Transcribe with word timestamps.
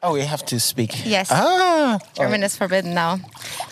Oh, 0.00 0.12
we 0.12 0.20
have 0.22 0.44
to 0.46 0.60
speak. 0.60 1.04
Yes. 1.04 1.28
Ah. 1.32 1.98
German 2.14 2.44
is 2.44 2.56
forbidden 2.56 2.94
now. 2.94 3.16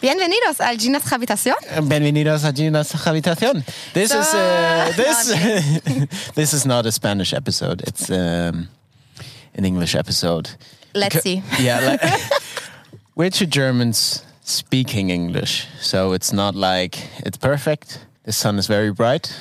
Bienvenidos 0.00 0.58
al 0.60 0.76
Gina's 0.76 1.04
Habitación. 1.04 1.54
Bienvenidos 1.88 2.45
a 2.45 2.52
Gina's 2.52 2.92
Habitación. 2.92 3.64
This 3.95 4.10
So- 4.10 4.21
is 4.21 4.34
uh, 4.34 4.92
this 4.97 5.28
No, 5.28 6.07
this 6.34 6.52
is 6.52 6.67
not 6.67 6.84
a 6.84 6.91
Spanish 6.91 7.33
episode. 7.33 7.83
It's 7.86 8.11
um, 8.11 8.68
an 9.54 9.64
English 9.64 9.95
episode. 9.95 10.50
Let's 10.95 11.20
see. 11.23 11.43
Yeah, 11.61 11.80
like, 11.80 12.02
we're 13.14 13.30
two 13.30 13.46
Germans 13.46 14.24
speaking 14.43 15.11
English, 15.11 15.68
so 15.80 16.12
it's 16.12 16.32
not 16.32 16.56
like 16.56 16.98
it's 17.24 17.38
perfect. 17.38 18.00
The 18.24 18.32
sun 18.32 18.58
is 18.58 18.66
very 18.66 18.90
bright. 18.90 19.32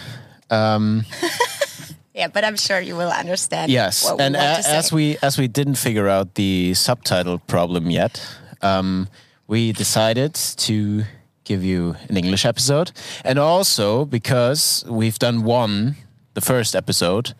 Um, 0.52 1.06
Yeah, 2.16 2.30
but 2.30 2.46
I'm 2.46 2.56
sure 2.56 2.80
you 2.80 2.96
will 2.96 3.12
understand. 3.12 3.70
yes, 3.72 4.04
we 4.06 4.24
and 4.24 4.36
want 4.36 4.48
a- 4.54 4.56
to 4.58 4.64
say. 4.64 4.78
as 4.78 4.92
we 4.94 5.18
as 5.22 5.38
we 5.38 5.48
didn't 5.48 5.76
figure 5.76 6.08
out 6.08 6.36
the 6.36 6.74
subtitle 6.74 7.40
problem 7.40 7.92
yet, 7.92 8.22
um, 8.62 9.08
we 9.48 9.74
decided 9.74 10.34
to 10.34 11.04
give 11.44 11.64
you 11.64 11.96
an 12.10 12.18
English 12.18 12.46
episode, 12.46 12.92
and 13.26 13.38
also 13.38 14.06
because 14.06 14.86
we've 14.88 15.20
done 15.20 15.44
one, 15.44 15.96
the 16.34 16.42
first 16.42 16.74
episode, 16.76 17.34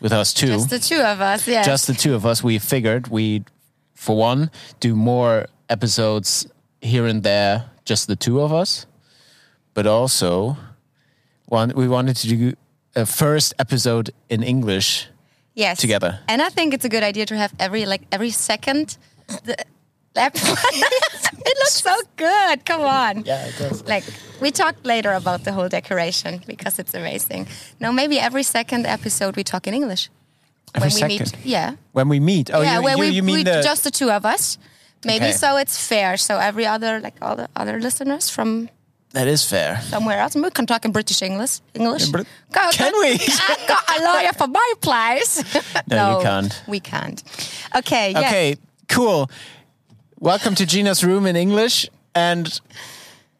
with 0.00 0.12
us 0.12 0.34
two, 0.34 0.46
just 0.46 0.68
the 0.70 0.78
two 0.78 1.00
of 1.00 1.20
us. 1.20 1.48
Yeah. 1.48 1.62
just 1.62 1.86
the 1.86 1.94
two 1.94 2.14
of 2.14 2.26
us, 2.26 2.42
we 2.44 2.58
figured 2.58 3.08
we'd, 3.08 3.44
for 3.94 4.16
one, 4.16 4.50
do 4.80 4.94
more 4.94 5.46
episodes 5.68 6.46
here 6.82 7.06
and 7.06 7.22
there, 7.22 7.70
just 7.84 8.08
the 8.08 8.16
two 8.16 8.40
of 8.42 8.52
us, 8.52 8.86
but 9.74 9.86
also 9.86 10.56
one 11.46 11.72
we 11.74 11.88
wanted 11.88 12.16
to 12.16 12.28
do 12.28 12.54
a 12.94 13.06
first 13.06 13.54
episode 13.58 14.10
in 14.28 14.42
English 14.42 15.08
yes. 15.54 15.78
together. 15.78 16.20
And 16.28 16.42
I 16.42 16.48
think 16.48 16.74
it's 16.74 16.84
a 16.84 16.88
good 16.88 17.02
idea 17.02 17.26
to 17.26 17.36
have 17.36 17.52
every 17.58 17.86
like 17.86 18.02
every 18.12 18.30
second. 18.30 18.96
The, 19.44 19.56
it 20.14 21.58
looks 21.58 21.80
so 21.80 21.96
good. 22.16 22.66
Come 22.66 22.82
on. 22.82 23.24
Yeah, 23.24 23.46
it 23.46 23.54
does. 23.58 23.86
Like 23.86 24.04
we 24.40 24.50
talked 24.50 24.84
later 24.84 25.12
about 25.14 25.44
the 25.44 25.52
whole 25.52 25.68
decoration 25.68 26.42
because 26.46 26.78
it's 26.78 26.92
amazing. 26.92 27.46
No, 27.80 27.92
maybe 27.92 28.18
every 28.18 28.42
second 28.42 28.86
episode 28.86 29.36
we 29.36 29.44
talk 29.44 29.66
in 29.66 29.72
English. 29.72 30.10
Every 30.74 30.88
when 30.88 30.94
we 30.94 31.18
second. 31.18 31.38
meet. 31.38 31.46
Yeah. 31.46 31.76
When 31.92 32.08
we 32.08 32.20
meet, 32.20 32.50
oh, 32.52 32.60
yeah, 32.60 32.76
you, 32.76 32.82
when 32.84 32.96
you, 32.98 33.00
we, 33.00 33.08
you 33.08 33.22
mean 33.22 33.36
we 33.36 33.42
the 33.44 33.62
just 33.62 33.84
the 33.84 33.90
two 33.90 34.10
of 34.10 34.26
us. 34.26 34.58
Maybe 35.04 35.26
Okay. 35.26 35.32
so 35.32 35.56
it's 35.56 35.76
fair. 35.78 36.16
So 36.16 36.38
every 36.38 36.66
other 36.66 37.00
like 37.00 37.14
all 37.22 37.36
the 37.36 37.48
other 37.56 37.80
listeners 37.80 38.28
from 38.28 38.68
that 39.12 39.26
is 39.28 39.44
fair. 39.44 39.80
somewhere 39.82 40.18
else. 40.18 40.34
We 40.34 40.50
can 40.50 40.66
talk 40.66 40.84
in 40.84 40.92
British 40.92 41.22
English. 41.22 41.60
English. 41.74 42.08
Brit- 42.08 42.26
Go- 42.52 42.70
Can 42.72 42.92
go- 42.92 43.00
we? 43.00 43.12
I 43.20 43.64
got 43.68 44.00
a 44.00 44.04
lawyer 44.04 44.32
for 44.32 44.46
my 44.48 44.72
place. 44.80 45.42
No, 45.88 46.18
you 46.18 46.24
can't. 46.24 46.62
We 46.68 46.80
can't. 46.80 47.22
Okay. 47.76 48.12
Yeah. 48.12 48.20
Okay, 48.20 48.56
cool. 48.88 49.30
Welcome 50.18 50.54
to 50.56 50.64
Gina's 50.66 51.02
room 51.04 51.26
in 51.26 51.36
English, 51.36 51.88
and 52.14 52.60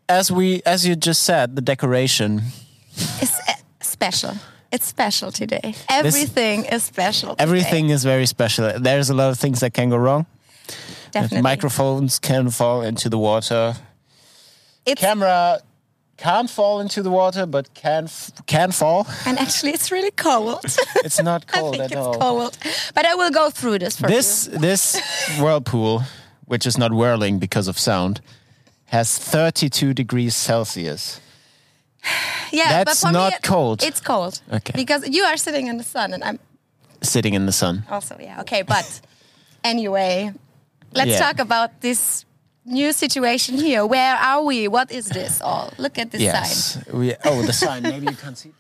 as 0.09 0.31
we 0.31 0.61
as 0.67 0.87
you 0.87 0.97
just 0.97 1.23
said, 1.23 1.57
the 1.57 1.63
decoration. 1.63 2.43
It's 3.21 3.39
uh, 3.49 3.53
special. 3.81 4.35
It's 4.73 4.87
special 4.87 5.31
today. 5.33 5.75
Everything 5.89 6.65
is 6.65 6.83
special. 6.83 7.31
Today. 7.31 7.43
Everything 7.45 7.91
is 7.91 8.05
very 8.05 8.27
special. 8.27 8.73
There's 8.81 9.11
a 9.11 9.15
lot 9.15 9.31
of 9.31 9.39
things 9.39 9.61
that 9.61 9.73
can 9.75 9.91
go 9.91 9.97
wrong. 9.97 10.27
Definitely. 11.13 11.43
Microphones 11.43 12.19
can 12.19 12.51
fall 12.51 12.83
into 12.83 13.09
the 13.09 13.19
water. 13.19 13.75
It's, 14.87 15.01
Camera 15.01 15.61
can't 16.17 16.51
fall 16.51 16.81
into 16.81 17.03
the 17.03 17.11
water, 17.11 17.47
but 17.47 17.73
can 17.75 18.05
f- 18.05 18.31
can 18.47 18.73
fall. 18.73 19.07
and 19.27 19.39
actually, 19.39 19.73
it's 19.73 19.91
really 19.91 20.11
cold. 20.11 20.65
It's 21.05 21.21
not 21.23 21.47
cold 21.55 21.75
I 21.75 21.79
think 21.79 21.85
at 21.85 21.99
it's 21.99 22.07
all. 22.07 22.19
cold. 22.19 22.59
But 22.95 23.05
I 23.07 23.15
will 23.15 23.31
go 23.31 23.51
through 23.51 23.79
this 23.79 23.97
for 24.01 24.09
This 24.09 24.49
this 24.61 24.97
whirlpool, 25.41 26.03
which 26.49 26.67
is 26.67 26.77
not 26.77 26.91
whirling 26.93 27.39
because 27.39 27.69
of 27.71 27.79
sound, 27.79 28.21
has 28.87 29.19
32 29.19 29.95
degrees 29.95 30.35
Celsius. 30.37 31.21
you. 32.05 32.11
Yeah, 32.59 32.69
but 32.81 32.85
That's 32.87 33.01
for 33.01 33.07
me, 33.09 33.13
not 33.13 33.33
it- 33.33 33.43
cold. 33.43 33.83
It's 33.83 34.01
cold. 34.01 34.43
Okay. 34.53 34.73
Because 34.77 35.09
you 35.09 35.25
are 35.25 35.37
sitting 35.39 35.69
in 35.69 35.79
the 35.79 35.85
sun, 35.85 36.13
and 36.13 36.23
I'm 36.25 36.39
Sitting 37.03 37.35
in 37.35 37.47
the 37.47 37.53
sun. 37.53 37.83
also 37.91 38.17
yeah. 38.21 38.41
Okay, 38.43 38.63
but 38.63 39.01
anyway, 39.65 40.33
let's 40.95 41.11
Yeah. 41.11 41.19
talk 41.33 41.41
about 41.41 41.81
this 41.81 42.25
new 42.65 42.93
situation 42.93 43.57
here. 43.57 43.85
Where 43.87 44.17
are 44.17 44.43
we? 44.43 44.69
What 44.69 44.91
is 44.93 45.07
this 45.07 45.41
all? 45.41 45.73
Look 45.79 45.99
at 45.99 46.11
this 46.11 46.23
sign. 46.23 46.33
Yes. 46.33 46.85
We, 46.93 47.15
oh, 47.25 47.43
the 47.43 47.53
sign. 47.65 47.83
Maybe 47.83 48.07
you 48.07 48.17
can't 48.17 48.39
see. 48.39 48.53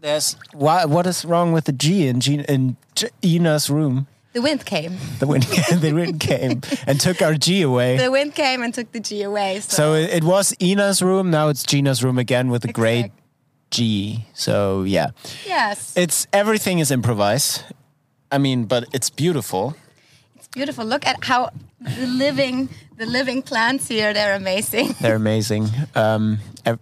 There's 0.00 0.36
why, 0.52 0.84
what 0.84 1.06
is 1.06 1.24
wrong 1.24 1.52
with 1.52 1.64
the 1.64 1.72
G 1.72 2.08
in 2.08 2.20
Gina, 2.20 2.42
in 2.48 2.76
G, 2.96 3.06
Ina's 3.22 3.70
room? 3.70 4.08
The 4.32 4.42
wind 4.42 4.64
came. 4.64 4.96
The 5.20 5.26
wind, 5.26 5.42
the 5.80 5.92
wind 5.92 6.18
came 6.18 6.62
and 6.86 6.98
took 7.00 7.22
our 7.22 7.34
G 7.34 7.62
away. 7.62 7.98
The 7.98 8.10
wind 8.10 8.34
came 8.34 8.62
and 8.62 8.74
took 8.74 8.90
the 8.90 8.98
G 9.00 9.22
away. 9.22 9.60
So, 9.60 9.76
So 9.76 9.94
it, 9.94 10.10
it 10.10 10.24
was 10.24 10.56
Ina's 10.60 11.02
room. 11.02 11.30
Now 11.30 11.48
it's 11.50 11.62
Gina's 11.62 12.02
room 12.02 12.18
again 12.18 12.50
with 12.50 12.64
a 12.64 12.72
great 12.72 13.12
G. 13.70 14.24
So 14.34 14.82
yeah, 14.82 15.10
yes, 15.46 15.94
it's 15.96 16.26
everything 16.32 16.80
is 16.80 16.90
improvised. 16.90 17.62
I 18.32 18.38
mean, 18.38 18.64
but 18.64 18.86
it's 18.92 19.10
beautiful. 19.10 19.76
it's 20.36 20.48
beautiful. 20.48 20.84
Look 20.84 21.06
at 21.06 21.22
how 21.24 21.50
the 21.84 22.06
living, 22.06 22.68
the 22.96 23.06
living 23.06 23.42
plants 23.42 23.88
here. 23.88 24.12
They're 24.12 24.34
amazing. 24.34 24.94
They're 25.00 25.16
amazing. 25.16 25.68
Um, 25.94 26.38
they're 26.64 26.76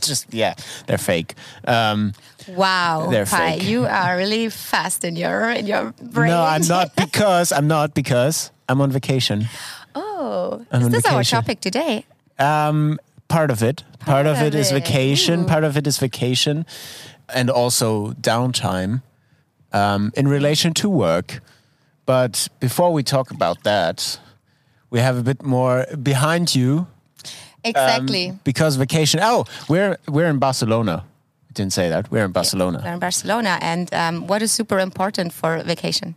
just 0.00 0.32
yeah, 0.34 0.54
they're 0.86 0.98
fake. 0.98 1.34
Um, 1.66 2.12
Wow, 2.48 3.08
They're 3.10 3.26
Pi, 3.26 3.58
fake. 3.58 3.68
you 3.68 3.84
are 3.86 4.16
really 4.16 4.48
fast 4.48 5.04
in 5.04 5.14
your 5.14 5.50
in 5.50 5.66
your 5.66 5.92
brain. 6.02 6.30
no, 6.30 6.42
I'm 6.42 6.66
not 6.66 6.96
because 6.96 7.52
I'm 7.52 7.68
not 7.68 7.94
because 7.94 8.50
I'm 8.68 8.80
on 8.80 8.90
vacation. 8.90 9.46
Oh, 9.94 10.64
I'm 10.72 10.82
is 10.82 10.88
this 10.88 11.06
our 11.06 11.22
topic 11.22 11.60
today? 11.60 12.04
Um, 12.38 12.98
part 13.28 13.50
of 13.50 13.62
it, 13.62 13.84
part, 14.00 14.26
of 14.26 14.38
of 14.38 14.42
it 14.42 14.54
is 14.54 14.70
vacation. 14.72 15.44
Ooh. 15.44 15.46
Part 15.46 15.64
of 15.64 15.76
it 15.76 15.86
is 15.86 15.98
vacation, 15.98 16.66
and 17.28 17.50
also 17.50 18.12
downtime 18.14 19.02
um, 19.72 20.12
in 20.16 20.26
relation 20.26 20.74
to 20.74 20.88
work. 20.88 21.40
But 22.10 22.48
before 22.58 22.92
we 22.92 23.04
talk 23.04 23.30
about 23.30 23.62
that, 23.62 24.18
we 24.90 24.98
have 24.98 25.16
a 25.16 25.22
bit 25.22 25.42
more 25.44 25.86
behind 26.02 26.56
you 26.56 26.78
um, 26.78 26.86
Exactly. 27.62 28.32
because 28.42 28.74
vacation. 28.74 29.20
Oh, 29.22 29.44
we're 29.68 29.96
we're 30.08 30.30
in 30.30 30.38
Barcelona. 30.40 31.04
I 31.50 31.52
didn't 31.52 31.72
say 31.72 31.88
that. 31.88 32.10
We're 32.10 32.24
in 32.24 32.32
Barcelona. 32.32 32.80
We're 32.84 32.94
in 32.94 32.98
Barcelona, 32.98 33.58
and 33.60 33.94
um, 33.94 34.26
what 34.26 34.42
is 34.42 34.50
super 34.50 34.80
important 34.80 35.32
for 35.32 35.62
vacation? 35.62 36.14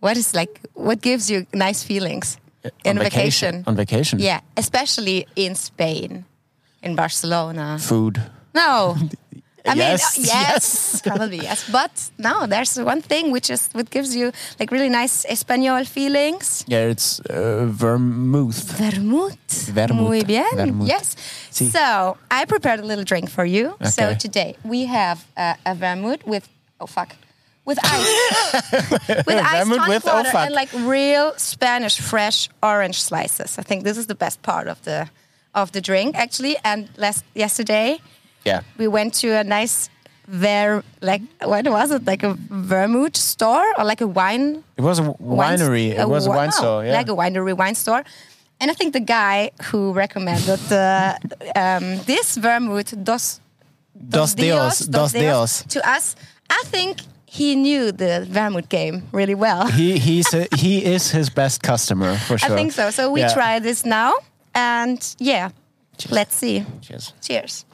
What 0.00 0.16
is 0.16 0.34
like 0.34 0.60
what 0.74 1.00
gives 1.00 1.30
you 1.30 1.46
nice 1.54 1.82
feelings 1.82 2.36
in 2.84 2.98
on 2.98 3.04
vacation? 3.04 3.64
On 3.66 3.76
vacation. 3.76 4.18
Yeah, 4.18 4.40
especially 4.56 5.26
in 5.36 5.54
Spain, 5.54 6.24
in 6.82 6.96
Barcelona. 6.96 7.78
Food. 7.80 8.20
No. 8.54 8.96
I 9.66 9.70
mean, 9.74 9.78
Yes, 9.78 10.18
uh, 10.18 10.22
yes, 10.22 10.26
yes. 10.26 11.00
probably 11.06 11.38
yes. 11.38 11.64
But 11.70 12.10
no, 12.18 12.46
there's 12.46 12.78
one 12.78 13.00
thing 13.00 13.32
which 13.32 13.48
is 13.50 13.68
what 13.72 13.88
gives 13.90 14.14
you 14.14 14.30
like 14.60 14.70
really 14.70 14.90
nice 14.90 15.24
Espanol 15.24 15.84
feelings. 15.84 16.64
Yeah, 16.68 16.90
it's 16.90 17.20
uh, 17.20 17.64
vermouth. 17.66 18.62
Vermouth. 18.78 19.68
Vermouth. 19.72 20.08
Muy 20.08 20.22
bien. 20.24 20.44
Vermouth. 20.54 20.88
Yes. 20.88 21.16
Sí. 21.50 21.70
So 21.70 22.18
I 22.30 22.44
prepared 22.44 22.80
a 22.80 22.84
little 22.84 23.04
drink 23.04 23.30
for 23.30 23.44
you. 23.44 23.68
Okay. 23.80 23.90
So 23.90 24.14
today 24.14 24.56
we 24.64 24.84
have 24.86 25.24
uh, 25.36 25.54
a 25.64 25.74
vermouth 25.74 26.26
with 26.26 26.46
oh 26.80 26.86
fuck. 26.86 27.16
With 27.66 27.78
ice, 27.82 28.62
with 29.26 29.40
ice, 29.40 29.66
tonic 29.66 29.88
with 29.88 30.06
oh 30.06 30.16
water, 30.16 30.36
and 30.36 30.54
like 30.54 30.68
real 30.74 31.32
Spanish 31.38 31.98
fresh 31.98 32.50
orange 32.62 33.00
slices. 33.02 33.58
I 33.58 33.62
think 33.62 33.84
this 33.84 33.96
is 33.96 34.06
the 34.06 34.14
best 34.14 34.42
part 34.42 34.68
of 34.68 34.82
the 34.82 35.08
of 35.54 35.72
the 35.72 35.80
drink 35.80 36.14
actually. 36.14 36.58
And 36.62 36.90
last 36.98 37.24
yesterday, 37.34 38.00
Yeah. 38.44 38.60
we 38.78 38.86
went 38.88 39.14
to 39.22 39.28
a 39.40 39.44
nice 39.44 39.88
ver 40.26 40.82
like 41.02 41.20
what 41.42 41.68
was 41.68 41.90
it 41.90 42.04
like 42.06 42.22
a 42.22 42.34
vermouth 42.50 43.16
store 43.16 43.64
or 43.78 43.84
like 43.84 44.00
a 44.00 44.06
wine 44.06 44.64
It 44.76 44.82
was 44.82 44.98
a 44.98 45.02
w- 45.02 45.16
wine- 45.36 45.58
winery. 45.58 45.88
It 45.98 46.08
was 46.08 46.24
a 46.26 46.28
wi- 46.30 46.36
wine 46.36 46.50
no, 46.50 46.56
store. 46.56 46.84
Yeah. 46.84 46.92
like 46.94 47.08
a 47.08 47.14
winery 47.14 47.56
wine 47.56 47.74
store. 47.74 48.04
And 48.60 48.70
I 48.70 48.74
think 48.74 48.92
the 48.92 49.00
guy 49.00 49.50
who 49.64 49.92
recommended 49.92 50.58
the, 50.68 51.18
um, 51.56 51.98
this 52.06 52.36
vermouth 52.36 52.94
dos 53.04 53.40
Dos 54.08 54.34
Dios. 54.34 54.78
Dos 54.86 55.12
Dios. 55.12 55.64
to 55.68 55.78
us, 55.88 56.16
I 56.50 56.62
think 56.66 56.98
he 57.26 57.54
knew 57.56 57.92
the 57.92 58.26
vermouth 58.30 58.68
game 58.68 59.02
really 59.12 59.34
well. 59.34 59.66
He 59.66 59.98
he's 60.08 60.32
a, 60.34 60.46
he 60.56 60.84
is 60.84 61.10
his 61.10 61.30
best 61.30 61.62
customer 61.62 62.16
for 62.16 62.38
sure 62.38 62.52
I 62.52 62.56
think 62.56 62.72
so. 62.72 62.90
So 62.90 63.10
we 63.10 63.20
Yeah. 63.20 63.32
try 63.34 63.58
this 63.60 63.84
now, 63.84 64.12
and 64.54 64.98
yeah, 65.18 65.50
let's 66.10 66.34
see. 66.36 66.64
Cheers. 66.80 67.12
Cheers. 67.20 67.64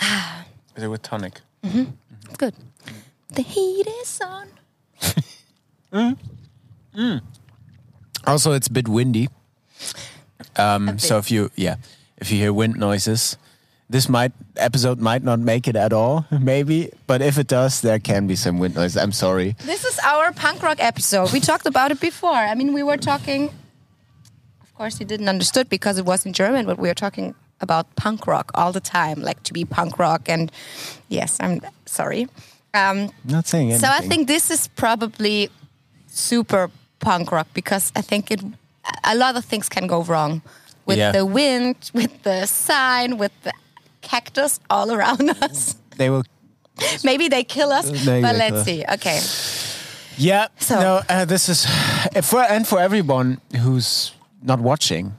Is 0.76 0.82
it 0.84 0.88
with 0.88 1.02
tonic? 1.02 1.40
Mm-hmm. 1.64 1.84
It's 2.26 2.36
good. 2.36 2.54
The 3.28 3.42
heat 3.42 3.86
is 3.86 4.20
on. 4.20 4.48
Mm. 5.90 6.18
Mm. 6.94 7.22
Also, 8.26 8.52
it's 8.52 8.66
a 8.68 8.70
bit 8.72 8.88
windy. 8.88 9.28
Um, 10.56 10.88
A 10.88 10.98
so 10.98 11.16
if 11.16 11.30
you 11.30 11.50
yeah, 11.56 11.76
if 12.18 12.30
you 12.30 12.36
hear 12.38 12.52
wind 12.52 12.76
noises, 12.76 13.38
this 13.88 14.06
might 14.06 14.32
episode 14.56 15.00
might 15.00 15.22
not 15.22 15.38
make 15.40 15.66
it 15.66 15.76
at 15.76 15.94
all, 15.94 16.26
maybe. 16.40 16.90
But 17.06 17.22
if 17.22 17.38
it 17.38 17.46
does, 17.46 17.80
there 17.80 17.98
can 17.98 18.26
be 18.26 18.36
some 18.36 18.58
wind 18.58 18.74
noise. 18.74 18.98
I'm 18.98 19.12
sorry. 19.12 19.56
This 19.64 19.86
is 19.86 19.98
our 20.00 20.30
punk 20.32 20.62
rock 20.62 20.76
episode. 20.78 21.32
We 21.32 21.40
talked 21.40 21.64
about 21.64 21.90
it 21.90 22.00
before. 22.00 22.34
I 22.34 22.54
mean, 22.54 22.74
we 22.74 22.82
were 22.82 22.98
talking. 22.98 23.50
Of 24.60 24.74
course, 24.74 25.00
you 25.00 25.06
didn't 25.06 25.30
understood 25.30 25.70
because 25.70 25.96
it 25.96 26.04
was 26.04 26.26
in 26.26 26.34
German, 26.34 26.66
but 26.66 26.78
we 26.78 26.88
were 26.88 26.94
talking 26.94 27.34
about 27.60 27.86
punk 27.96 28.26
rock 28.26 28.50
all 28.54 28.72
the 28.72 28.80
time, 28.80 29.20
like 29.20 29.42
to 29.44 29.52
be 29.52 29.64
punk 29.64 29.98
rock. 29.98 30.28
And 30.28 30.50
yes, 31.08 31.36
I'm 31.40 31.60
sorry. 31.86 32.28
Um, 32.74 33.10
Not 33.24 33.46
saying 33.46 33.70
anything. 33.72 33.80
so 33.80 33.92
I 33.92 34.00
think 34.06 34.26
this 34.28 34.50
is 34.50 34.68
probably 34.68 35.48
super 36.06 36.70
punk 37.00 37.32
rock 37.32 37.46
because 37.54 37.92
I 37.96 38.02
think 38.02 38.30
it 38.30 38.40
a 39.04 39.14
lot 39.14 39.36
of 39.36 39.44
things 39.44 39.68
can 39.68 39.86
go 39.86 40.02
wrong 40.02 40.42
with 40.86 40.98
Yeah. 40.98 41.12
the 41.12 41.24
wind, 41.26 41.76
with 41.94 42.22
the 42.22 42.46
sign, 42.46 43.18
with 43.18 43.32
the 43.42 43.52
cactus 44.00 44.60
all 44.70 44.90
around 44.90 45.30
us. 45.42 45.76
they 45.96 46.10
will. 46.10 46.24
Maybe 47.02 47.28
they 47.28 47.42
kill 47.44 47.72
us, 47.72 47.90
Maybe 48.06 48.22
but 48.22 48.36
let's 48.36 48.54
us. 48.56 48.64
see. 48.64 48.84
Okay. 48.94 49.20
Yeah. 50.16 50.46
So- 50.58 50.80
no, 50.80 51.00
uh, 51.08 51.24
this 51.24 51.48
is 51.48 51.66
for 52.22 52.42
and 52.42 52.66
for 52.66 52.78
everyone 52.80 53.40
who's 53.62 54.12
not 54.42 54.60
watching 54.60 55.12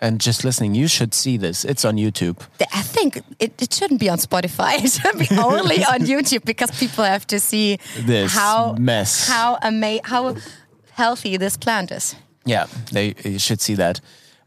and 0.00 0.20
just 0.20 0.44
listening. 0.44 0.74
You 0.74 0.88
should 0.88 1.12
see 1.14 1.36
this. 1.38 1.64
It's 1.64 1.84
on 1.84 1.96
YouTube. 1.96 2.38
I 2.72 2.82
think 2.82 3.22
it, 3.38 3.60
it 3.62 3.72
shouldn't 3.72 4.00
be 4.00 4.08
on 4.10 4.18
Spotify. 4.18 4.78
It 4.84 4.90
should 4.92 5.18
be 5.18 5.28
only 5.38 5.84
on 5.84 6.00
YouTube 6.06 6.44
because 6.44 6.70
people 6.78 7.04
have 7.04 7.26
to 7.28 7.38
see 7.40 7.78
This 8.06 8.32
how 8.32 8.74
mess. 8.78 9.28
how 9.28 9.58
ama- 9.62 10.00
how 10.04 10.36
healthy 10.92 11.36
this 11.38 11.56
plant 11.56 11.90
is. 11.90 12.14
Yeah, 12.44 12.66
they 12.92 13.14
you 13.24 13.38
should 13.38 13.60
see 13.60 13.74
that. 13.76 14.00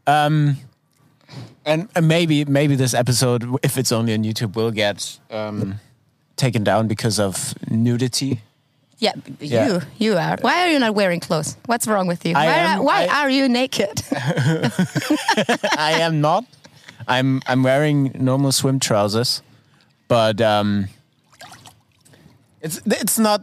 Um, 0.08 0.58
and, 1.66 1.88
and 1.96 2.08
maybe 2.08 2.46
maybe 2.46 2.76
this 2.76 2.94
episode, 2.94 3.44
if 3.64 3.78
it's 3.78 3.92
only 3.92 4.14
on 4.14 4.24
YouTube, 4.24 4.56
will 4.56 4.72
get 4.72 5.20
um, 5.30 5.80
taken 6.36 6.64
down 6.64 6.88
because 6.88 7.20
of 7.20 7.54
nudity. 7.70 8.42
Yeah, 9.02 9.14
Yeah. 9.40 9.66
you 9.68 9.82
you 9.98 10.18
are. 10.18 10.38
Why 10.42 10.62
are 10.62 10.72
you 10.72 10.80
not 10.80 10.94
wearing 10.96 11.20
clothes? 11.20 11.58
What's 11.66 11.88
wrong 11.88 12.08
with 12.08 12.24
you? 12.26 12.36
I 12.36 12.46
why 12.46 12.54
am- 12.58 12.80
are, 12.80 12.84
why 12.86 13.08
I- 13.10 13.22
are 13.24 13.30
you 13.32 13.50
naked? 13.50 14.02
I 15.78 15.98
am 16.02 16.22
not. 16.22 16.44
I'm 17.08 17.42
I'm 17.48 17.64
wearing 17.64 18.12
normal 18.14 18.52
swim 18.52 18.80
trousers, 18.80 19.42
but 20.08 20.40
um, 20.40 20.88
it's 22.62 22.80
it's 22.86 23.18
not. 23.20 23.42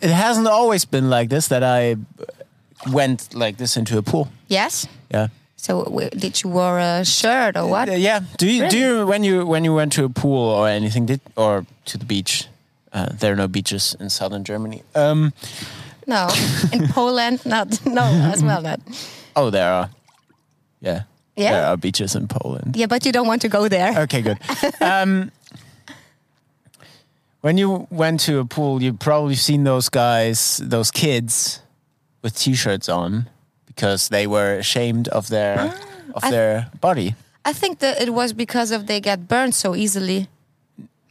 It 0.00 0.10
hasn't 0.10 0.46
always 0.46 0.84
been 0.86 1.08
like 1.10 1.28
this 1.28 1.48
that 1.48 1.62
I 1.62 1.96
went 2.92 3.34
like 3.34 3.56
this 3.56 3.76
into 3.76 3.98
a 3.98 4.02
pool. 4.02 4.28
yes. 4.48 4.86
Yeah. 5.10 5.28
So 5.56 5.84
w- 5.84 6.08
did 6.10 6.42
you 6.42 6.48
wear 6.50 6.78
a 6.78 7.04
shirt 7.04 7.56
or 7.56 7.66
what? 7.68 7.88
Uh, 7.88 7.92
yeah. 7.92 8.20
Do 8.38 8.46
you 8.46 8.68
do 8.70 8.78
you 8.78 9.06
when 9.06 9.24
you 9.24 9.46
when 9.46 9.64
you 9.64 9.74
went 9.74 9.92
to 9.94 10.04
a 10.04 10.08
pool 10.08 10.48
or 10.48 10.68
anything 10.68 11.06
did 11.06 11.20
or 11.36 11.64
to 11.84 11.98
the 11.98 12.04
beach? 12.06 12.46
Uh, 12.92 13.06
there 13.18 13.32
are 13.32 13.36
no 13.36 13.46
beaches 13.48 13.96
in 14.00 14.10
southern 14.10 14.44
Germany. 14.44 14.82
Um, 14.94 15.32
No, 16.06 16.28
in 16.72 16.88
Poland, 16.88 17.44
not 17.46 17.68
no 17.86 18.02
as 18.02 18.42
well. 18.42 18.62
Not 18.62 18.80
oh, 19.36 19.50
there 19.50 19.70
are. 19.72 19.90
Yeah. 20.80 21.02
Yeah? 21.36 21.52
There 21.52 21.66
are 21.66 21.76
beaches 21.76 22.14
in 22.14 22.26
Poland. 22.26 22.76
yeah, 22.76 22.88
but 22.88 23.04
you 23.04 23.12
don't 23.12 23.26
want 23.28 23.42
to 23.42 23.48
go 23.48 23.68
there. 23.68 24.02
Okay, 24.02 24.22
good. 24.22 24.38
um, 24.80 25.30
when 27.42 27.58
you 27.58 27.86
went 27.90 28.20
to 28.20 28.38
a 28.40 28.44
pool, 28.44 28.82
you've 28.82 28.98
probably 28.98 29.34
seen 29.36 29.64
those 29.64 29.88
guys, 29.88 30.60
those 30.62 30.90
kids, 30.90 31.60
with 32.22 32.36
t-shirts 32.36 32.88
on 32.88 33.28
because 33.66 34.08
they 34.08 34.26
were 34.26 34.58
ashamed 34.58 35.08
of 35.08 35.28
their 35.28 35.58
of 36.14 36.22
Ah, 36.24 36.26
I- 36.26 36.30
their 36.30 36.70
body. 36.80 37.14
I 37.44 37.54
think 37.54 37.78
that 37.78 38.00
it 38.02 38.10
was 38.12 38.32
because 38.34 38.70
of 38.70 38.86
they 38.86 39.00
get 39.00 39.26
burned 39.26 39.54
so 39.54 39.74
easily. 39.74 40.28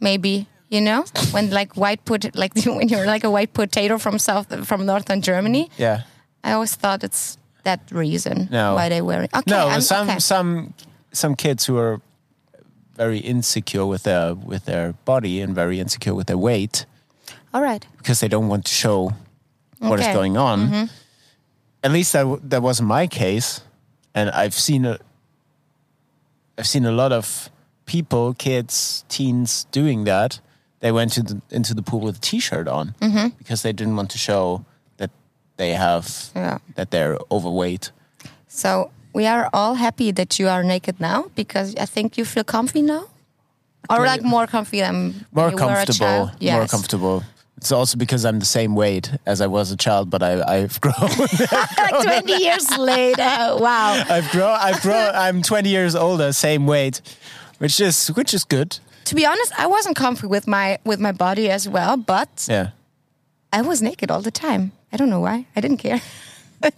Maybe 0.00 0.46
you 0.70 0.80
know 0.80 1.04
when 1.32 1.50
like 1.50 1.76
white 1.76 2.04
put 2.04 2.34
like 2.34 2.52
when 2.64 2.88
you're 2.88 3.06
like 3.06 3.24
a 3.24 3.30
white 3.30 3.52
potato 3.52 3.98
from 3.98 4.18
south 4.18 4.46
from 4.66 4.86
northern 4.86 5.20
Germany. 5.20 5.70
Yeah. 5.78 6.02
I 6.44 6.52
always 6.52 6.74
thought 6.74 7.04
it's 7.04 7.36
that 7.64 7.80
reason 7.92 8.48
No. 8.50 8.74
why 8.74 8.88
they 8.88 9.02
wear 9.02 9.22
it. 9.24 9.30
Okay, 9.34 9.50
no, 9.50 9.68
I'm, 9.68 9.80
some 9.82 10.08
okay. 10.08 10.18
some 10.20 10.72
some 11.12 11.34
kids 11.34 11.66
who 11.66 11.76
are 11.78 12.00
very 12.96 13.18
insecure 13.18 13.84
with 13.86 14.02
their 14.04 14.34
with 14.34 14.64
their 14.64 14.92
body 15.04 15.40
and 15.42 15.54
very 15.54 15.78
insecure 15.80 16.14
with 16.14 16.26
their 16.26 16.38
weight 16.38 16.86
all 17.52 17.62
right. 17.62 17.86
because 17.98 18.20
they 18.20 18.28
don't 18.28 18.48
want 18.48 18.64
to 18.64 18.72
show 18.72 19.12
what 19.80 19.98
is 20.00 20.06
Okay. 20.06 20.12
Mm-hmm. 20.12 20.18
going 20.18 20.36
on. 20.36 20.88
At 21.82 21.92
least 21.92 22.12
that 22.12 22.26
that 22.50 22.62
wasn't 22.62 22.88
my 22.88 23.06
case, 23.06 23.62
and 24.14 24.30
I've 24.30 24.54
seen 24.54 24.84
a 24.84 24.98
I've 26.58 26.66
seen 26.68 26.84
a 26.86 26.92
lot 26.92 27.12
of 27.12 27.48
people, 27.86 28.34
kids, 28.34 29.04
teens 29.08 29.66
doing 29.72 30.04
that. 30.04 30.40
They 30.80 30.92
went 30.92 31.12
to 31.12 31.22
the, 31.22 31.40
into 31.50 31.74
the 31.74 31.82
pool 31.82 32.00
with 32.00 32.16
a 32.16 32.20
t-shirt 32.20 32.66
on 32.68 32.94
Mm-hmm. 33.00 33.28
because 33.38 33.62
they 33.62 33.72
didn't 33.72 33.96
want 33.96 34.10
to 34.10 34.18
show 34.18 34.64
that 34.96 35.10
they 35.56 35.70
have 35.74 36.30
Yeah. 36.34 36.58
that 36.74 36.90
they're 36.90 37.18
overweight. 37.30 37.92
So 38.48 38.90
we 39.12 39.26
are 39.26 39.48
all 39.52 39.74
happy 39.74 40.10
that 40.12 40.38
you 40.38 40.48
are 40.48 40.62
naked 40.64 40.98
now 41.00 41.24
because 41.34 41.74
I 41.76 41.86
think 41.86 42.16
you 42.18 42.24
feel 42.24 42.44
comfy 42.44 42.82
now, 42.82 43.04
or 43.88 44.06
like 44.06 44.22
more 44.22 44.46
comfy 44.46 44.80
than 44.80 45.26
More 45.32 45.50
you 45.50 45.56
were 45.56 45.62
a 45.62 45.66
comfortable, 45.66 45.98
child? 45.98 46.42
more 46.42 46.66
comfortable. 46.66 47.22
It's 47.56 47.72
also 47.72 47.98
because 47.98 48.24
I'm 48.24 48.38
the 48.38 48.46
same 48.46 48.74
weight 48.74 49.10
as 49.26 49.40
I 49.42 49.46
was 49.46 49.70
a 49.70 49.76
child, 49.76 50.08
but 50.08 50.22
I, 50.22 50.40
I've 50.56 50.80
grown. 50.84 50.94
like 51.78 52.02
twenty 52.02 52.42
years 52.42 52.66
later. 52.78 53.22
Wow. 53.60 54.02
I've 54.08 54.30
grown. 54.30 54.56
I've 54.58 54.80
grown. 54.80 55.14
I'm 55.14 55.42
20 55.42 55.68
years 55.68 55.94
older, 55.94 56.32
same 56.32 56.66
weight, 56.66 57.02
which 57.58 57.78
is 57.80 58.08
which 58.16 58.32
is 58.32 58.44
good. 58.44 58.78
To 59.10 59.16
be 59.16 59.26
honest, 59.26 59.52
I 59.58 59.66
wasn't 59.66 59.96
comfy 59.96 60.28
with 60.28 60.46
my 60.46 60.78
with 60.84 61.00
my 61.00 61.10
body 61.12 61.50
as 61.50 61.68
well, 61.68 61.96
but 61.96 62.46
Yeah. 62.48 62.70
I 63.52 63.62
was 63.62 63.82
naked 63.82 64.08
all 64.10 64.22
the 64.22 64.30
time. 64.30 64.70
I 64.92 64.96
don't 64.96 65.10
know 65.10 65.18
why. 65.20 65.46
I 65.56 65.60
didn't 65.60 65.78
care. 65.82 66.00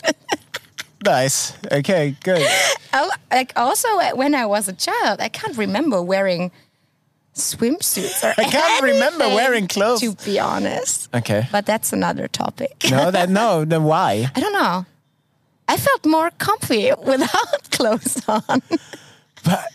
Nice. 1.04 1.52
Okay. 1.72 2.14
Good. 2.22 2.46
I, 2.92 3.10
like 3.32 3.52
also 3.56 3.88
uh, 3.98 4.12
when 4.14 4.34
I 4.36 4.46
was 4.46 4.68
a 4.68 4.72
child, 4.72 5.20
I 5.20 5.28
can't 5.28 5.56
remember 5.58 6.00
wearing 6.00 6.52
swimsuits 7.34 8.22
or 8.22 8.32
I 8.40 8.44
can't 8.44 8.82
remember 8.84 9.26
wearing 9.34 9.66
clothes. 9.68 10.00
To 10.00 10.14
be 10.24 10.38
honest, 10.38 11.08
Okay. 11.12 11.48
but 11.50 11.66
that's 11.66 11.92
another 11.92 12.28
topic. 12.28 12.76
No. 12.90 13.10
That 13.10 13.28
no. 13.30 13.64
Then 13.72 13.82
why? 13.84 14.30
I 14.36 14.40
don't 14.40 14.52
know. 14.52 14.86
I 15.68 15.76
felt 15.76 16.06
more 16.06 16.30
comfy 16.38 16.92
without 17.04 17.70
clothes 17.72 18.22
on. 18.28 18.62
But 19.44 19.66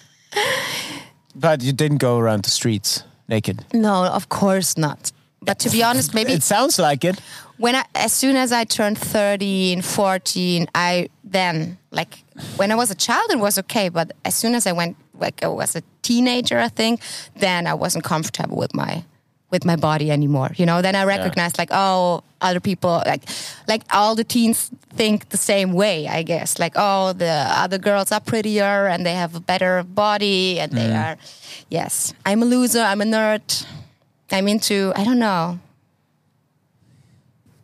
but 1.40 1.62
you 1.64 1.74
didn't 1.74 1.98
go 2.00 2.18
around 2.18 2.44
the 2.44 2.52
streets 2.52 3.04
naked. 3.28 3.66
No, 3.74 4.06
of 4.06 4.28
course 4.30 4.78
not. 4.78 5.12
But 5.42 5.60
to 5.60 5.70
be 5.70 5.84
honest, 5.84 6.14
maybe 6.14 6.34
It 6.34 6.44
sounds 6.44 6.80
like 6.80 7.06
it. 7.06 7.20
when 7.58 7.76
I, 7.76 7.86
as 7.96 8.12
soon 8.12 8.36
as 8.36 8.52
I 8.52 8.66
turned 8.66 8.98
13, 8.98 9.82
14, 9.82 10.68
I 10.76 11.10
then 11.24 11.78
like 11.92 12.24
when 12.58 12.72
I 12.72 12.76
was 12.76 12.92
a 12.92 12.96
child 12.96 13.32
it 13.32 13.40
was 13.40 13.58
okay, 13.60 13.90
but 13.90 14.12
as 14.26 14.36
soon 14.36 14.56
as 14.56 14.66
I 14.68 14.72
went 14.72 14.96
like 15.20 15.44
I 15.44 15.48
was 15.48 15.76
a 15.76 15.82
teenager, 16.02 16.60
I 16.60 16.70
think, 16.70 17.02
then 17.36 17.68
I 17.68 17.74
wasn't 17.74 18.04
comfortable 18.04 18.58
with 18.58 18.74
my 18.74 19.04
with 19.50 19.64
my 19.66 19.76
body 19.76 20.12
anymore. 20.12 20.52
You 20.56 20.66
know, 20.66 20.82
then 20.82 20.96
I 20.96 21.06
recognized 21.06 21.58
like 21.58 21.70
oh, 21.72 22.24
other 22.42 22.60
people 22.60 23.02
like 23.06 23.24
like 23.68 23.84
all 23.92 24.16
the 24.16 24.24
teens 24.24 24.72
think 24.94 25.30
the 25.30 25.38
same 25.38 25.74
way, 25.74 26.08
I 26.08 26.24
guess. 26.24 26.60
Like 26.60 26.74
oh, 26.76 27.14
the 27.14 27.46
other 27.50 27.78
girls 27.78 28.12
are 28.12 28.20
prettier 28.20 28.88
and 28.88 29.06
they 29.06 29.14
have 29.14 29.36
a 29.36 29.40
better 29.40 29.84
body 29.84 30.60
and 30.60 30.72
they 30.72 30.90
mm. 30.90 31.04
are 31.04 31.18
yes, 31.70 32.14
I'm 32.26 32.44
a 32.44 32.46
loser, 32.46 32.82
I'm 32.82 33.02
a 33.02 33.06
nerd. 33.06 33.66
I'm 34.30 34.48
into 34.50 34.92
I 34.96 35.06
don't 35.06 35.20
know 35.20 35.60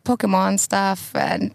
Pokemon 0.04 0.60
stuff 0.60 1.14
and 1.14 1.54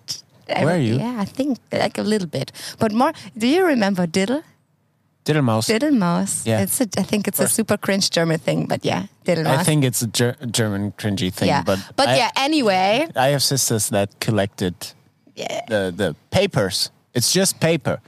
Were 0.62 0.78
you? 0.78 0.98
Yeah, 0.98 1.18
I 1.20 1.26
think 1.26 1.60
like 1.72 1.98
a 1.98 2.02
little 2.02 2.28
bit, 2.28 2.52
but 2.80 2.92
more. 2.92 3.14
Do 3.38 3.48
you 3.48 3.66
remember 3.66 4.08
Diddl? 4.08 4.44
Diddlemouse. 5.30 5.68
Diddlemouse. 5.68 6.46
Yeah. 6.46 6.62
it's 6.64 6.82
a, 6.82 6.88
I 6.98 7.04
think 7.04 7.28
it's 7.28 7.40
a 7.40 7.48
super 7.48 7.78
cringe 7.78 8.10
German 8.10 8.40
thing, 8.40 8.66
but 8.68 8.84
yeah, 8.84 9.04
Diddlemouse. 9.26 9.60
I 9.60 9.64
think 9.64 9.84
it's 9.84 10.02
a 10.02 10.08
ger- 10.08 10.36
German 10.52 10.92
cringy 10.94 11.32
thing. 11.32 11.48
yeah, 11.50 11.64
But 11.64 11.80
but 11.96 12.08
I, 12.08 12.18
yeah. 12.18 12.32
Anyway, 12.36 13.08
I 13.16 13.28
have 13.32 13.42
sisters 13.44 13.90
that 13.90 14.10
collected 14.20 14.74
yeah. 15.36 15.62
the 15.70 15.94
the 15.96 16.16
papers. 16.32 16.92
It's 17.14 17.32
just 17.36 17.60
paper. 17.60 18.00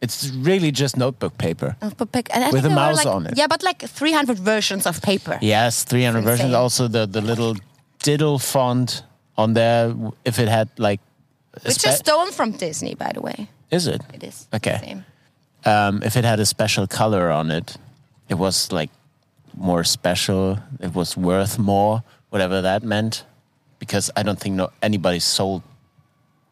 It's 0.00 0.30
really 0.30 0.70
just 0.70 0.96
notebook 0.96 1.36
paper. 1.38 1.76
Oh, 1.82 1.90
pick- 2.12 2.30
and 2.34 2.44
I 2.44 2.50
With 2.50 2.64
a 2.64 2.70
mouse 2.70 3.04
like- 3.04 3.14
on 3.14 3.26
it. 3.26 3.36
Yeah, 3.36 3.48
but 3.48 3.62
like 3.62 3.82
300 3.82 4.38
versions 4.38 4.86
of 4.86 5.00
paper. 5.02 5.38
Yes, 5.42 5.84
300 5.84 6.22
versions. 6.22 6.54
Also, 6.54 6.88
the, 6.88 7.06
the 7.06 7.20
little 7.20 7.56
Diddl 7.98 8.38
font 8.40 9.02
on 9.36 9.54
there, 9.54 9.94
if 10.24 10.38
it 10.38 10.48
had 10.48 10.68
like. 10.78 11.00
Which 11.64 11.84
is 11.84 11.96
stolen 11.96 12.32
from 12.32 12.52
Disney, 12.52 12.94
by 12.94 13.10
the 13.12 13.20
way. 13.20 13.48
Is 13.70 13.86
it? 13.88 14.02
It 14.14 14.22
is. 14.22 14.46
Okay. 14.54 14.78
Same. 14.80 15.04
Um, 15.64 16.02
if 16.02 16.16
it 16.16 16.24
had 16.24 16.40
a 16.40 16.46
special 16.46 16.86
color 16.86 17.30
on 17.30 17.50
it, 17.50 17.76
it 18.28 18.34
was 18.34 18.70
like 18.72 18.90
more 19.56 19.84
special. 19.84 20.58
It 20.80 20.94
was 20.94 21.16
worth 21.16 21.58
more, 21.58 22.02
whatever 22.30 22.62
that 22.62 22.82
meant. 22.82 23.24
Because 23.78 24.10
I 24.16 24.22
don't 24.22 24.38
think 24.38 24.56
no 24.56 24.70
anybody 24.82 25.20
sold 25.20 25.62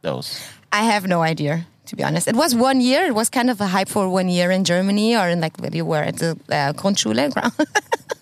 those. 0.02 0.40
I 0.72 0.82
have 0.84 1.06
no 1.06 1.22
idea, 1.22 1.66
To 1.86 1.96
be 1.96 2.04
honest, 2.04 2.28
it 2.28 2.36
was 2.36 2.54
one 2.54 2.80
year. 2.80 3.06
It 3.06 3.14
was 3.14 3.28
kind 3.30 3.50
of 3.50 3.60
a 3.60 3.66
hype 3.66 3.88
for 3.88 4.08
one 4.08 4.28
year 4.28 4.50
in 4.50 4.64
Germany 4.64 5.16
or 5.16 5.28
in 5.28 5.40
like 5.40 5.56
where 5.58 5.74
you 5.74 5.84
were 5.84 6.02
at 6.02 6.16
the 6.18 6.38
uh, 6.50 6.72
Grundschule. 6.72 7.30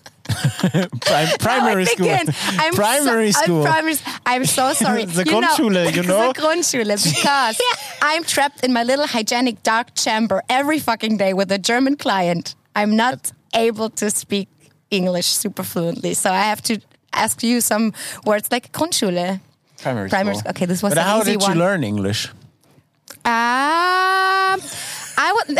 Prim- 1.01 1.37
primary 1.39 1.85
school. 1.85 2.09
I'm 2.09 2.73
primary 2.73 3.31
so, 3.31 3.41
school. 3.41 3.63
I'm, 3.65 3.71
primary, 3.71 3.95
I'm 4.25 4.45
so 4.45 4.73
sorry. 4.83 5.05
The 5.05 5.23
You 5.25 5.31
know- 5.31 5.41
Grundschule, 5.47 5.95
you 5.95 6.03
know? 6.03 6.31
The 6.33 6.39
Grundschule, 6.41 6.95
because 7.15 7.59
I'm 8.01 8.23
trapped 8.23 8.63
in 8.65 8.73
my 8.73 8.83
little 8.83 9.07
hygienic 9.07 9.63
dark 9.63 9.93
chamber 9.95 10.41
every 10.49 10.79
fucking 10.79 11.17
day 11.17 11.33
with 11.33 11.51
a 11.51 11.57
German 11.57 11.95
client. 11.97 12.55
I'm 12.75 12.95
not 12.95 13.31
able 13.53 13.89
to 13.91 14.09
speak 14.11 14.47
English 14.91 15.27
super 15.27 15.63
fluently, 15.63 16.13
so 16.13 16.29
I 16.31 16.41
have 16.41 16.61
to 16.63 16.79
ask 17.13 17.41
you 17.43 17.61
some 17.61 17.93
words 18.25 18.49
like 18.51 18.71
Grundschule. 18.71 19.39
primary, 19.81 20.09
Primary 20.09 20.35
school. 20.35 20.49
Okay, 20.51 20.65
this 20.65 20.81
was 20.83 20.91
But 20.91 20.99
an 20.99 21.05
how 21.05 21.19
easy 21.21 21.31
did 21.33 21.41
one. 21.41 21.53
you 21.53 21.59
learn 21.59 21.83
English? 21.83 22.29
Um, 23.25 24.59
I 25.17 25.31
would. 25.33 25.57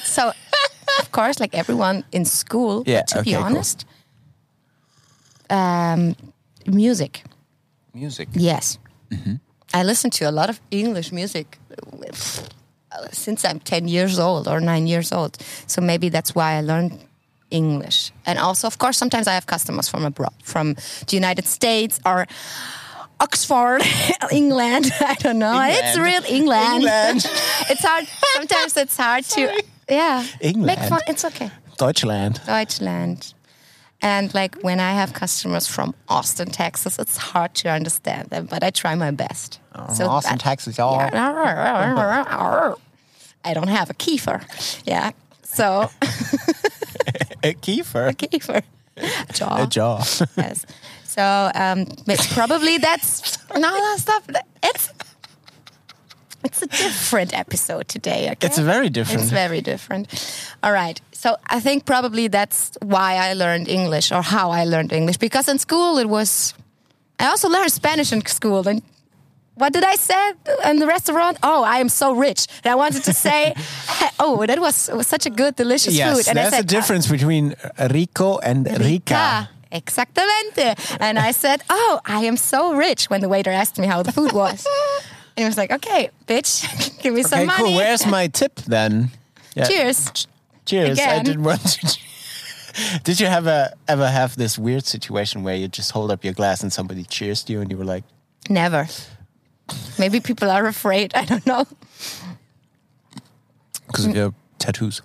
so, 0.02 0.32
of 1.00 1.10
course, 1.12 1.40
like 1.40 1.54
everyone 1.54 2.04
in 2.12 2.24
school, 2.24 2.82
Yeah, 2.86 3.02
to 3.02 3.18
okay, 3.18 3.30
be 3.30 3.34
cool. 3.36 3.44
honest, 3.44 3.84
um, 5.50 6.14
music. 6.66 7.22
Music. 7.94 8.28
Yes. 8.32 8.78
Mm-hmm. 9.10 9.34
I 9.74 9.82
listen 9.84 10.10
to 10.10 10.24
a 10.28 10.30
lot 10.32 10.48
of 10.50 10.60
English 10.70 11.12
music 11.12 11.58
since 13.12 13.44
I'm 13.44 13.60
10 13.60 13.88
years 13.88 14.18
old 14.18 14.48
or 14.48 14.60
9 14.60 14.86
years 14.86 15.12
old. 15.12 15.36
So 15.66 15.80
maybe 15.82 16.08
that's 16.08 16.34
why 16.34 16.54
I 16.58 16.60
learned 16.62 16.98
English. 17.50 18.12
And 18.24 18.38
also, 18.38 18.66
of 18.66 18.78
course, 18.78 18.96
sometimes 18.98 19.26
I 19.28 19.32
have 19.32 19.46
customers 19.46 19.88
from 19.88 20.04
abroad, 20.04 20.34
from 20.42 20.74
the 21.06 21.16
United 21.16 21.46
States 21.46 22.00
or 22.04 22.26
Oxford, 23.20 23.82
England. 24.30 24.92
I 25.00 25.14
don't 25.14 25.38
know. 25.38 25.58
It's 25.62 25.98
real 25.98 26.22
England. 26.28 26.82
England. 26.82 27.16
it's 27.70 27.84
hard. 27.84 28.06
Sometimes 28.34 28.76
it's 28.76 28.96
hard 28.96 29.24
to, 29.24 29.62
yeah. 29.88 30.24
England. 30.40 30.66
Make 30.66 30.88
fun. 30.88 31.00
It's 31.06 31.24
okay. 31.24 31.50
Deutschland. 31.78 32.40
Deutschland. 32.46 33.34
And 34.02 34.32
like 34.34 34.56
when 34.62 34.78
I 34.78 34.92
have 34.92 35.14
customers 35.14 35.66
from 35.66 35.94
Austin, 36.08 36.50
Texas, 36.50 36.98
it's 36.98 37.16
hard 37.16 37.54
to 37.56 37.70
understand 37.70 38.28
them, 38.28 38.46
but 38.46 38.62
I 38.62 38.70
try 38.70 38.94
my 38.94 39.10
best. 39.10 39.58
So 39.94 40.06
Austin, 40.06 40.32
that- 40.36 40.40
Texas, 40.40 40.76
y'all. 40.78 40.98
I 43.44 43.54
don't 43.54 43.68
have 43.68 43.90
a 43.90 43.94
kefir. 43.94 44.42
Yeah. 44.84 45.12
So 45.44 45.88
A 47.42 47.54
kefir. 47.54 48.10
A 48.10 48.14
kefir. 48.14 48.62
A 48.96 49.32
jaw. 49.32 49.62
A 49.62 49.66
jaw. 49.66 49.98
Yes. 50.36 50.66
So 51.04 51.50
um, 51.54 51.86
probably 52.34 52.78
that's 52.78 53.38
no, 53.54 53.60
that's 53.60 54.02
stuff. 54.02 54.26
It's 54.62 54.92
it's 56.46 56.62
a 56.62 56.66
different 56.66 57.32
episode 57.34 57.88
today. 57.88 58.30
Okay? 58.32 58.46
It's 58.46 58.58
very 58.58 58.88
different. 58.88 59.22
It's 59.22 59.30
very 59.30 59.60
different. 59.60 60.04
All 60.62 60.72
right. 60.72 61.00
So 61.12 61.36
I 61.56 61.60
think 61.60 61.84
probably 61.84 62.28
that's 62.28 62.60
why 62.80 63.16
I 63.16 63.34
learned 63.34 63.68
English 63.68 64.12
or 64.12 64.22
how 64.22 64.50
I 64.50 64.64
learned 64.64 64.92
English 64.92 65.18
because 65.18 65.48
in 65.48 65.58
school 65.58 65.98
it 65.98 66.08
was. 66.08 66.54
I 67.18 67.26
also 67.26 67.48
learned 67.48 67.72
Spanish 67.72 68.12
in 68.12 68.24
school 68.26 68.66
and. 68.68 68.82
What 69.58 69.72
did 69.72 69.84
I 69.84 69.96
say 69.96 70.22
in 70.70 70.80
the 70.80 70.86
restaurant? 70.86 71.38
Oh, 71.42 71.64
I 71.64 71.78
am 71.78 71.88
so 71.88 72.12
rich. 72.12 72.46
And 72.62 72.70
I 72.72 72.74
wanted 72.74 73.04
to 73.04 73.14
say, 73.14 73.54
oh, 74.20 74.44
that 74.44 74.60
was, 74.60 74.90
was 74.92 75.06
such 75.06 75.24
a 75.24 75.30
good, 75.30 75.56
delicious 75.56 75.94
yes, 75.94 76.14
food. 76.14 76.28
And 76.28 76.36
there's 76.36 76.52
I 76.52 76.58
a 76.58 76.60
said, 76.60 76.74
uh, 76.74 76.78
difference 76.78 77.06
between 77.06 77.54
Rico 77.90 78.36
and 78.36 78.66
Rica. 78.66 78.84
Rica. 78.84 79.48
Exactamente. 79.72 80.76
And 81.00 81.18
I 81.18 81.32
said, 81.32 81.62
Oh, 81.70 82.00
I 82.04 82.24
am 82.24 82.36
so 82.36 82.74
rich 82.74 83.08
when 83.08 83.20
the 83.20 83.28
waiter 83.28 83.50
asked 83.50 83.78
me 83.78 83.86
how 83.86 84.02
the 84.02 84.12
food 84.12 84.32
was. 84.32 84.66
and 85.36 85.42
he 85.42 85.44
was 85.44 85.56
like, 85.56 85.70
Okay, 85.70 86.10
bitch, 86.26 86.64
give 87.02 87.14
me 87.14 87.22
some 87.22 87.40
Okay, 87.40 87.46
money. 87.46 87.62
cool. 87.64 87.74
Where's 87.76 88.06
my 88.06 88.26
tip 88.28 88.56
then? 88.66 89.10
Yeah. 89.56 89.64
Cheers. 89.64 90.26
Cheers. 90.66 90.98
I 91.00 91.22
didn't 91.22 91.42
want 91.42 91.62
to. 91.62 91.98
Did 93.04 93.20
you 93.20 93.26
ever 93.26 93.70
ever 93.88 94.06
have 94.06 94.36
this 94.36 94.58
weird 94.58 94.84
situation 94.84 95.42
where 95.44 95.56
you 95.56 95.66
just 95.66 95.92
hold 95.92 96.10
up 96.10 96.24
your 96.24 96.34
glass 96.34 96.62
and 96.62 96.70
somebody 96.70 97.04
cheers 97.04 97.42
to 97.44 97.52
you 97.54 97.62
and 97.62 97.70
you 97.70 97.78
were 97.78 97.86
like, 97.86 98.04
Never. 98.50 98.86
Maybe 99.98 100.20
people 100.20 100.50
are 100.50 100.66
afraid. 100.66 101.12
I 101.14 101.24
don't 101.24 101.46
know. 101.46 101.64
because 103.86 104.06
of 104.06 104.14
your 104.14 104.34
tattoos? 104.58 105.00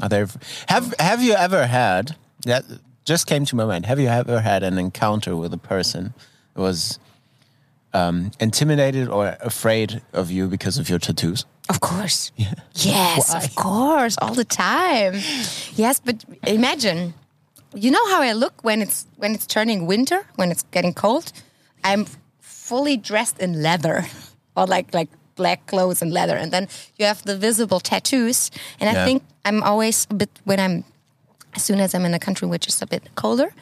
Are 0.00 0.08
there 0.08 0.26
have 0.68 0.94
Have 0.98 1.22
you 1.22 1.34
ever 1.34 1.66
had 1.66 2.16
that? 2.46 2.64
Just 3.04 3.26
came 3.26 3.44
to 3.46 3.56
my 3.56 3.64
mind. 3.64 3.86
Have 3.86 3.98
you 4.00 4.08
ever 4.08 4.40
had 4.40 4.62
an 4.62 4.78
encounter 4.78 5.36
with 5.36 5.52
a 5.52 5.58
person 5.58 6.14
that 6.54 6.60
was 6.62 6.98
um, 7.92 8.30
intimidated 8.40 9.08
or 9.08 9.36
afraid 9.40 10.00
of 10.12 10.30
you 10.30 10.48
because 10.48 10.78
of 10.78 10.88
your 10.88 10.98
tattoos? 10.98 11.44
Of 11.68 11.80
course. 11.80 12.32
Yes, 12.74 13.34
of 13.34 13.54
course, 13.54 14.16
all 14.20 14.34
the 14.34 14.44
time. 14.44 15.14
Yes, 15.76 16.00
but 16.04 16.24
imagine, 16.46 17.14
you 17.74 17.90
know 17.90 18.06
how 18.08 18.22
I 18.22 18.32
look 18.32 18.64
when 18.64 18.82
it's 18.82 19.06
when 19.16 19.34
it's 19.34 19.46
turning 19.46 19.86
winter, 19.86 20.24
when 20.36 20.50
it's 20.50 20.64
getting 20.72 20.94
cold. 20.94 21.32
I'm 21.84 22.06
fully 22.40 22.96
dressed 22.96 23.38
in 23.38 23.62
leather, 23.62 24.04
or 24.56 24.66
like 24.66 24.92
like 24.94 25.08
black 25.36 25.66
clothes 25.66 26.02
and 26.02 26.12
leather, 26.12 26.36
and 26.36 26.50
then 26.52 26.66
you 26.98 27.06
have 27.06 27.22
the 27.24 27.36
visible 27.38 27.80
tattoos. 27.80 28.50
And 28.80 28.88
I 28.90 28.92
Yeah. 28.94 29.04
think 29.04 29.22
I'm 29.44 29.62
always 29.62 30.06
a 30.10 30.14
bit 30.14 30.30
when 30.44 30.58
I'm 30.58 30.84
as 31.54 31.62
soon 31.62 31.80
as 31.80 31.94
I'm 31.94 32.04
in 32.04 32.14
a 32.14 32.18
country 32.18 32.48
which 32.48 32.66
is 32.68 32.82
a 32.82 32.86
bit 32.86 33.02
colder. 33.14 33.52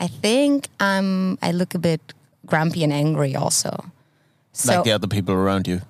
I 0.00 0.08
think 0.08 0.68
I'm 0.78 1.36
I 1.42 1.52
look 1.52 1.74
a 1.74 1.78
bit 1.78 2.00
grumpy 2.46 2.82
and 2.84 2.92
angry 2.92 3.34
also. 3.36 3.84
So 4.52 4.72
like 4.74 4.84
the 4.84 4.92
other 4.92 5.08
people 5.08 5.34
around 5.34 5.66
you? 5.68 5.80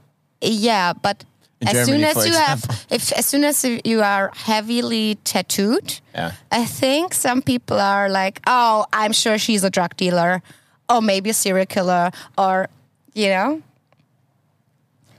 yeah, 0.40 0.92
but 0.92 1.24
In 1.60 1.68
as 1.68 1.74
Germany, 1.74 1.86
soon 1.86 2.04
as 2.04 2.26
you 2.26 2.32
have, 2.34 2.86
if 2.90 3.12
as 3.12 3.26
soon 3.26 3.44
as 3.44 3.64
you 3.64 4.02
are 4.02 4.30
heavily 4.34 5.16
tattooed, 5.24 6.00
Yeah. 6.14 6.32
I 6.50 6.64
think 6.66 7.14
some 7.14 7.40
people 7.42 7.78
are 7.80 8.08
like, 8.08 8.40
"Oh, 8.46 8.84
I'm 8.92 9.12
sure 9.12 9.38
she's 9.38 9.64
a 9.64 9.70
drug 9.70 9.96
dealer, 9.96 10.42
or 10.88 11.00
maybe 11.00 11.30
a 11.30 11.34
serial 11.34 11.66
killer, 11.66 12.10
or 12.36 12.68
you 13.14 13.28
know." 13.28 13.62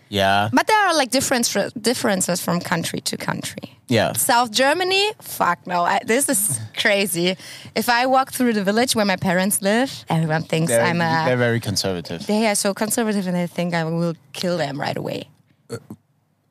Yeah. 0.10 0.50
But 0.54 0.68
there 0.68 0.88
are 0.88 0.96
like 0.96 1.12
difference 1.12 1.54
differences 1.82 2.42
from 2.42 2.60
country 2.60 3.02
to 3.02 3.18
country. 3.18 3.78
Yeah. 3.90 4.14
South 4.14 4.52
Germany, 4.52 5.12
fuck 5.22 5.66
no, 5.66 5.84
I, 5.84 6.00
this 6.06 6.28
is 6.30 6.60
crazy. 6.78 7.38
If 7.76 7.88
I 7.90 8.06
walk 8.06 8.32
through 8.32 8.54
the 8.54 8.64
village 8.64 8.96
where 8.96 9.06
my 9.06 9.16
parents 9.16 9.62
live, 9.62 10.06
everyone 10.10 10.44
thinks 10.44 10.72
They're, 10.72 10.82
I'm 10.84 11.00
a. 11.02 11.24
they're 11.26 11.38
very 11.38 11.60
conservative. 11.60 12.26
they 12.28 12.48
are 12.48 12.56
so 12.56 12.74
conservative, 12.74 13.28
and 13.28 13.36
they 13.36 13.48
think 13.48 13.74
I 13.74 13.84
will 13.86 14.16
kill 14.34 14.58
them 14.58 14.80
right 14.80 14.98
away. 14.98 15.30
Uh, 15.70 15.78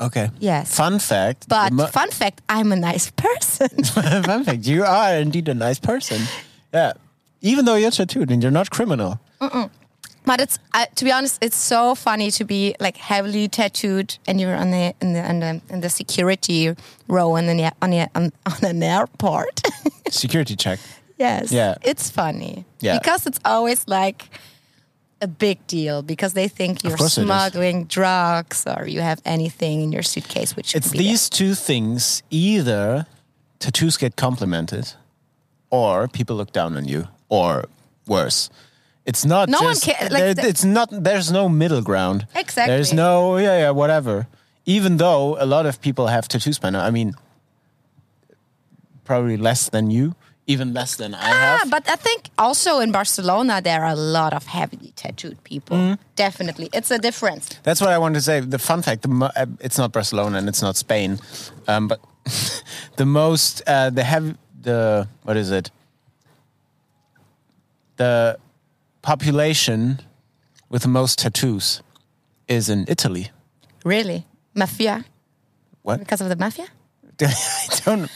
okay. 0.00 0.30
Yes. 0.38 0.74
Fun 0.74 0.98
fact. 0.98 1.48
But 1.48 1.72
fun 1.92 2.10
fact, 2.10 2.40
I'm 2.48 2.72
a 2.72 2.76
nice 2.76 3.10
person. 3.10 3.68
fun 3.84 4.44
fact. 4.44 4.66
You 4.66 4.84
are 4.84 5.14
indeed 5.16 5.48
a 5.48 5.54
nice 5.54 5.78
person. 5.78 6.22
Yeah. 6.72 6.92
Even 7.42 7.64
though 7.66 7.74
you're 7.76 7.90
tattooed 7.90 8.30
and 8.30 8.42
you're 8.42 8.52
not 8.52 8.70
criminal. 8.70 9.20
But 10.26 10.40
it's 10.40 10.58
uh, 10.74 10.86
to 10.96 11.04
be 11.04 11.12
honest, 11.12 11.38
it's 11.40 11.56
so 11.56 11.94
funny 11.94 12.30
to 12.32 12.44
be 12.44 12.74
like 12.80 12.96
heavily 12.96 13.48
tattooed 13.48 14.18
and 14.26 14.40
you're 14.40 14.54
on 14.54 14.72
the 14.72 14.94
in 15.00 15.12
the 15.12 15.30
in 15.30 15.40
the, 15.40 15.60
in 15.70 15.80
the 15.80 15.88
security 15.88 16.74
row 17.08 17.36
and 17.36 17.48
then 17.48 17.72
on 17.80 17.90
the, 17.90 18.10
on, 18.14 18.32
on 18.44 18.64
an 18.64 18.82
airport. 18.82 19.60
Security 20.10 20.56
check. 20.56 20.78
yes. 21.16 21.52
Yeah. 21.52 21.76
It's 21.82 22.10
funny. 22.10 22.64
Yeah. 22.80 22.98
Because 22.98 23.26
it's 23.26 23.40
always 23.44 23.86
like 23.88 24.28
a 25.22 25.28
big 25.28 25.64
deal 25.66 26.02
because 26.02 26.34
they 26.34 26.48
think 26.48 26.84
you're 26.84 26.96
course 26.96 27.16
it 27.16 27.22
is. 27.22 27.26
smuggling 27.26 27.84
drugs 27.84 28.66
or 28.66 28.86
you 28.86 29.00
have 29.00 29.20
anything 29.24 29.80
in 29.80 29.92
your 29.92 30.02
suitcase 30.02 30.54
which 30.54 30.74
It's 30.74 30.90
these 30.90 31.30
two 31.30 31.54
things. 31.54 32.22
Either 32.30 33.06
tattoos 33.58 33.96
get 33.96 34.16
complimented 34.16 34.92
or 35.70 36.08
people 36.08 36.36
look 36.36 36.52
down 36.52 36.76
on 36.76 36.86
you 36.86 37.08
or 37.28 37.64
worse. 38.06 38.50
It's 39.06 39.24
not 39.24 39.48
No 39.48 39.62
one 39.62 39.74
just, 39.74 39.84
ca- 39.86 40.08
like 40.10 40.36
there- 40.36 40.46
it's 40.48 40.64
not 40.64 40.88
there's 40.90 41.30
no 41.30 41.48
middle 41.48 41.80
ground. 41.82 42.26
Exactly. 42.34 42.74
There's 42.74 42.92
no 42.92 43.36
yeah 43.38 43.58
yeah 43.64 43.70
whatever. 43.70 44.26
Even 44.66 44.96
though 44.96 45.36
a 45.40 45.46
lot 45.46 45.64
of 45.66 45.80
people 45.80 46.08
have 46.08 46.26
now. 46.72 46.84
I 46.84 46.90
mean 46.90 47.14
probably 49.04 49.36
less 49.36 49.68
than 49.70 49.90
you, 49.90 50.14
even 50.48 50.72
less 50.74 50.96
than 50.96 51.14
I 51.14 51.30
Ah, 51.30 51.58
have. 51.60 51.70
but 51.70 51.88
I 51.88 51.94
think 51.96 52.30
also 52.36 52.80
in 52.80 52.90
Barcelona 52.90 53.60
there 53.62 53.84
are 53.84 53.92
a 53.92 54.02
lot 54.18 54.32
of 54.32 54.46
heavily 54.46 54.92
tattooed 54.96 55.38
people. 55.44 55.76
Mm-hmm. 55.76 56.02
Definitely, 56.16 56.68
it's 56.72 56.90
a 56.90 56.98
difference. 56.98 57.48
That's 57.62 57.80
what 57.80 57.90
I 57.90 57.98
wanted 57.98 58.14
to 58.18 58.22
say. 58.22 58.40
The 58.40 58.58
fun 58.58 58.82
fact: 58.82 59.02
the 59.02 59.32
uh, 59.36 59.46
it's 59.60 59.78
not 59.78 59.92
Barcelona 59.92 60.38
and 60.38 60.48
it's 60.48 60.62
not 60.62 60.76
Spain, 60.76 61.20
um, 61.68 61.86
but 61.88 62.00
the 62.96 63.06
most 63.06 63.62
uh, 63.68 63.90
the 63.90 64.02
heavy 64.02 64.34
the 64.62 65.06
what 65.22 65.36
is 65.36 65.50
it? 65.52 65.70
The 67.96 68.36
population 69.06 70.00
with 70.68 70.82
the 70.82 70.88
most 70.88 71.18
tattoos 71.20 71.80
is 72.48 72.68
in 72.68 72.84
Italy. 72.88 73.30
Really, 73.84 74.26
mafia 74.54 75.04
What? 75.82 75.98
because 76.00 76.20
of 76.20 76.28
the 76.28 76.36
mafia. 76.36 76.66
Don't. 77.84 78.10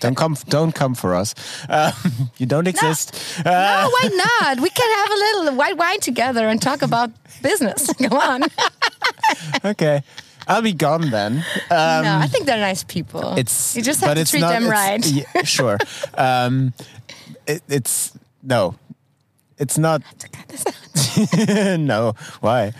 Don't 0.00 0.16
come. 0.16 0.36
Don't 0.48 0.72
come 0.74 0.94
for 0.94 1.14
us. 1.14 1.34
Um, 1.68 1.92
you 2.38 2.46
don't 2.46 2.66
exist. 2.66 3.14
Uh, 3.44 3.50
No, 3.50 3.90
why 3.94 4.08
not? 4.40 4.60
We 4.60 4.70
can 4.70 4.88
have 4.98 5.10
a 5.10 5.20
little 5.24 5.54
white 5.56 5.76
wine 5.76 6.00
together 6.00 6.48
and 6.48 6.60
talk 6.62 6.82
about 6.82 7.10
business. 7.42 7.92
Come 8.02 8.18
on. 8.18 8.42
okay, 9.64 10.02
I'll 10.48 10.62
be 10.62 10.72
gone 10.72 11.10
then. 11.10 11.44
Um, 11.70 12.02
no, 12.04 12.18
I 12.24 12.26
think 12.26 12.46
they're 12.46 12.58
nice 12.70 12.82
people. 12.84 13.34
it's 13.36 13.76
you 13.76 13.82
just 13.82 14.00
have 14.00 14.10
but 14.10 14.14
to 14.14 14.20
it's 14.22 14.30
treat 14.30 14.40
not- 14.40 14.52
them 14.58 14.68
right. 14.68 15.06
yeah, 15.06 15.42
sure. 15.44 15.78
Um, 16.18 16.72
it, 17.46 17.62
it's 17.68 18.12
no, 18.42 18.74
it's 19.58 19.78
not. 19.78 20.02
no, 21.78 22.14
why? 22.40 22.72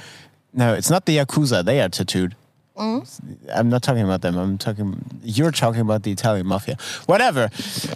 No, 0.53 0.75
it's 0.75 0.91
not 0.91 1.07
the 1.07 1.19
yakuza. 1.19 1.65
They 1.65 1.81
are 1.81 1.89
tattooed. 1.89 2.35
Mm-hmm. 2.77 3.51
I'm 3.55 3.69
not 3.69 3.83
talking 3.83 4.03
about 4.03 4.23
them. 4.23 4.37
I'm 4.37 4.59
talking. 4.59 5.03
You're 5.23 5.51
talking 5.51 5.81
about 5.81 6.03
the 6.03 6.13
Italian 6.13 6.47
mafia. 6.47 6.77
Whatever. 7.07 7.51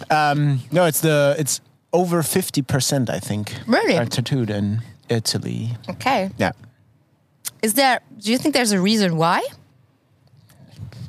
Um, 0.09 0.61
no, 0.71 0.85
it's 0.85 1.01
the. 1.01 1.35
It's 1.37 1.61
over 1.93 2.23
fifty 2.23 2.61
percent. 2.61 3.09
I 3.09 3.19
think. 3.19 3.53
Really? 3.67 3.97
Are 3.97 4.05
tattooed 4.05 4.49
in 4.49 4.81
Italy. 5.09 5.77
Okay. 5.89 6.31
Yeah. 6.37 6.51
Is 7.61 7.75
there? 7.75 8.01
Do 8.17 8.31
you 8.31 8.37
think 8.37 8.55
there's 8.55 8.71
a 8.71 8.81
reason 8.81 9.17
why? 9.17 9.41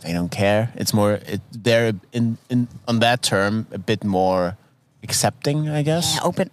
they 0.02 0.12
don't 0.12 0.30
care. 0.30 0.72
It's 0.74 0.92
more 0.92 1.12
it, 1.26 1.40
they're 1.52 1.92
in 2.12 2.38
in 2.50 2.68
on 2.86 2.98
that 3.00 3.22
term 3.22 3.66
a 3.72 3.78
bit 3.78 4.04
more 4.04 4.56
accepting, 5.02 5.68
I 5.68 5.82
guess. 5.82 6.14
Yeah, 6.14 6.22
open. 6.28 6.50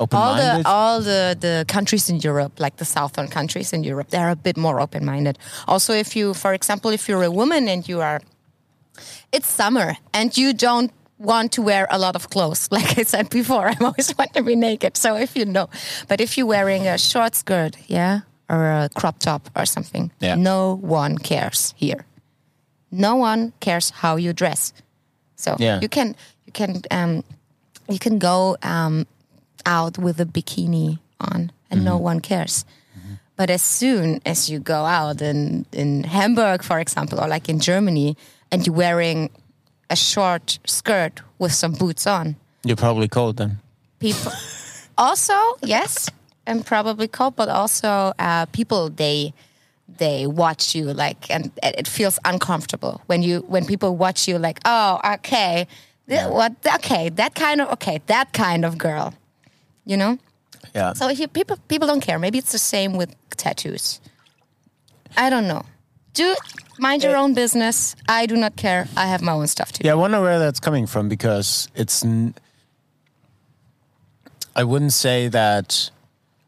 Open-minded? 0.00 0.18
All 0.18 0.62
the 0.62 0.68
all 0.68 1.00
the 1.00 1.36
the 1.40 1.64
countries 1.68 2.08
in 2.10 2.20
Europe, 2.24 2.60
like 2.60 2.76
the 2.76 2.84
southern 2.84 3.28
countries 3.28 3.72
in 3.72 3.84
Europe, 3.84 4.08
they're 4.10 4.30
a 4.30 4.36
bit 4.36 4.56
more 4.56 4.80
open 4.80 5.04
minded. 5.04 5.38
Also, 5.66 5.92
if 5.92 6.16
you, 6.16 6.34
for 6.34 6.52
example, 6.54 6.90
if 6.94 7.08
you're 7.08 7.22
a 7.26 7.30
woman 7.30 7.68
and 7.68 7.88
you 7.88 8.00
are, 8.00 8.20
it's 9.32 9.48
summer 9.48 9.96
and 10.12 10.36
you 10.36 10.52
don't 10.52 10.90
want 11.18 11.52
to 11.52 11.62
wear 11.62 11.86
a 11.90 11.98
lot 11.98 12.16
of 12.16 12.28
clothes. 12.30 12.68
Like 12.72 12.98
I 12.98 13.04
said 13.04 13.28
before, 13.30 13.68
I 13.68 13.76
always 13.80 14.12
want 14.18 14.32
to 14.34 14.42
be 14.42 14.56
naked. 14.56 14.96
So 14.96 15.16
if 15.16 15.36
you 15.36 15.44
know, 15.44 15.68
but 16.08 16.20
if 16.20 16.36
you're 16.36 16.46
wearing 16.48 16.86
a 16.88 16.98
short 16.98 17.34
skirt, 17.34 17.76
yeah, 17.88 18.20
or 18.48 18.66
a 18.66 18.88
crop 18.94 19.18
top 19.18 19.48
or 19.56 19.66
something, 19.66 20.10
Yeah. 20.20 20.34
no 20.36 20.74
one 20.82 21.18
cares 21.18 21.74
here. 21.76 22.04
No 22.90 23.16
one 23.16 23.52
cares 23.60 23.90
how 23.90 24.16
you 24.18 24.32
dress. 24.32 24.72
So 25.36 25.56
Yeah. 25.58 25.80
you 25.82 25.88
can 25.88 26.14
you 26.46 26.52
can 26.52 26.82
um, 26.90 27.22
you 27.88 27.98
can 27.98 28.18
go 28.18 28.56
um, 28.62 29.06
out 29.66 29.98
with 29.98 30.20
a 30.20 30.24
bikini 30.26 30.98
on 31.20 31.50
and 31.70 31.84
no 31.84 31.94
Mm-hmm. 31.94 32.04
one 32.04 32.20
cares. 32.20 32.64
But 33.36 33.50
as 33.50 33.62
soon 33.62 34.20
as 34.24 34.48
you 34.48 34.60
go 34.60 34.84
out 34.84 35.20
in, 35.20 35.66
in 35.72 36.04
Hamburg, 36.04 36.62
for 36.62 36.78
example, 36.78 37.18
or 37.20 37.26
like 37.26 37.48
in 37.48 37.58
Germany, 37.58 38.16
and 38.52 38.64
you're 38.64 38.76
wearing 38.76 39.28
a 39.90 39.96
short 39.96 40.60
skirt 40.66 41.20
with 41.40 41.52
some 41.52 41.72
boots 41.72 42.06
on, 42.06 42.36
You're 42.62 42.76
probably 42.76 43.08
cold 43.08 43.36
then. 43.38 43.58
people 43.98 44.30
also 44.98 45.34
yes, 45.62 46.08
and 46.46 46.64
probably 46.64 47.08
cold, 47.08 47.34
but 47.34 47.48
also 47.48 48.12
uh, 48.20 48.46
people 48.52 48.88
they 48.90 49.32
they 49.98 50.26
watch 50.28 50.74
you 50.76 50.92
like, 50.94 51.28
and 51.28 51.46
it 51.62 51.74
it 51.80 51.88
feels 51.88 52.18
uncomfortable 52.24 53.00
when 53.06 53.22
you 53.22 53.40
when 53.48 53.64
people 53.66 53.96
watch 53.96 54.28
you 54.28 54.38
like, 54.38 54.60
oh, 54.64 55.00
okay, 55.14 55.66
th- 56.08 56.30
what, 56.30 56.52
okay, 56.76 57.08
that 57.10 57.34
kind 57.34 57.60
of 57.60 57.70
okay, 57.72 58.00
that 58.06 58.32
kind 58.32 58.64
of 58.64 58.78
girl, 58.78 59.14
you 59.84 59.96
know. 59.96 60.18
Yeah. 60.74 60.92
So 60.92 61.08
you, 61.08 61.28
people 61.28 61.56
people 61.68 61.86
don't 61.86 62.00
care. 62.00 62.18
Maybe 62.18 62.38
it's 62.38 62.52
the 62.52 62.58
same 62.58 62.96
with 62.96 63.14
tattoos. 63.36 64.00
I 65.16 65.30
don't 65.30 65.46
know. 65.46 65.64
Do 66.14 66.34
mind 66.78 67.02
your 67.02 67.16
eh. 67.16 67.20
own 67.20 67.34
business. 67.34 67.96
I 68.08 68.26
do 68.26 68.36
not 68.36 68.56
care. 68.56 68.88
I 68.96 69.06
have 69.06 69.22
my 69.22 69.32
own 69.32 69.46
stuff 69.46 69.72
to 69.72 69.82
do. 69.82 69.86
Yeah, 69.86 69.92
I 69.92 69.96
wonder 69.96 70.20
where 70.20 70.38
that's 70.38 70.60
coming 70.60 70.86
from 70.86 71.08
because 71.08 71.68
it's. 71.74 72.04
N- 72.04 72.34
I 74.56 74.64
wouldn't 74.64 74.92
say 74.92 75.28
that. 75.28 75.90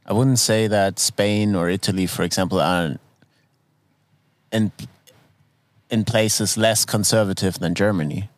I 0.06 0.12
wouldn't 0.12 0.38
say 0.38 0.68
that 0.68 1.00
Spain 1.00 1.56
or 1.56 1.68
Italy, 1.68 2.06
for 2.06 2.22
example, 2.22 2.60
are 2.60 2.96
in 4.52 4.72
in 5.90 6.04
places 6.04 6.56
less 6.56 6.84
conservative 6.84 7.58
than 7.58 7.75
Germany. 7.75 8.28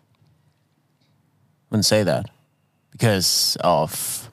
Wouldn't 1.70 1.84
say 1.87 2.02
that 2.04 2.26
because 2.92 3.56
of 3.60 4.30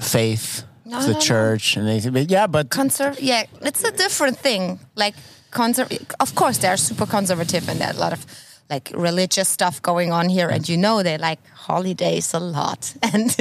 faith, 0.00 0.64
No, 0.84 1.00
the 1.00 1.06
no, 1.08 1.12
no. 1.14 1.18
church, 1.20 1.76
and 1.76 1.88
anything. 1.88 2.12
But 2.12 2.30
yeah, 2.30 2.46
but 2.46 2.68
Conserv- 2.68 3.18
yeah, 3.20 3.44
it's 3.62 3.82
a 3.84 3.90
different 3.92 4.38
thing. 4.38 4.78
Like 4.94 5.14
conserv- 5.50 6.14
of 6.20 6.34
course 6.34 6.58
they're 6.58 6.76
super 6.76 7.06
conservative 7.06 7.68
and 7.68 7.80
there 7.80 7.88
are 7.88 7.94
a 7.96 8.00
lot 8.00 8.12
of 8.12 8.26
like 8.70 8.92
religious 8.94 9.48
stuff 9.48 9.80
going 9.80 10.12
on 10.12 10.28
here 10.28 10.50
and 10.50 10.68
you 10.68 10.76
know 10.76 11.02
they 11.02 11.16
like 11.16 11.38
holidays 11.54 12.34
a 12.34 12.38
lot 12.38 12.94
and 13.02 13.34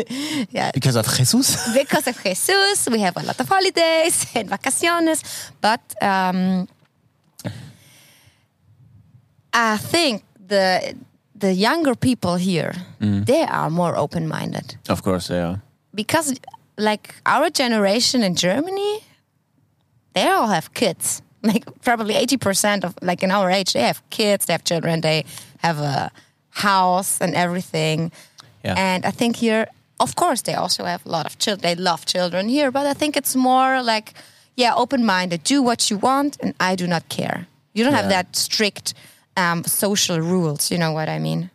yeah 0.51 0.71
because 0.73 0.95
of 0.95 1.05
Jesus. 1.17 1.73
because 1.81 2.07
of 2.07 2.15
Jesus 2.23 2.87
we 2.89 2.99
have 2.99 3.17
a 3.17 3.23
lot 3.23 3.37
of 3.37 3.49
holidays 3.49 4.25
and 4.35 4.49
vacaciones 4.49 5.21
but 5.59 5.81
um, 6.01 6.65
I 9.53 9.77
think 9.77 10.23
the 10.47 10.95
the 11.39 11.53
younger 11.53 11.95
people 11.95 12.35
here 12.35 12.73
mm. 12.99 13.25
they 13.25 13.43
are 13.43 13.69
more 13.69 13.95
open-minded 13.95 14.77
of 14.89 15.01
course, 15.01 15.27
they 15.27 15.41
are. 15.41 15.61
because 15.93 16.33
like 16.77 17.15
our 17.25 17.49
generation 17.49 18.23
in 18.23 18.35
Germany, 18.35 18.99
they 20.13 20.27
all 20.27 20.47
have 20.47 20.73
kids. 20.73 21.21
Like 21.43 21.65
probably 21.81 22.15
eighty 22.15 22.35
percent 22.35 22.83
of 22.83 22.95
like 23.01 23.23
in 23.23 23.31
our 23.31 23.49
age, 23.51 23.71
they 23.71 23.83
have 23.83 24.01
kids, 24.09 24.45
they 24.45 24.53
have 24.53 24.63
children, 24.63 25.01
they 25.01 25.23
have 25.59 25.77
a 25.79 26.11
house 26.49 27.21
and 27.21 27.35
everything. 27.35 28.11
Yeah. 28.65 28.73
And 28.75 29.05
I 29.05 29.11
think 29.11 29.35
here, 29.35 29.67
of 29.99 30.15
course, 30.15 30.41
they 30.41 30.55
also 30.55 30.83
have 30.83 31.05
a 31.05 31.09
lot 31.09 31.25
of 31.25 31.37
children. 31.37 31.61
They 31.61 31.81
love 31.81 32.05
children 32.05 32.49
here, 32.49 32.71
but 32.71 32.87
I 32.87 32.93
think 32.93 33.15
it's 33.15 33.35
more 33.35 33.83
like, 33.83 34.13
yeah, 34.55 34.73
open 34.75 35.05
minded. 35.05 35.43
Do 35.43 35.61
what 35.61 35.89
you 35.89 35.99
want, 35.99 36.37
and 36.41 36.53
I 36.59 36.75
do 36.75 36.87
not 36.87 37.07
care. 37.07 37.47
You 37.73 37.83
don't 37.83 37.93
have 37.93 38.09
that 38.09 38.35
strict 38.35 38.95
um, 39.37 39.63
social 39.63 40.19
rules. 40.19 40.69
You 40.71 40.77
know 40.79 40.91
what 40.91 41.07
I 41.07 41.19
mean? 41.19 41.49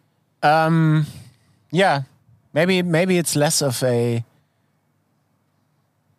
Yeah, 1.70 2.02
maybe 2.54 2.82
maybe 2.82 3.18
it's 3.18 3.34
less 3.36 3.62
of 3.62 3.82
a 3.82 4.24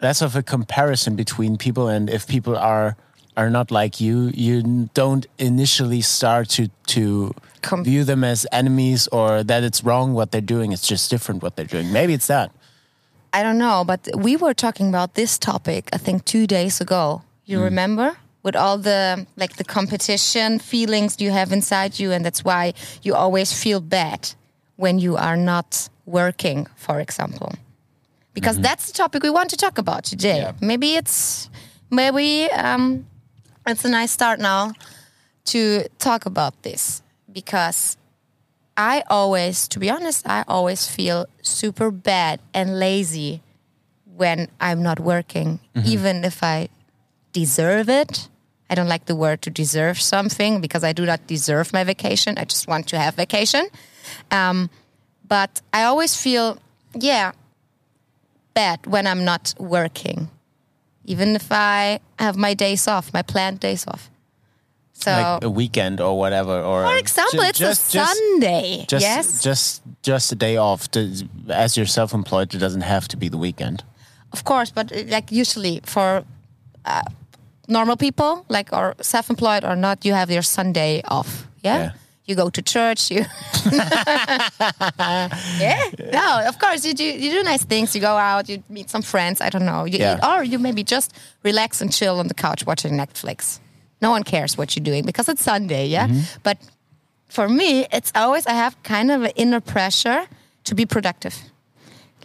less 0.02 0.22
of 0.22 0.36
a 0.36 0.44
comparison 0.44 1.16
between 1.16 1.58
people, 1.58 1.88
and 1.88 2.10
if 2.10 2.28
people 2.28 2.56
are 2.58 2.96
are 3.36 3.50
not 3.50 3.72
like 3.72 4.00
you, 4.00 4.30
you 4.36 4.90
don't 4.94 5.26
initially 5.40 6.02
start 6.02 6.50
to 6.50 6.70
to 6.88 7.34
Com- 7.62 7.84
view 7.84 8.04
them 8.04 8.24
as 8.24 8.46
enemies 8.52 9.08
or 9.12 9.44
that 9.44 9.64
it's 9.64 9.84
wrong 9.84 10.14
what 10.14 10.32
they're 10.32 10.42
doing. 10.56 10.72
It's 10.72 10.88
just 10.88 11.10
different 11.10 11.42
what 11.42 11.56
they're 11.56 11.66
doing. 11.66 11.92
Maybe 11.92 12.14
it's 12.14 12.28
that. 12.28 12.52
I 13.32 13.42
don't 13.42 13.58
know, 13.58 13.84
but 13.86 14.08
we 14.16 14.36
were 14.38 14.54
talking 14.54 14.90
about 14.90 15.14
this 15.16 15.38
topic 15.40 15.90
I 15.94 15.98
think 15.98 16.26
2 16.26 16.46
days 16.46 16.82
ago. 16.82 17.22
You 17.46 17.58
Hmm. 17.58 17.64
remember? 17.66 18.18
With 18.44 18.56
all 18.56 18.78
the 18.78 19.26
like 19.38 19.56
the 19.56 19.64
competition 19.64 20.60
feelings 20.60 21.16
you 21.20 21.32
have 21.32 21.52
inside 21.54 21.98
you 22.00 22.12
and 22.12 22.26
that's 22.26 22.44
why 22.44 22.74
you 23.02 23.16
always 23.16 23.54
feel 23.54 23.80
bad 23.80 24.36
when 24.76 25.00
you 25.00 25.16
are 25.16 25.38
not 25.38 25.90
working, 26.06 26.68
for 26.76 27.00
example. 27.00 27.54
Because 28.34 28.60
that's 28.60 28.88
the 28.88 28.94
topic 28.94 29.24
we 29.24 29.30
want 29.30 29.50
to 29.52 29.58
talk 29.58 29.78
about 29.78 30.04
today. 30.04 30.40
Yeah. 30.40 30.54
Maybe 30.60 30.96
it's 30.96 31.50
maybe 31.90 32.52
um 32.52 33.06
it's 33.66 33.86
a 33.86 33.90
nice 33.90 34.12
start 34.12 34.40
now 34.40 34.74
to 35.46 35.88
talk 36.00 36.26
about 36.26 36.64
this 36.64 37.02
because 37.32 37.98
I 38.76 39.04
always, 39.08 39.68
to 39.70 39.80
be 39.80 39.90
honest, 39.90 40.28
I 40.28 40.44
always 40.48 40.88
feel 40.88 41.28
super 41.42 41.92
bad 41.92 42.40
and 42.54 42.80
lazy 42.80 43.42
when 44.16 44.48
I'm 44.60 44.82
not 44.82 45.00
working, 45.00 45.60
even 45.86 46.24
if 46.26 46.44
I 46.44 46.70
deserve 47.32 47.90
it. 47.90 48.30
I 48.74 48.76
don't 48.76 48.90
like 48.90 49.06
the 49.06 49.16
word 49.16 49.44
to 49.44 49.52
deserve 49.52 50.02
something 50.02 50.60
because 50.60 50.84
I 50.84 50.94
do 50.94 51.06
not 51.06 51.20
deserve 51.28 51.72
my 51.74 51.84
vacation. 51.84 52.40
I 52.40 52.46
just 52.46 52.68
want 52.68 52.88
to 52.88 52.98
have 52.98 53.14
vacation. 53.14 53.68
Um, 54.32 54.70
but 55.28 55.62
I 55.72 55.84
always 55.84 56.16
feel, 56.16 56.58
yeah, 57.00 57.34
bad 58.56 58.80
when 58.88 59.06
I'm 59.06 59.24
not 59.24 59.54
working, 59.60 60.30
even 61.06 61.36
if 61.36 61.52
I 61.52 62.00
have 62.18 62.36
my 62.36 62.56
days 62.56 62.88
off, 62.88 63.14
my 63.14 63.22
planned 63.22 63.60
days 63.60 63.86
off. 63.88 64.10
So, 64.94 65.12
like 65.12 65.44
a 65.44 65.50
weekend 65.52 66.02
or 66.02 66.18
whatever. 66.18 66.60
Or 66.62 66.88
for 66.88 66.98
example, 66.98 67.42
it's 67.42 67.62
a 67.62 67.76
Sunday. 67.76 68.86
Just, 68.88 69.06
yes, 69.06 69.44
just 69.44 69.82
just 70.02 70.32
a 70.32 70.36
day 70.36 70.58
off. 70.58 70.90
To- 70.92 71.28
As 71.50 71.78
you're 71.78 71.86
self-employed, 72.00 72.56
it 72.56 72.60
doesn't 72.60 72.82
have 72.86 73.08
to 73.10 73.18
be 73.18 73.30
the 73.30 73.38
weekend. 73.38 73.84
Of 74.32 74.44
course, 74.44 74.72
but 74.72 74.92
uh, 74.92 75.04
like 75.08 75.32
usually 75.32 75.82
for 75.84 76.24
uh, 76.86 77.02
normal 77.78 77.98
people, 77.98 78.32
like 78.50 78.70
or 78.78 78.94
self-employed 79.02 79.64
or 79.70 79.76
not, 79.76 80.06
you 80.06 80.14
have 80.16 80.30
your 80.34 80.44
Sunday 80.44 81.02
off. 81.18 81.30
Yeah, 81.66 81.78
Yeah. 81.78 81.92
you 82.28 82.36
go 82.36 82.50
to 82.50 82.62
church. 82.62 83.12
You 83.12 83.26
yeah, 85.60 85.80
no, 86.12 86.44
of 86.48 86.58
course 86.60 86.86
you 86.86 86.94
do. 86.94 87.04
You 87.04 87.32
do 87.32 87.44
nice 87.44 87.64
things. 87.66 87.96
You 87.96 88.02
go 88.02 88.16
out. 88.18 88.50
You 88.50 88.64
meet 88.70 88.90
some 88.90 89.02
friends. 89.02 89.42
I 89.42 89.50
don't 89.50 89.66
know. 89.66 89.86
You 89.86 89.98
Yeah. 90.00 90.18
eat, 90.18 90.24
or 90.28 90.44
you 90.44 90.60
maybe 90.60 90.84
just 90.84 91.12
relax 91.44 91.82
and 91.82 91.92
chill 91.92 92.20
on 92.20 92.28
the 92.28 92.34
couch 92.34 92.66
watching 92.66 92.94
Netflix. 92.98 93.60
No 94.02 94.12
one 94.12 94.24
cares 94.24 94.58
what 94.58 94.76
you're 94.76 94.84
doing 94.86 95.04
because 95.06 95.30
it's 95.32 95.44
Sunday. 95.44 95.88
Yeah, 95.88 96.08
Mm-hmm. 96.08 96.40
but 96.44 96.58
for 97.30 97.48
me, 97.50 97.86
it's 97.92 98.12
always 98.16 98.46
I 98.48 98.54
have 98.54 98.76
kind 98.84 99.12
of 99.12 99.24
an 99.24 99.32
inner 99.36 99.62
pressure 99.62 100.28
to 100.66 100.76
be 100.76 100.86
productive. 100.86 101.36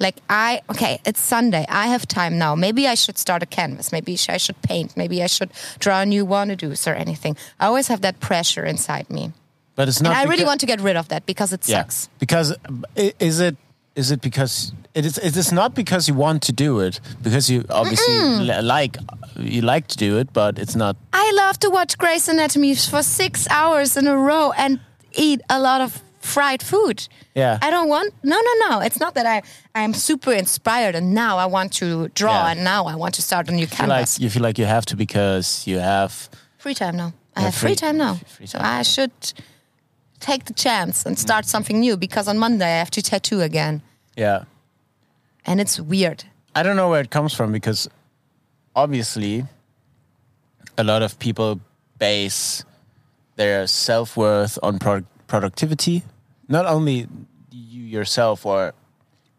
Like 0.01 0.17
I 0.31 0.61
okay, 0.71 1.01
it's 1.05 1.21
Sunday. 1.21 1.65
I 1.69 1.87
have 1.89 2.07
time 2.07 2.39
now. 2.39 2.55
Maybe 2.55 2.87
I 2.89 2.95
should 2.95 3.19
start 3.19 3.43
a 3.43 3.47
canvas. 3.47 3.93
Maybe 3.93 4.17
I 4.29 4.37
should 4.39 4.61
paint. 4.63 4.97
Maybe 4.97 5.23
I 5.23 5.27
should 5.27 5.51
draw 5.79 6.01
a 6.01 6.07
new 6.07 6.25
wannadoos 6.27 6.87
or 6.91 6.95
anything. 6.95 7.37
I 7.61 7.67
always 7.67 7.89
have 7.89 8.01
that 8.03 8.21
pressure 8.21 8.65
inside 8.65 9.11
me. 9.11 9.33
But 9.75 9.89
it's 9.89 10.01
not. 10.01 10.11
And 10.17 10.19
I 10.19 10.31
really 10.31 10.45
want 10.45 10.61
to 10.61 10.67
get 10.67 10.81
rid 10.81 10.97
of 10.97 11.09
that 11.09 11.25
because 11.27 11.53
it 11.53 11.69
Yeah. 11.69 11.83
sucks. 11.83 12.09
Because 12.19 12.55
is 13.21 13.41
it 13.41 13.57
is 13.97 14.11
it 14.11 14.21
because 14.21 14.73
it 14.95 15.05
is 15.05 15.19
it 15.19 15.37
is 15.37 15.53
not 15.53 15.75
because 15.75 16.09
you 16.09 16.15
want 16.15 16.43
to 16.43 16.53
do 16.53 16.81
it 16.81 17.01
because 17.23 17.49
you 17.51 17.65
obviously 17.71 18.15
li- 18.49 18.63
like 18.63 18.97
you 19.37 19.63
like 19.63 19.87
to 19.89 19.97
do 19.97 20.19
it, 20.19 20.33
but 20.33 20.59
it's 20.59 20.75
not. 20.77 20.97
I 21.13 21.33
love 21.37 21.59
to 21.61 21.71
watch 21.71 21.97
Grey's 21.99 22.29
Anatomy 22.29 22.75
for 22.75 23.03
six 23.03 23.47
hours 23.51 23.97
in 23.97 24.07
a 24.07 24.17
row 24.17 24.53
and 24.57 24.79
eat 25.13 25.41
a 25.51 25.59
lot 25.61 25.81
of 25.81 26.01
fried 26.35 26.63
food. 26.63 27.09
Yeah. 27.35 27.59
I 27.63 27.71
don't 27.71 27.89
want. 27.89 28.13
No, 28.23 28.37
no, 28.49 28.53
no. 28.69 28.81
It's 28.87 29.01
not 29.01 29.13
that 29.15 29.27
I 29.27 29.43
I'm 29.81 29.95
super 29.95 30.33
inspired 30.33 30.95
and 30.95 31.15
now 31.15 31.39
I 31.39 31.47
want 31.47 31.73
to 31.81 32.09
draw 32.21 32.33
Yeah. 32.45 32.51
and 32.53 32.65
now 32.65 32.87
I 32.93 32.95
want 33.03 33.15
to 33.15 33.23
start 33.23 33.49
a 33.49 33.53
new 33.53 33.61
You 33.63 33.67
feel 33.67 33.87
like 33.89 33.99
canvas. 33.99 34.21
you 34.21 34.31
feel 34.31 34.43
like 34.43 34.59
you 34.63 34.67
have 34.67 34.85
to 34.87 34.97
because 34.97 35.67
you 35.67 35.79
have. 35.81 36.13
free 36.59 36.75
time 36.75 36.97
now. 36.97 37.13
I 37.37 37.41
have 37.41 37.55
free, 37.55 37.71
free- 37.71 37.77
time 37.77 37.97
now, 37.99 38.15
free 38.37 38.47
so 38.47 38.59
time. 38.59 38.81
I 38.81 38.83
should 38.83 39.13
take 40.21 40.43
the 40.45 40.55
chance 40.55 41.07
and 41.07 41.17
start 41.19 41.45
mm. 41.45 41.49
something 41.49 41.79
new 41.81 41.97
because 41.97 42.27
on 42.31 42.37
Monday 42.39 42.67
I 42.67 42.79
have 42.79 42.91
to 42.91 43.03
tattoo 43.03 43.41
again, 43.43 43.81
Yeah. 44.17 44.45
and 45.47 45.61
it's 45.61 45.79
weird. 45.81 46.25
I 46.57 46.63
don't 46.65 46.75
know 46.75 46.91
where 46.91 47.01
it 47.01 47.11
comes 47.11 47.33
from 47.35 47.53
because 47.53 47.89
obviously 48.75 49.45
a 50.77 50.83
lot 50.83 51.03
of 51.03 51.19
people 51.19 51.61
base 51.99 52.65
their 53.37 53.67
self 53.69 54.17
worth 54.17 54.59
on 54.63 54.79
pro- 54.79 55.07
productivity. 55.29 56.03
Not 56.49 56.67
only 56.67 57.07
you 57.51 57.83
yourself 57.83 58.47
or 58.47 58.73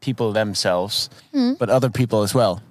people 0.01 0.31
themselves, 0.31 1.09
hmm. 1.33 1.53
but 1.59 1.69
other 1.69 1.89
people 1.89 2.21
as 2.23 2.33
well. 2.33 2.61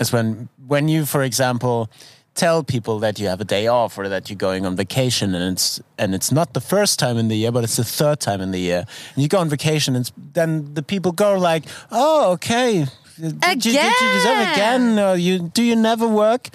It's 0.00 0.12
when 0.12 0.48
when 0.66 0.88
you, 0.88 1.04
for 1.06 1.22
example, 1.22 1.88
tell 2.34 2.64
people 2.64 2.98
that 3.00 3.18
you 3.20 3.28
have 3.28 3.40
a 3.40 3.44
day 3.44 3.66
off 3.68 3.96
or 3.98 4.08
that 4.08 4.28
you're 4.28 4.36
going 4.36 4.66
on 4.66 4.76
vacation 4.76 5.34
and 5.34 5.52
it's 5.52 5.80
and 5.98 6.14
it's 6.14 6.32
not 6.32 6.52
the 6.52 6.60
first 6.60 6.98
time 6.98 7.16
in 7.16 7.28
the 7.28 7.36
year, 7.36 7.52
but 7.52 7.64
it's 7.64 7.76
the 7.76 7.84
third 7.84 8.18
time 8.20 8.40
in 8.40 8.50
the 8.50 8.58
year. 8.60 8.84
And 9.14 9.22
you 9.22 9.28
go 9.28 9.38
on 9.38 9.48
vacation 9.48 9.94
and 9.96 10.10
then 10.32 10.74
the 10.74 10.82
people 10.82 11.12
go 11.12 11.38
like, 11.38 11.64
"Oh, 11.90 12.32
okay." 12.32 12.86
Did 13.16 13.64
you, 13.64 13.72
did 13.72 14.00
you 14.00 14.12
deserve 14.14 14.40
Again. 14.40 14.52
again? 14.54 14.98
Or 14.98 15.14
you 15.16 15.38
do 15.38 15.62
you 15.62 15.76
never 15.76 16.08
work? 16.08 16.48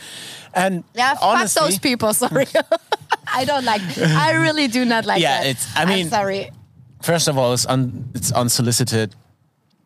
And 0.54 0.84
Yeah, 0.94 1.16
honestly, 1.22 1.62
fuck 1.62 1.70
those 1.70 1.80
people. 1.80 2.14
Sorry, 2.14 2.48
I 3.34 3.46
don't 3.46 3.64
like. 3.64 3.82
I 3.98 4.32
really 4.34 4.68
do 4.68 4.84
not 4.84 5.06
like. 5.06 5.22
Yeah, 5.22 5.38
that. 5.44 5.50
it's- 5.50 5.68
I 5.78 5.84
I'm 5.84 5.88
mean- 5.90 6.10
sorry. 6.10 6.52
First 7.02 7.28
of 7.28 7.38
all, 7.38 7.54
it's 7.54 7.66
un, 7.66 8.10
it's 8.14 8.32
unsolicited 8.32 9.16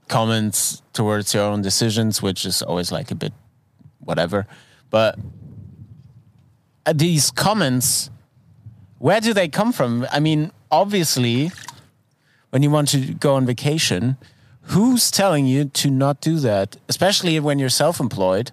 comments 0.07 0.81
towards 0.93 1.33
your 1.33 1.43
own 1.43 1.61
decisions, 1.61 2.21
which 2.21 2.45
is 2.45 2.61
always 2.61 2.91
like 2.91 3.11
a 3.11 3.15
bit 3.15 3.33
whatever. 3.99 4.45
But 4.89 5.17
uh, 6.85 6.93
these 6.93 7.31
comments, 7.31 8.09
where 8.99 9.21
do 9.21 9.33
they 9.33 9.47
come 9.47 9.71
from? 9.71 10.05
I 10.11 10.19
mean, 10.19 10.51
obviously, 10.71 11.51
when 12.49 12.63
you 12.63 12.69
want 12.69 12.89
to 12.89 13.13
go 13.13 13.35
on 13.35 13.45
vacation, 13.45 14.17
who's 14.63 15.09
telling 15.09 15.45
you 15.45 15.65
to 15.65 15.89
not 15.89 16.21
do 16.21 16.37
that? 16.39 16.77
Especially 16.87 17.39
when 17.39 17.59
you're 17.59 17.69
self-employed 17.69 18.51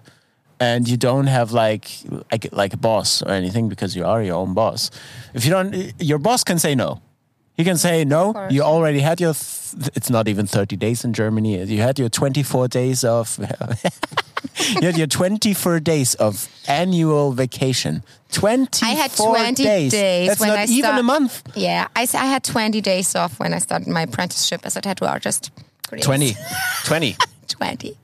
and 0.59 0.87
you 0.87 0.95
don't 0.95 1.27
have 1.27 1.51
like 1.51 1.89
like 2.31 2.47
like 2.51 2.73
a 2.73 2.77
boss 2.77 3.21
or 3.23 3.29
anything 3.29 3.67
because 3.67 3.95
you 3.95 4.05
are 4.05 4.21
your 4.21 4.35
own 4.35 4.53
boss. 4.53 4.91
If 5.33 5.43
you 5.43 5.51
don't, 5.51 5.93
your 5.99 6.19
boss 6.19 6.43
can 6.43 6.59
say 6.59 6.75
no. 6.75 7.01
He 7.57 7.63
can 7.63 7.77
say 7.77 8.05
no. 8.05 8.47
You 8.49 8.61
already 8.63 8.99
had 8.99 9.19
your. 9.19 9.33
Th- 9.33 9.91
it's 9.95 10.09
not 10.09 10.27
even 10.27 10.47
thirty 10.47 10.75
days 10.75 11.03
in 11.03 11.13
Germany. 11.13 11.63
You 11.63 11.81
had 11.81 11.99
your 11.99 12.09
twenty-four 12.09 12.67
days 12.67 13.03
of. 13.03 13.37
you 14.81 14.81
had 14.81 14.97
your 14.97 15.07
twenty-four 15.07 15.79
days 15.79 16.15
of 16.15 16.47
annual 16.67 17.33
vacation. 17.33 18.03
Twenty. 18.31 18.85
I 18.85 18.91
had 18.91 19.11
20 19.11 19.63
days 19.63 19.91
That's 19.91 20.39
when 20.39 20.49
not 20.49 20.59
I 20.59 20.65
even 20.65 20.97
a 20.97 21.03
month. 21.03 21.43
Yeah, 21.53 21.87
I, 21.95 22.07
I 22.13 22.25
had 22.25 22.45
20 22.45 22.79
days 22.79 23.13
off 23.13 23.37
when 23.39 23.53
I 23.53 23.59
started 23.59 23.89
my 23.89 24.03
apprenticeship 24.03 24.61
as 24.65 24.77
a 24.77 24.81
tattoo 24.81 25.05
artist. 25.05 25.51
Pretty 25.83 26.03
20. 26.03 26.35
20. 26.85 27.17
20. 27.49 27.97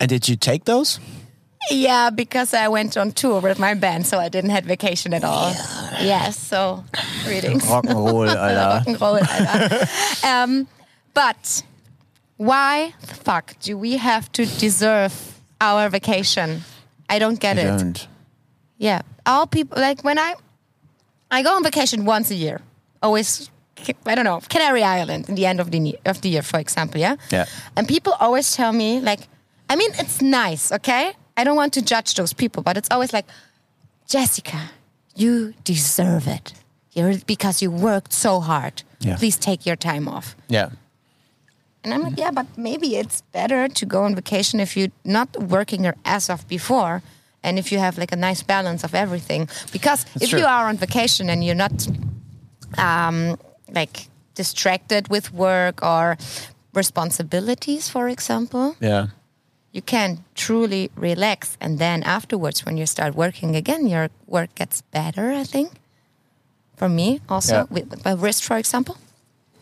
And 0.00 0.08
did 0.08 0.26
you 0.26 0.36
take 0.36 0.64
those? 0.64 0.98
Yeah, 1.70 2.10
because 2.10 2.54
I 2.54 2.68
went 2.68 2.96
on 2.96 3.12
tour 3.12 3.40
with 3.40 3.58
my 3.58 3.74
band, 3.74 4.06
so 4.06 4.18
I 4.18 4.28
didn't 4.28 4.50
have 4.50 4.64
vacation 4.64 5.14
at 5.14 5.24
all. 5.24 5.50
Yes, 6.00 6.36
so 6.38 6.84
greetings. 7.24 7.66
Rock 7.68 7.84
and 7.86 7.94
roll, 7.98 8.28
Alter. 8.28 8.34
Rock 8.36 8.86
and 8.86 9.00
roll, 9.00 9.16
Alter. 9.18 9.86
um, 10.26 10.66
but 11.14 11.62
why 12.36 12.94
the 13.00 13.14
fuck 13.14 13.54
do 13.60 13.78
we 13.78 13.96
have 13.98 14.30
to 14.32 14.44
deserve 14.46 15.40
our 15.60 15.88
vacation? 15.88 16.62
I 17.08 17.18
don't 17.18 17.38
get 17.38 17.58
I 17.58 17.62
it. 17.62 17.78
don't. 17.78 18.08
Yeah, 18.78 19.02
all 19.24 19.46
people 19.46 19.78
like 19.80 20.02
when 20.02 20.18
I 20.18 20.34
I 21.30 21.42
go 21.42 21.54
on 21.54 21.62
vacation 21.62 22.04
once 22.04 22.30
a 22.30 22.34
year. 22.34 22.60
Always, 23.02 23.50
I 24.06 24.14
don't 24.14 24.24
know, 24.24 24.40
Canary 24.48 24.82
Island 24.84 25.28
in 25.28 25.34
the 25.34 25.46
end 25.46 25.60
of 25.60 25.70
the 25.70 25.98
of 26.04 26.20
the 26.22 26.28
year, 26.28 26.42
for 26.42 26.58
example. 26.58 27.00
Yeah. 27.00 27.16
Yeah. 27.30 27.46
And 27.76 27.86
people 27.88 28.14
always 28.20 28.54
tell 28.56 28.72
me 28.72 29.00
like, 29.00 29.20
I 29.70 29.76
mean, 29.76 29.90
it's 29.98 30.20
nice, 30.20 30.72
okay. 30.72 31.12
I 31.36 31.44
don't 31.44 31.56
want 31.56 31.72
to 31.74 31.82
judge 31.82 32.14
those 32.14 32.32
people, 32.32 32.62
but 32.62 32.76
it's 32.76 32.88
always 32.90 33.12
like, 33.12 33.26
Jessica, 34.08 34.70
you 35.14 35.54
deserve 35.64 36.26
it. 36.28 36.52
You're 36.92 37.14
because 37.26 37.62
you 37.62 37.70
worked 37.70 38.12
so 38.12 38.40
hard. 38.40 38.82
Yeah. 39.00 39.16
Please 39.16 39.36
take 39.38 39.64
your 39.64 39.76
time 39.76 40.08
off. 40.08 40.36
Yeah. 40.48 40.70
And 41.84 41.92
I'm 41.92 42.02
like, 42.02 42.18
yeah, 42.18 42.30
but 42.30 42.46
maybe 42.56 42.96
it's 42.96 43.22
better 43.32 43.66
to 43.68 43.86
go 43.86 44.04
on 44.04 44.14
vacation 44.14 44.60
if 44.60 44.76
you're 44.76 44.92
not 45.04 45.28
working 45.42 45.82
your 45.84 45.96
ass 46.04 46.30
off 46.30 46.46
before 46.46 47.02
and 47.42 47.58
if 47.58 47.72
you 47.72 47.78
have 47.78 47.98
like 47.98 48.12
a 48.12 48.16
nice 48.16 48.42
balance 48.42 48.84
of 48.84 48.94
everything. 48.94 49.48
Because 49.72 50.06
if 50.20 50.30
true. 50.30 50.40
you 50.40 50.46
are 50.46 50.68
on 50.68 50.76
vacation 50.76 51.28
and 51.28 51.42
you're 51.42 51.56
not 51.56 51.88
um, 52.78 53.36
like 53.68 54.06
distracted 54.34 55.08
with 55.08 55.32
work 55.32 55.82
or 55.82 56.16
responsibilities, 56.74 57.88
for 57.88 58.08
example, 58.08 58.76
Yeah. 58.80 59.06
You 59.72 59.82
can 59.82 60.24
truly 60.34 60.90
relax. 60.96 61.56
And 61.60 61.78
then 61.78 62.02
afterwards, 62.02 62.64
when 62.64 62.76
you 62.76 62.86
start 62.86 63.14
working 63.14 63.56
again, 63.56 63.86
your 63.86 64.08
work 64.26 64.54
gets 64.54 64.82
better, 64.82 65.32
I 65.32 65.44
think. 65.44 65.70
For 66.76 66.88
me, 66.88 67.20
also, 67.28 67.54
Yeah. 67.54 67.64
with, 67.70 68.04
my 68.04 68.12
wrist, 68.12 68.44
for 68.44 68.56
example. 68.58 68.96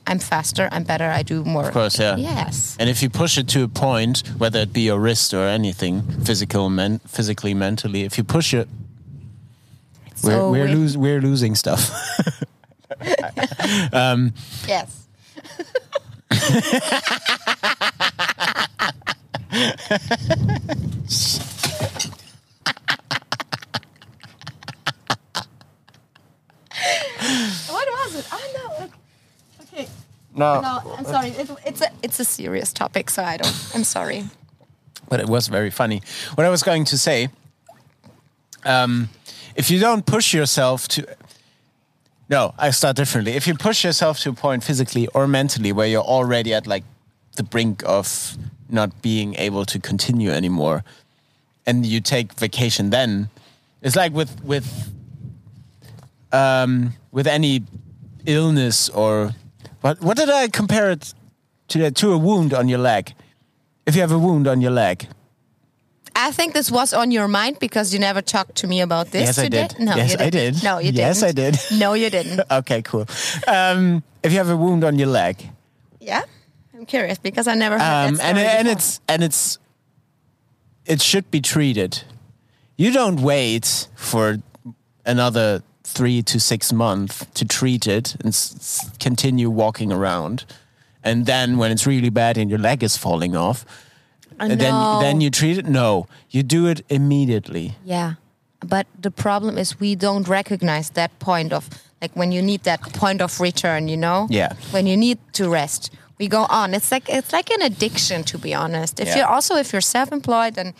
I'm 0.07 0.19
faster, 0.19 0.69
I'm 0.73 0.83
better, 0.85 1.11
I 1.11 1.23
do 1.23 1.45
more. 1.45 1.67
Of 1.69 1.73
course, 1.73 1.99
yeah. 2.01 2.17
Yes. 2.17 2.75
And 2.81 2.89
if 2.91 3.03
you 3.03 3.11
push 3.11 3.39
it 3.39 3.47
to 3.49 3.63
a 3.65 3.69
point, 3.69 4.23
whether 4.39 4.59
it 4.61 4.73
be 4.73 4.81
your 4.81 4.99
wrist 4.99 5.35
or 5.35 5.47
anything, 5.47 6.03
physical, 6.25 6.69
men- 6.71 7.01
physically, 7.07 7.55
mentally, 7.55 8.03
if 8.05 8.17
you 8.19 8.25
push 8.25 8.55
it, 8.55 8.67
we're 10.25 10.33
So 10.33 10.51
we're, 10.51 10.65
we- 10.67 10.75
lose, 10.75 10.97
we're 10.97 11.21
losing 11.21 11.55
stuff. 11.55 11.93
Um, 13.93 14.33
yes. 14.67 15.07
what 27.69 27.89
was 27.89 28.15
it? 28.17 28.27
Oh 28.33 28.79
no. 28.79 28.89
Okay. 29.63 29.89
no, 30.35 30.61
No, 30.61 30.95
I'm 30.97 31.05
sorry. 31.05 31.29
It, 31.31 31.51
it's 31.67 31.81
a 31.81 31.91
it's 32.03 32.21
a 32.21 32.25
serious 32.25 32.73
topic, 32.73 33.11
so 33.11 33.23
I 33.23 33.37
don't. 33.37 33.71
I'm 33.75 33.85
sorry. 33.85 34.25
but 35.09 35.21
it 35.21 35.27
was 35.29 35.49
very 35.49 35.71
funny. 35.71 36.03
What 36.35 36.47
I 36.47 36.51
was 36.51 36.63
going 36.63 36.85
to 36.87 36.99
say, 36.99 37.29
um, 38.65 39.09
if 39.57 39.71
you 39.71 39.81
don't 39.81 40.07
push 40.07 40.33
yourself 40.33 40.87
to, 40.89 41.07
no, 42.29 42.55
I 42.59 42.71
start 42.71 42.97
differently. 42.97 43.33
If 43.33 43.47
you 43.47 43.55
push 43.55 43.85
yourself 43.85 44.21
to 44.21 44.31
a 44.31 44.33
point 44.33 44.65
physically 44.65 45.09
or 45.09 45.27
mentally 45.27 45.73
where 45.73 45.87
you're 45.89 46.03
already 46.03 46.55
at 46.55 46.67
like 46.67 46.85
the 47.37 47.43
brink 47.43 47.83
of 47.87 48.37
not 48.73 49.03
being 49.03 49.35
able 49.37 49.65
to 49.67 49.79
continue 49.79 50.31
anymore, 50.31 50.85
and 51.67 51.85
you 51.87 52.01
take 52.01 52.33
vacation, 52.35 52.91
then 52.91 53.29
it's 53.83 53.97
like 53.97 54.13
with 54.13 54.43
with 54.45 54.93
um, 56.33 56.95
with 57.13 57.27
any 57.27 57.63
illness 58.27 58.89
or 58.89 59.33
what? 59.81 60.01
What 60.01 60.17
did 60.17 60.31
I 60.31 60.49
compare 60.49 60.91
it 60.91 61.15
to? 61.69 61.91
To 61.91 62.13
a 62.13 62.19
wound 62.19 62.53
on 62.55 62.69
your 62.69 62.79
leg. 62.79 63.15
If 63.87 63.95
you 63.97 64.03
have 64.03 64.13
a 64.13 64.19
wound 64.19 64.47
on 64.47 64.61
your 64.61 64.71
leg, 64.71 65.09
I 66.15 66.31
think 66.33 66.53
this 66.55 66.71
was 66.71 66.93
on 66.93 67.11
your 67.11 67.29
mind 67.29 67.59
because 67.59 67.93
you 67.93 67.99
never 67.99 68.23
talked 68.23 68.55
to 68.57 68.67
me 68.67 68.81
about 68.83 69.11
this 69.11 69.23
Yes, 69.23 69.39
I 69.39 69.49
did. 69.49 69.75
No, 69.79 69.97
Yes, 69.97 70.13
you 70.13 70.27
I 70.27 70.31
did. 70.31 70.63
No, 70.63 70.79
you 70.79 70.93
didn't. 70.93 70.99
Yes, 70.99 71.23
I 71.23 71.33
did. 71.33 71.57
No, 71.73 71.95
you 71.95 72.11
didn't. 72.11 72.41
okay, 72.51 72.83
cool. 72.83 73.07
Um, 73.49 74.03
if 74.23 74.33
you 74.33 74.39
have 74.39 74.51
a 74.51 74.57
wound 74.57 74.85
on 74.85 74.99
your 74.99 75.09
leg, 75.09 75.37
Yeah, 76.01 76.23
I'm 76.81 76.87
curious 76.87 77.19
because 77.19 77.47
I 77.47 77.55
never 77.55 77.79
heard 77.79 78.09
um, 78.09 78.15
that 78.15 78.25
and 78.25 78.39
and 78.39 78.65
before. 78.65 78.73
it's 78.73 79.01
and 79.07 79.23
it's 79.23 79.59
it 80.87 81.03
should 81.03 81.31
be 81.31 81.43
treated. 81.43 82.05
You 82.79 82.91
don't 82.91 83.21
wait 83.21 83.89
for 83.95 84.39
another 85.05 85.63
three 85.85 86.23
to 86.23 86.41
six 86.41 86.73
months 86.73 87.27
to 87.35 87.45
treat 87.45 87.87
it 87.87 88.17
and 88.25 88.35
continue 88.99 89.51
walking 89.51 89.93
around. 89.93 90.47
And 91.05 91.27
then 91.27 91.59
when 91.59 91.71
it's 91.71 91.87
really 91.87 92.09
bad 92.09 92.39
and 92.39 92.49
your 92.49 92.59
leg 92.59 92.83
is 92.83 92.97
falling 92.97 93.37
off, 93.37 93.67
and 94.39 94.59
then 94.59 95.01
then 95.01 95.21
you 95.21 95.31
treat 95.31 95.59
it. 95.59 95.67
No, 95.67 96.07
you 96.31 96.43
do 96.43 96.67
it 96.67 96.81
immediately. 96.89 97.77
Yeah. 97.85 98.15
But 98.61 98.87
the 98.99 99.11
problem 99.11 99.59
is 99.59 99.79
we 99.79 99.95
don't 99.97 100.27
recognize 100.27 100.91
that 100.91 101.19
point 101.19 101.53
of 101.53 101.69
like 102.01 102.17
when 102.17 102.33
you 102.33 102.41
need 102.41 102.63
that 102.63 102.81
point 102.81 103.21
of 103.21 103.39
return, 103.39 103.89
you 103.89 103.99
know? 103.99 104.29
Yeah. 104.31 104.55
When 104.71 104.87
you 104.87 104.97
need 104.97 105.19
to 105.35 105.51
rest. 105.51 105.91
We 106.21 106.29
go 106.29 106.47
on. 106.51 106.75
It's 106.75 106.91
like 106.93 107.09
it's 107.09 107.33
like 107.33 107.51
an 107.51 107.63
addiction 107.63 108.23
to 108.25 108.39
be 108.39 108.55
honest. 108.55 109.01
If 109.01 109.07
Yeah. 109.09 109.17
you're 109.17 109.33
also 109.35 109.57
if 109.57 109.73
you're 109.73 109.81
self-employed 109.97 110.59
and 110.59 110.75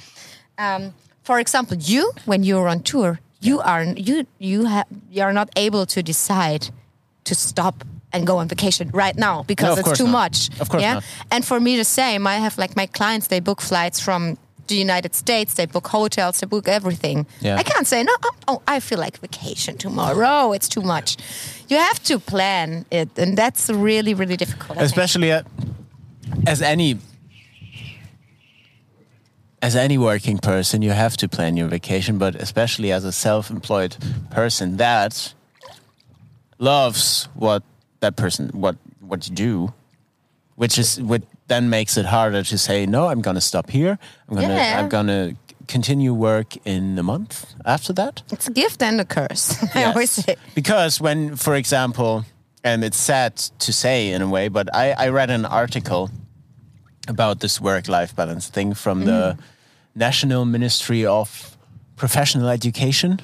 um, 0.59 0.93
for 1.23 1.41
example, 1.41 1.77
you 1.79 2.13
when 2.27 2.45
you're 2.45 2.69
on 2.69 2.81
tour, 2.83 3.19
you 3.41 3.61
are 3.61 3.85
you 4.09 4.27
you 4.39 4.67
have 4.67 4.87
you 5.11 5.23
are 5.23 5.33
not 5.33 5.49
able 5.57 5.87
to 5.87 6.03
decide 6.03 6.63
to 7.25 7.35
stop 7.35 7.75
and 8.13 8.27
go 8.27 8.39
on 8.39 8.49
vacation 8.49 8.91
right 8.93 9.17
now 9.17 9.43
because 9.47 9.77
No, 9.77 9.81
it's 9.81 9.99
too 9.99 10.05
not. 10.05 10.13
much. 10.23 10.61
Of 10.61 10.69
course 10.69 10.83
yeah? 10.83 10.95
not. 10.95 11.05
And 11.31 11.45
for 11.45 11.59
me 11.61 11.77
the 11.77 11.85
same, 11.85 12.27
I 12.27 12.37
have 12.37 12.59
like 12.59 12.75
my 12.77 12.87
clients, 12.87 13.27
they 13.29 13.41
book 13.41 13.61
flights 13.63 13.99
from 14.01 14.37
the 14.71 14.77
United 14.77 15.15
States, 15.15 15.55
they 15.55 15.67
book 15.67 15.87
hotels, 15.87 16.41
they 16.41 16.47
book 16.47 16.67
everything. 16.67 17.27
Yeah. 17.41 17.57
I 17.57 17.63
can't 17.63 17.87
say, 17.87 18.03
no, 18.03 18.15
oh, 18.23 18.33
oh, 18.49 18.63
I 18.67 18.81
feel 18.81 18.99
like 18.99 19.19
vacation 19.19 19.77
tomorrow. 19.77 20.53
It's 20.53 20.69
too 20.69 20.81
much. 20.81 21.19
You 21.69 21.77
have 21.77 22.03
to 22.05 22.19
plan 22.19 22.87
it, 22.91 23.11
and 23.19 23.37
that's 23.37 23.69
really, 23.69 24.15
really 24.15 24.37
difficult. 24.37 24.79
I 24.79 24.83
especially 24.83 25.31
uh, 25.33 25.43
as 26.47 26.63
any 26.63 26.99
as 29.63 29.77
any 29.77 29.99
working 29.99 30.39
person 30.39 30.81
you 30.81 30.91
have 30.91 31.17
to 31.19 31.29
plan 31.29 31.57
your 31.57 31.69
vacation 31.69 32.17
but 32.17 32.35
especially 32.35 32.91
as 32.93 33.05
a 33.05 33.13
self-employed 33.13 33.95
person 34.31 34.79
that 34.79 35.35
loves 36.59 37.29
what 37.35 37.63
that 38.01 38.17
person 38.17 38.49
what 38.55 38.77
what 39.01 39.29
you 39.29 39.35
do 39.35 39.75
which 40.57 40.79
is 40.79 41.01
what 41.01 41.23
then 41.51 41.69
makes 41.69 41.97
it 41.97 42.07
harder 42.07 42.43
to 42.45 42.57
say 42.57 42.87
no 42.87 43.11
i'm 43.11 43.21
gonna 43.21 43.41
stop 43.41 43.71
here 43.71 43.99
i'm 44.29 44.37
gonna 44.37 44.55
Yeah. 44.55 44.79
i'm 44.81 44.89
gonna 44.89 45.33
continue 45.67 46.13
work 46.15 46.57
in 46.65 46.99
a 46.99 47.03
month 47.03 47.45
after 47.65 47.93
that 47.95 48.23
It's 48.33 48.49
a 48.49 48.53
gift 48.53 48.83
and 48.83 49.01
a 49.01 49.05
curse. 49.05 49.55
I 49.75 49.81
Yes. 49.81 49.87
always 49.95 50.11
say. 50.11 50.37
Because 50.55 51.01
when, 51.03 51.37
for 51.37 51.55
example, 51.55 52.25
and 52.65 52.83
it's 52.85 52.99
sad 52.99 53.33
to 53.59 53.73
say 53.73 54.13
in 54.15 54.23
a 54.23 54.27
way, 54.27 54.49
but 54.51 54.67
I, 54.75 55.07
I 55.07 55.11
read 55.11 55.31
an 55.31 55.45
article 55.47 56.11
about 57.09 57.39
this 57.41 57.61
work 57.61 57.87
life 57.89 58.15
balance 58.17 58.51
thing 58.51 58.75
from 58.75 59.05
the 59.05 59.13
mm-hmm. 59.35 59.41
National 59.95 60.45
Ministry 60.45 61.07
of 61.07 61.57
Professional 61.97 62.49
Education, 62.49 63.21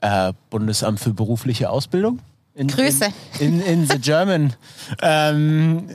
äh, 0.00 0.32
Bundesamt 0.50 1.00
für 1.00 1.12
berufliche 1.12 1.68
Ausbildung. 1.68 2.20
In, 2.54 2.68
Grüße. 2.68 3.12
In, 3.40 3.60
in, 3.60 3.60
in 3.62 3.86
the 3.86 3.98
German. 3.98 4.54
Um, 5.02 5.88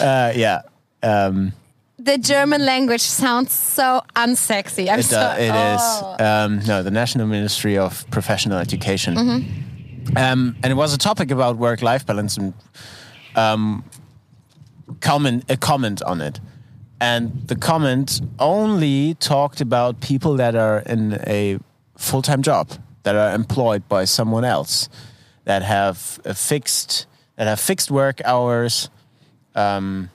uh, 0.00 0.32
yeah. 0.34 0.62
Um, 1.02 1.52
The 1.98 2.18
German 2.18 2.64
language 2.64 3.02
sounds 3.02 3.52
so 3.52 4.00
unsexy. 4.16 4.88
I'm 4.88 4.98
It, 5.00 5.04
so, 5.04 5.20
uh, 5.20 5.36
it 5.38 5.54
is. 5.74 5.80
oh. 5.82 6.16
Um, 6.18 6.60
no, 6.66 6.82
the 6.82 6.90
National 6.90 7.26
Ministry 7.26 7.76
of 7.78 8.04
Professional 8.10 8.58
Education. 8.58 9.16
Um, 10.16 10.56
and 10.62 10.66
it 10.72 10.74
was 10.74 10.92
a 10.94 10.98
topic 10.98 11.30
about 11.30 11.58
work-life 11.58 12.04
balance 12.06 12.36
and 12.36 12.54
um, 13.36 13.84
comment 15.00 15.44
a 15.48 15.56
comment 15.56 16.02
on 16.02 16.20
it. 16.20 16.40
And 17.00 17.46
the 17.48 17.56
comment 17.56 18.20
only 18.38 19.14
talked 19.14 19.60
about 19.60 20.00
people 20.00 20.36
that 20.36 20.54
are 20.56 20.80
in 20.86 21.20
a 21.26 21.58
full-time 21.96 22.42
job, 22.42 22.68
that 23.02 23.14
are 23.14 23.34
employed 23.34 23.88
by 23.88 24.04
someone 24.04 24.44
else, 24.44 24.88
that 25.44 25.62
have 25.62 26.20
a 26.24 26.34
fixed 26.34 27.06
that 27.36 27.46
have 27.46 27.60
fixed 27.60 27.90
work 27.90 28.20
hours, 28.24 28.90
um, 29.54 30.10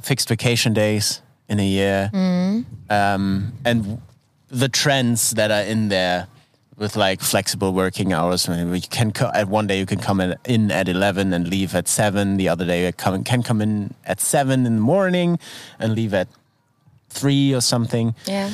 fixed 0.00 0.28
vacation 0.28 0.72
days 0.72 1.20
in 1.48 1.58
a 1.60 1.66
year, 1.66 2.10
um, 2.88 3.52
and 3.64 4.00
the 4.48 4.68
trends 4.68 5.32
that 5.32 5.50
are 5.50 5.62
in 5.62 5.88
there 5.88 6.28
with 6.76 6.94
like 6.96 7.20
flexible 7.20 7.72
working 7.72 8.12
hours. 8.12 8.48
When 8.48 8.72
you 8.74 8.80
can 8.80 9.12
co- 9.12 9.32
at 9.34 9.48
one 9.48 9.66
day 9.66 9.78
you 9.78 9.86
can 9.86 9.98
come 9.98 10.20
in, 10.20 10.36
in 10.44 10.70
at 10.70 10.88
eleven 10.88 11.32
and 11.32 11.48
leave 11.48 11.74
at 11.74 11.88
seven. 11.88 12.36
The 12.36 12.48
other 12.48 12.64
day 12.64 12.86
you 12.86 12.92
come, 12.92 13.24
can 13.24 13.42
come 13.42 13.60
in 13.60 13.92
at 14.06 14.20
seven 14.20 14.64
in 14.64 14.76
the 14.76 14.80
morning 14.80 15.38
and 15.78 15.94
leave 15.94 16.14
at 16.14 16.28
three 17.10 17.52
or 17.54 17.60
something. 17.60 18.14
yeah. 18.26 18.50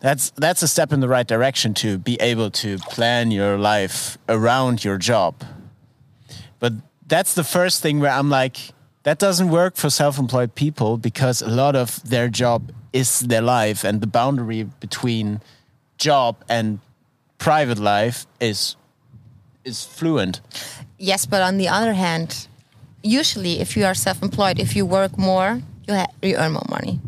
That's 0.00 0.30
that's 0.30 0.62
a 0.62 0.68
step 0.68 0.92
in 0.92 1.00
the 1.00 1.08
right 1.08 1.26
direction 1.26 1.74
to 1.74 1.98
be 1.98 2.16
able 2.20 2.50
to 2.50 2.78
plan 2.78 3.30
your 3.30 3.58
life 3.58 4.16
around 4.28 4.82
your 4.82 4.96
job. 4.98 5.44
But 6.58 6.72
that's 7.06 7.34
the 7.34 7.44
first 7.44 7.82
thing 7.82 8.00
where 8.00 8.10
I'm 8.10 8.30
like, 8.30 8.72
that 9.02 9.18
doesn't 9.18 9.50
work 9.50 9.76
for 9.76 9.90
self-employed 9.90 10.54
people 10.54 10.96
because 10.96 11.42
a 11.42 11.48
lot 11.48 11.76
of 11.76 12.02
their 12.08 12.28
job 12.28 12.72
is 12.92 13.20
their 13.20 13.42
life, 13.42 13.84
and 13.84 14.00
the 14.00 14.06
boundary 14.06 14.64
between 14.80 15.40
job 15.98 16.36
and 16.48 16.80
private 17.38 17.78
life 17.78 18.26
is 18.40 18.76
is 19.64 19.84
fluent. 19.84 20.40
Yes, 20.98 21.26
but 21.26 21.42
on 21.42 21.58
the 21.58 21.68
other 21.68 21.92
hand, 21.92 22.48
usually 23.02 23.60
if 23.60 23.76
you 23.76 23.84
are 23.84 23.94
self-employed, 23.94 24.58
if 24.58 24.74
you 24.74 24.86
work 24.86 25.18
more, 25.18 25.60
you 25.86 25.94
you 26.22 26.36
earn 26.36 26.52
more 26.52 26.66
money. 26.70 27.00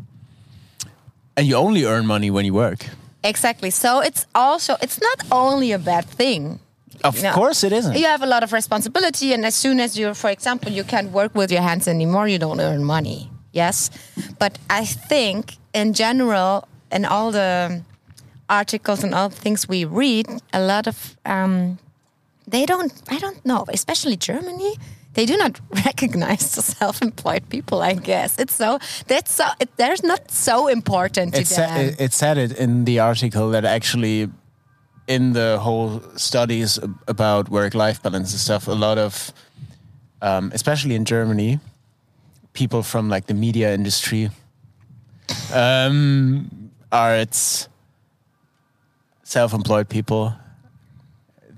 And 1.37 1.47
you 1.47 1.57
only 1.57 1.85
earn 1.85 2.07
money 2.07 2.31
when 2.31 2.45
you 2.45 2.55
work. 2.55 2.87
Exactly. 3.25 3.71
So 3.71 4.01
it's 4.01 4.27
also 4.35 4.77
it's 4.83 5.01
not 5.01 5.19
only 5.31 5.73
a 5.73 5.79
bad 5.79 6.05
thing. 6.05 6.59
Of 7.05 7.23
No. 7.23 7.33
course, 7.33 7.65
it 7.67 7.73
isn't. 7.73 7.97
You 7.97 8.07
have 8.07 8.23
a 8.23 8.27
lot 8.27 8.43
of 8.43 8.53
responsibility, 8.53 9.33
and 9.35 9.45
as 9.45 9.55
soon 9.55 9.81
as 9.81 9.99
you're, 9.99 10.15
for 10.15 10.31
example, 10.31 10.71
you 10.71 10.85
can't 10.85 11.11
work 11.11 11.35
with 11.35 11.51
your 11.51 11.63
hands 11.63 11.89
anymore, 11.89 12.29
you 12.29 12.39
don't 12.39 12.61
earn 12.61 12.85
money. 12.85 13.31
Yes, 13.53 13.91
but 14.39 14.59
I 14.71 14.85
think 14.85 15.57
in 15.75 15.95
general, 15.95 16.69
in 16.93 17.05
all 17.05 17.33
the 17.33 17.83
articles 18.49 19.03
and 19.05 19.15
all 19.15 19.29
the 19.31 19.37
things 19.41 19.69
we 19.69 19.85
read, 19.85 20.27
a 20.53 20.61
lot 20.61 20.87
of 20.87 21.17
um, 21.27 21.79
they 22.47 22.67
don't. 22.67 22.93
I 23.09 23.19
don't 23.19 23.45
know, 23.45 23.65
especially 23.69 24.17
Germany. 24.17 24.77
They 25.15 25.27
do 25.27 25.37
not 25.37 25.61
recognize 25.87 26.55
the 26.55 26.63
self-employed 26.63 27.49
people. 27.49 27.83
I 27.83 27.95
guess 27.95 28.39
it's 28.39 28.55
so 28.55 28.79
that's 29.07 29.33
so 29.35 29.45
it, 29.61 29.69
they're 29.77 29.95
not 30.03 30.31
so 30.31 30.69
important 30.69 31.35
to 31.35 31.41
it, 31.41 31.47
them. 31.49 31.69
sa- 31.69 31.77
it, 31.81 32.01
it 32.01 32.13
said 32.13 32.39
it 32.39 32.53
in 32.59 32.85
the 32.85 32.99
article 33.01 33.51
that 33.51 33.65
actually 33.65 34.29
in 35.07 35.33
the 35.33 35.59
whole 35.61 36.01
studies 36.17 36.79
about 37.09 37.49
work-life 37.51 38.03
balance 38.03 38.33
and 38.33 38.41
stuff 38.41 38.69
a 38.69 38.73
lot 38.73 38.99
of 38.99 39.33
um, 40.23 40.51
especially 40.55 40.95
in 40.95 41.05
germany 41.05 41.59
people 42.53 42.83
from 42.85 43.09
like 43.09 43.27
the 43.27 43.35
media 43.35 43.75
industry 43.75 44.31
um, 45.53 46.71
are 46.93 47.17
it's 47.17 47.69
self-employed 49.25 49.89
people 49.89 50.35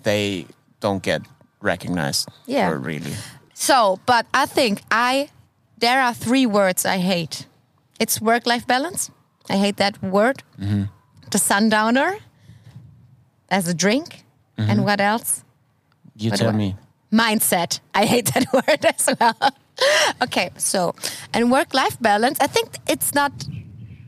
they 0.03 0.47
don't 0.81 1.03
get 1.03 1.23
recognized 1.61 2.29
Yeah. 2.47 2.71
or 2.71 2.79
really 2.79 3.15
So, 3.55 4.01
but 4.07 4.27
I 4.35 4.47
think 4.47 4.83
I 4.91 5.31
there 5.79 6.03
are 6.03 6.15
three 6.15 6.47
words 6.47 6.85
I 6.85 6.99
hate. 6.99 7.47
It's 8.01 8.21
work-life 8.21 8.67
balance. 8.67 9.11
I 9.49 9.57
hate 9.57 9.77
that 9.77 10.03
word. 10.03 10.43
Mm-hmm. 10.61 10.85
The 11.31 11.39
sundowner 11.39 12.17
as 13.49 13.69
a 13.69 13.75
drink, 13.75 14.25
mm-hmm. 14.59 14.71
and 14.71 14.85
what 14.85 15.01
else? 15.01 15.45
you 16.17 16.31
What 16.31 16.41
tell 16.41 16.53
me 16.53 16.77
Mindset. 17.13 17.81
I 17.95 18.07
hate 18.07 18.33
that 18.35 18.53
word 18.53 18.85
as 18.85 19.09
well. 19.21 19.37
okay, 20.23 20.51
so 20.57 20.95
and 21.33 21.51
work-life 21.51 21.97
balance. 22.01 22.39
I 22.41 22.47
think 22.49 22.69
it's 22.89 23.15
not 23.15 23.33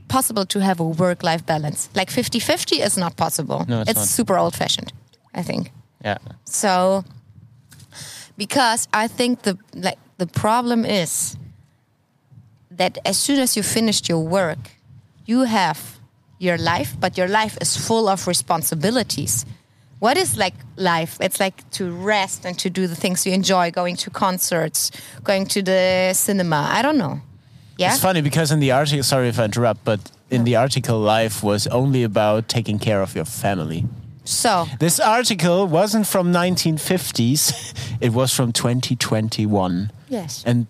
possible 0.09 0.47
to 0.47 0.61
have 0.61 0.81
a 0.81 0.85
work-life 0.85 1.45
balance. 1.47 1.89
Like 1.95 2.11
50-50 2.11 2.85
is 2.85 2.97
not 2.97 3.17
possible. 3.17 3.65
No, 3.69 3.83
it's 3.83 3.95
not. 3.95 4.07
super 4.07 4.39
old-fashioned. 4.39 4.93
I 5.35 5.43
think. 5.43 5.71
yeah 6.05 6.19
So, 6.45 7.05
because 8.37 8.89
I 8.93 9.09
think 9.09 9.43
the 9.43 9.59
like 9.75 9.99
the 10.19 10.27
problem 10.27 10.85
is 10.85 11.37
that 12.71 12.99
as 13.05 13.19
soon 13.19 13.39
as 13.39 13.57
you 13.57 13.63
finished 13.63 14.09
your 14.09 14.21
work, 14.21 14.71
you 15.25 15.45
have 15.45 15.99
your 16.39 16.59
life, 16.59 16.95
but 16.99 17.17
your 17.17 17.29
life 17.29 17.57
is 17.61 17.77
full 17.77 18.09
of 18.09 18.27
responsibilities. 18.27 19.47
What 19.99 20.19
is 20.19 20.37
like 20.37 20.55
life? 20.77 21.17
It's 21.21 21.41
like 21.41 21.69
to 21.73 21.91
rest 21.91 22.45
and 22.45 22.59
to 22.59 22.69
do 22.69 22.87
the 22.87 22.97
things 22.97 23.25
you 23.25 23.33
enjoy, 23.33 23.71
going 23.71 23.97
to 23.97 24.11
concerts, 24.11 24.91
going 25.25 25.47
to 25.47 25.63
the 25.63 26.13
cinema. 26.13 26.69
I 26.71 26.83
don't 26.83 26.99
know. 26.99 27.21
Yeah. 27.79 27.93
It's 27.93 28.03
funny 28.03 28.21
because 28.21 28.53
in 28.53 28.61
the 28.61 28.73
article, 28.73 29.03
sorry 29.03 29.29
if 29.29 29.39
I 29.39 29.45
interrupt, 29.45 29.85
but 29.85 30.01
in 30.31 30.45
the 30.45 30.57
article, 30.57 30.99
life 30.99 31.43
was 31.43 31.67
only 31.69 32.03
about 32.03 32.49
taking 32.49 32.79
care 32.79 33.01
of 33.01 33.15
your 33.15 33.25
family. 33.25 33.87
So, 34.27 34.67
This 34.81 34.99
article 35.01 35.67
wasn't 35.69 36.07
from 36.07 36.33
1950s; 36.33 37.53
it 38.01 38.13
was 38.13 38.33
from 38.35 38.53
2021. 38.53 39.91
yes. 40.09 40.43
And 40.47 40.67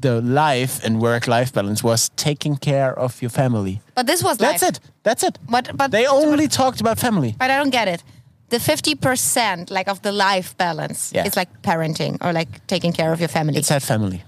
the 0.00 0.20
life 0.22 0.84
and 0.84 1.00
work 1.00 1.26
life 1.26 1.52
balance 1.52 1.82
was 1.84 2.10
taking 2.16 2.56
care 2.56 2.98
of 2.98 3.20
your 3.20 3.30
family. 3.30 3.80
But 3.94 4.06
this 4.06 4.22
was 4.22 4.36
That's 4.38 4.62
life. 4.62 4.72
it. 4.76 4.80
That's 5.02 5.22
it. 5.24 5.38
But 5.48 5.76
but 5.76 5.90
They 5.90 6.06
only 6.06 6.46
talked 6.48 6.80
about 6.80 6.98
family. 6.98 7.34
But 7.38 7.50
I 7.50 7.56
don't 7.58 7.70
get 7.72 7.88
it. 7.88 8.02
The 8.50 8.58
fifty 8.60 8.94
percent 8.94 9.70
like 9.70 9.88
of 9.90 10.00
the 10.02 10.12
life 10.12 10.54
balance 10.56 11.10
Yeah. 11.14 11.26
is 11.26 11.36
like 11.36 11.48
parenting 11.62 12.16
or 12.20 12.32
like 12.32 12.48
taking 12.66 12.92
care 12.92 13.12
of 13.12 13.18
your 13.20 13.28
family. 13.28 13.56
It's 13.58 13.68
that 13.68 13.82
family. 13.82 14.22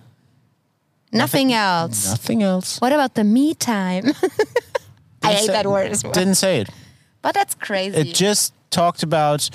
Nothing 1.12 1.52
else. 1.52 2.08
Nothing 2.10 2.42
else. 2.42 2.78
What 2.80 2.92
about 2.92 3.14
the 3.14 3.24
me 3.24 3.54
time? 3.54 4.04
I 5.22 5.32
hate 5.34 5.48
that 5.52 5.66
word 5.66 5.90
as 5.90 6.02
well. 6.02 6.12
Didn't 6.12 6.34
say 6.36 6.60
it. 6.60 6.68
But 7.22 7.34
that's 7.34 7.54
crazy. 7.54 7.96
It 7.96 8.14
just 8.14 8.52
talked 8.70 9.02
about. 9.02 9.48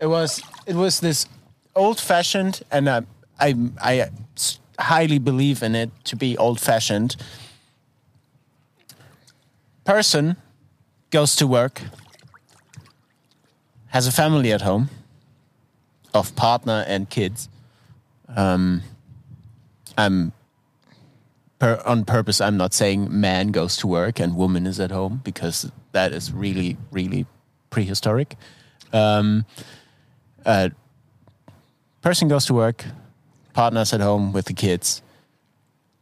It 0.00 0.06
was 0.06 0.42
it 0.66 0.74
was 0.74 1.00
this 1.00 1.26
old 1.74 2.00
fashioned, 2.00 2.62
and 2.70 2.88
I 2.88 3.02
I, 3.38 3.54
I 3.80 4.10
highly 4.78 5.18
believe 5.18 5.62
in 5.62 5.74
it 5.74 5.90
to 6.04 6.16
be 6.16 6.38
old 6.38 6.60
fashioned. 6.60 7.16
Person 9.84 10.36
goes 11.10 11.34
to 11.36 11.46
work, 11.46 11.82
has 13.88 14.06
a 14.06 14.12
family 14.12 14.52
at 14.52 14.62
home, 14.62 14.88
of 16.14 16.34
partner 16.36 16.84
and 16.86 17.10
kids. 17.10 17.48
Um, 18.28 18.82
I'm 19.98 20.32
per, 21.62 21.80
on 21.86 22.04
purpose. 22.04 22.40
I'm 22.40 22.56
not 22.56 22.74
saying 22.74 23.08
man 23.08 23.52
goes 23.52 23.76
to 23.78 23.86
work 23.86 24.18
and 24.18 24.34
woman 24.34 24.66
is 24.66 24.80
at 24.80 24.90
home 24.90 25.20
because 25.22 25.70
that 25.92 26.12
is 26.12 26.32
really, 26.32 26.76
really 26.90 27.24
prehistoric. 27.70 28.34
Um, 28.92 29.46
uh, 30.44 30.70
person 32.00 32.26
goes 32.26 32.46
to 32.46 32.54
work, 32.54 32.84
partners 33.52 33.92
at 33.92 34.00
home 34.00 34.32
with 34.32 34.46
the 34.46 34.54
kids, 34.54 35.02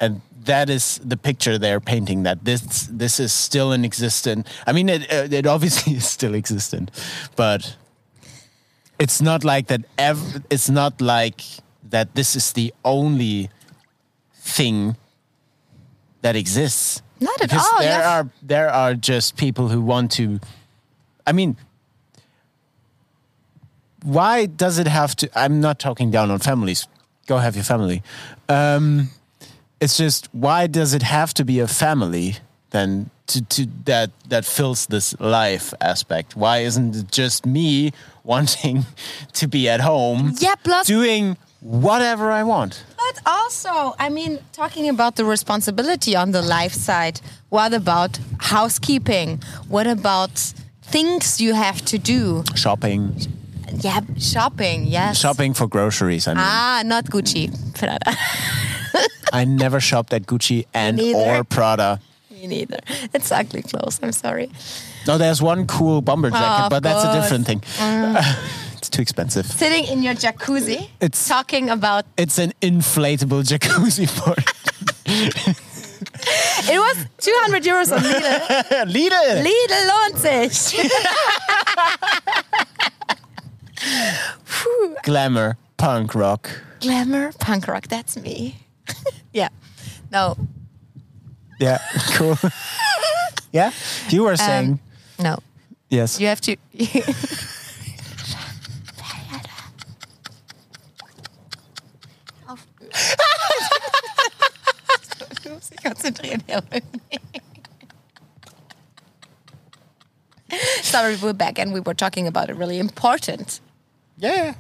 and 0.01 0.23
that 0.47 0.71
is 0.71 0.99
the 1.05 1.19
picture 1.19 1.59
they're 1.59 1.79
painting. 1.79 2.23
That 2.23 2.43
this 2.43 2.89
this 2.91 3.21
is 3.21 3.31
still 3.31 3.71
in 3.71 3.85
existence. 3.85 4.49
I 4.67 4.73
mean, 4.73 4.89
it 4.89 5.03
uh, 5.13 5.29
it 5.31 5.47
obviously 5.47 5.95
is 6.01 6.09
still 6.09 6.35
existent, 6.35 6.91
but 7.37 7.77
it's 8.99 9.21
not 9.21 9.45
like 9.45 9.67
that. 9.67 9.83
Ev- 9.99 10.43
it's 10.49 10.71
not 10.71 11.03
like 11.03 11.43
that. 11.91 12.15
This 12.15 12.35
is 12.35 12.55
the 12.55 12.73
only 12.83 13.51
thing 14.33 14.97
that 16.23 16.37
exists. 16.37 17.03
Not 17.21 17.41
at 17.41 17.51
Because 17.51 17.67
all. 17.67 17.79
There 17.79 18.01
yeah. 18.01 18.11
are 18.19 18.29
there 18.43 18.71
are 18.71 18.95
just 18.95 19.37
people 19.37 19.69
who 19.69 19.81
want 19.81 20.11
to. 20.13 20.41
I 21.27 21.33
mean, 21.33 21.57
why 24.03 24.47
does 24.47 24.79
it 24.79 24.87
have 24.87 25.15
to? 25.17 25.31
I'm 25.39 25.61
not 25.61 25.79
talking 25.79 26.11
down 26.11 26.31
on 26.31 26.39
families. 26.39 26.87
Go 27.27 27.39
have 27.39 27.55
your 27.55 27.65
family. 27.65 28.03
Um, 28.49 29.11
it's 29.81 29.97
just 29.97 30.29
why 30.33 30.67
does 30.67 30.95
it 30.95 31.03
have 31.03 31.33
to 31.35 31.45
be 31.45 31.61
a 31.61 31.69
family 31.69 32.37
then 32.71 33.11
to, 33.27 33.43
to 33.45 33.67
that 33.85 34.11
that 34.29 34.45
fills 34.45 34.87
this 34.87 35.19
life 35.21 35.75
aspect? 35.81 36.37
Why 36.37 36.59
isn't 36.59 36.97
it 36.97 37.11
just 37.13 37.45
me 37.47 37.93
wanting 38.25 38.87
to 39.35 39.47
be 39.47 39.69
at 39.69 39.81
home? 39.81 40.35
Yeah, 40.39 40.55
plus- 40.63 40.87
doing 40.87 41.37
whatever 41.61 42.31
I 42.31 42.43
want. 42.43 42.85
But 42.97 43.21
also, 43.27 43.95
I 43.99 44.09
mean, 44.09 44.39
talking 44.53 44.89
about 44.89 45.17
the 45.17 45.25
responsibility 45.25 46.15
on 46.17 46.31
the 46.33 46.43
life 46.43 46.73
side, 46.73 47.21
what 47.49 47.73
about 47.75 48.19
housekeeping? 48.39 49.41
What 49.69 49.87
about 49.87 50.31
things 50.83 51.41
you 51.41 51.55
have 51.55 51.83
to 51.87 51.99
do? 51.99 52.45
Shopping, 52.55 53.15
Yeah, 53.73 54.01
shopping, 54.19 54.87
yes. 54.87 55.19
shopping 55.19 55.55
for 55.55 55.67
groceries. 55.69 56.27
I 56.27 56.35
mean, 56.35 56.43
Ah, 56.45 56.83
not 56.85 57.05
Gucci. 57.07 57.51
Prada. 57.75 57.99
I 59.33 59.45
never 59.45 59.79
shopped 59.81 60.13
at 60.13 60.23
Gucci 60.27 60.67
and 60.75 61.01
or 61.01 61.45
Prada. 61.45 62.01
Me 62.31 62.47
neither. 62.47 62.79
It's 63.15 63.31
ugly 63.31 63.63
clothes. 63.63 64.01
I'm 64.03 64.13
sorry. 64.13 64.51
No, 65.07 65.19
there's 65.19 65.41
one 65.41 65.67
cool 65.67 66.01
bomber 66.03 66.31
jacket, 66.31 66.67
Oh, 66.67 66.69
but 66.69 66.83
that's 66.83 67.05
a. 67.05 67.09
Mm. 67.09 67.15
different 67.23 67.47
thing. 67.47 67.63
it's 68.81 68.89
too 68.89 69.03
expensive. 69.03 69.45
Sitting 69.47 69.85
in 69.93 70.03
your 70.03 70.15
jacuzzi, 70.15 70.89
It's- 71.01 71.29
talking 71.29 71.69
about. 71.71 72.05
It's 72.17 72.39
an 72.39 72.53
inflatable 72.63 73.43
jacuzzi 73.45 74.09
for 74.09 74.35
It 76.73 76.79
was 76.79 76.97
200 77.19 77.63
euros 77.65 77.93
on 77.93 78.01
Lidl. 78.03 78.39
Lidl. 78.87 79.43
Lidl 79.43 79.87
lohnt 79.91 80.19
sich. 80.19 80.81
Glamour, 85.03 85.57
punk 85.77 86.15
rock. 86.15 86.51
Glamour, 86.81 87.33
punk 87.39 87.67
rock. 87.69 87.89
That's 87.89 88.17
me. 88.17 88.57
yeah. 89.33 89.49
No. 90.13 90.37
Yeah, 91.59 91.79
cool. 92.15 92.39
yeah, 93.53 93.73
you 94.09 94.23
were 94.25 94.37
saying 94.37 94.81
Um, 95.19 95.25
no. 95.25 95.39
yes. 95.91 96.19
You 96.21 96.27
have 96.29 96.41
to. 96.43 96.57
Konzentrieren, 105.83 106.43
Herr 106.49 106.63
Sorry, 110.83 111.17
we're 111.17 111.33
back 111.33 111.59
and 111.59 111.73
we 111.73 111.81
were 111.81 111.95
talking 111.95 112.27
about 112.27 112.51
a 112.51 112.55
really 112.55 112.79
important 112.79 113.61
Yeah, 114.19 114.55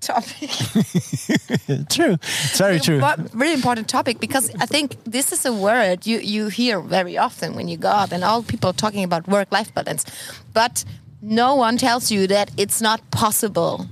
topic. 0.00 0.50
true. 1.90 2.16
It's 2.22 2.58
very 2.58 2.80
true. 2.80 2.98
Impo- 3.00 3.28
really 3.34 3.54
important 3.54 3.88
topic 3.88 4.18
because 4.20 4.50
I 4.60 4.66
think 4.66 4.96
this 5.04 5.32
is 5.32 5.44
a 5.46 5.52
word 5.52 6.06
you, 6.06 6.18
you 6.18 6.48
hear 6.48 6.80
very 6.80 7.16
often 7.18 7.54
when 7.54 7.68
you 7.68 7.76
go 7.76 7.88
out 7.88 8.12
and 8.12 8.24
all 8.24 8.42
people 8.42 8.70
are 8.70 8.74
talking 8.76 9.04
about 9.04 9.28
work 9.28 9.52
life 9.52 9.72
balance. 9.74 10.04
But 10.52 10.84
no 11.22 11.54
one 11.54 11.76
tells 11.78 12.10
you 12.10 12.26
that 12.28 12.50
it's 12.56 12.80
not 12.80 13.00
possible 13.10 13.86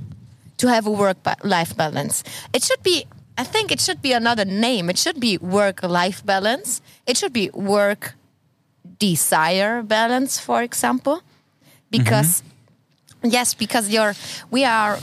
to 0.59 0.68
have 0.68 0.87
a 0.87 0.90
work 0.90 1.18
life 1.44 1.77
balance. 1.77 2.25
It 2.53 2.62
should 2.64 2.83
be, 2.83 3.07
I 3.42 3.44
think 3.44 3.72
it 3.72 3.81
should 3.81 4.00
be 4.00 4.12
another 4.12 4.44
name. 4.44 4.88
It 4.88 4.98
should 4.98 5.18
be 5.18 5.37
work 5.38 5.83
life 5.83 6.24
balance. 6.24 6.81
It 7.07 7.16
should 7.16 7.33
be 7.33 7.50
work 7.50 8.14
desire 9.00 9.83
balance, 9.83 10.38
for 10.38 10.62
example. 10.62 11.22
Because, 11.90 12.42
mm-hmm. 12.42 13.31
yes, 13.31 13.55
because 13.55 13.88
you're, 13.90 14.14
we 14.52 14.64
are 14.64 14.98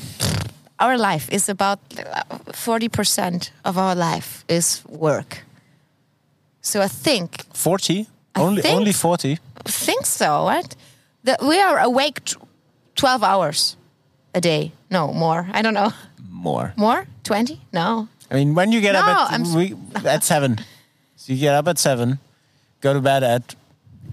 our 0.80 0.98
life 0.98 1.30
is 1.34 1.50
about 1.50 1.80
uh, 1.98 2.24
40% 2.54 3.52
of 3.66 3.78
our 3.78 3.94
life 3.96 4.46
is 4.48 4.82
work. 4.88 5.44
So 6.62 6.82
I 6.82 6.88
think, 6.88 7.44
Forty. 7.54 8.08
Only 8.36 8.62
think- 8.62 8.78
only 8.80 8.94
forty. 8.94 9.38
think 9.66 10.06
so, 10.06 10.48
right? 10.48 10.76
That 11.26 11.42
we 11.42 11.60
are 11.62 11.80
awake 11.80 12.24
t- 12.24 12.38
12 12.96 13.24
hours 13.24 13.76
a 14.34 14.40
day. 14.40 14.72
No, 14.90 15.12
more. 15.14 15.50
I 15.52 15.62
don't 15.62 15.74
know. 15.74 15.92
More. 16.30 16.72
More? 16.78 17.06
20? 17.24 17.60
No. 17.74 18.08
I 18.32 18.36
mean, 18.36 18.56
when 18.56 18.72
you 18.72 18.82
get 18.82 18.94
No, 18.94 19.00
up 19.00 19.32
at 19.34 19.42
we, 19.48 19.76
at 20.06 20.24
seven, 20.24 20.60
so 21.16 21.34
you 21.34 21.40
get 21.40 21.56
up 21.56 21.68
at 21.68 21.78
seven, 21.80 22.20
go 22.82 22.94
to 22.94 23.02
bed 23.02 23.24
at 23.24 23.56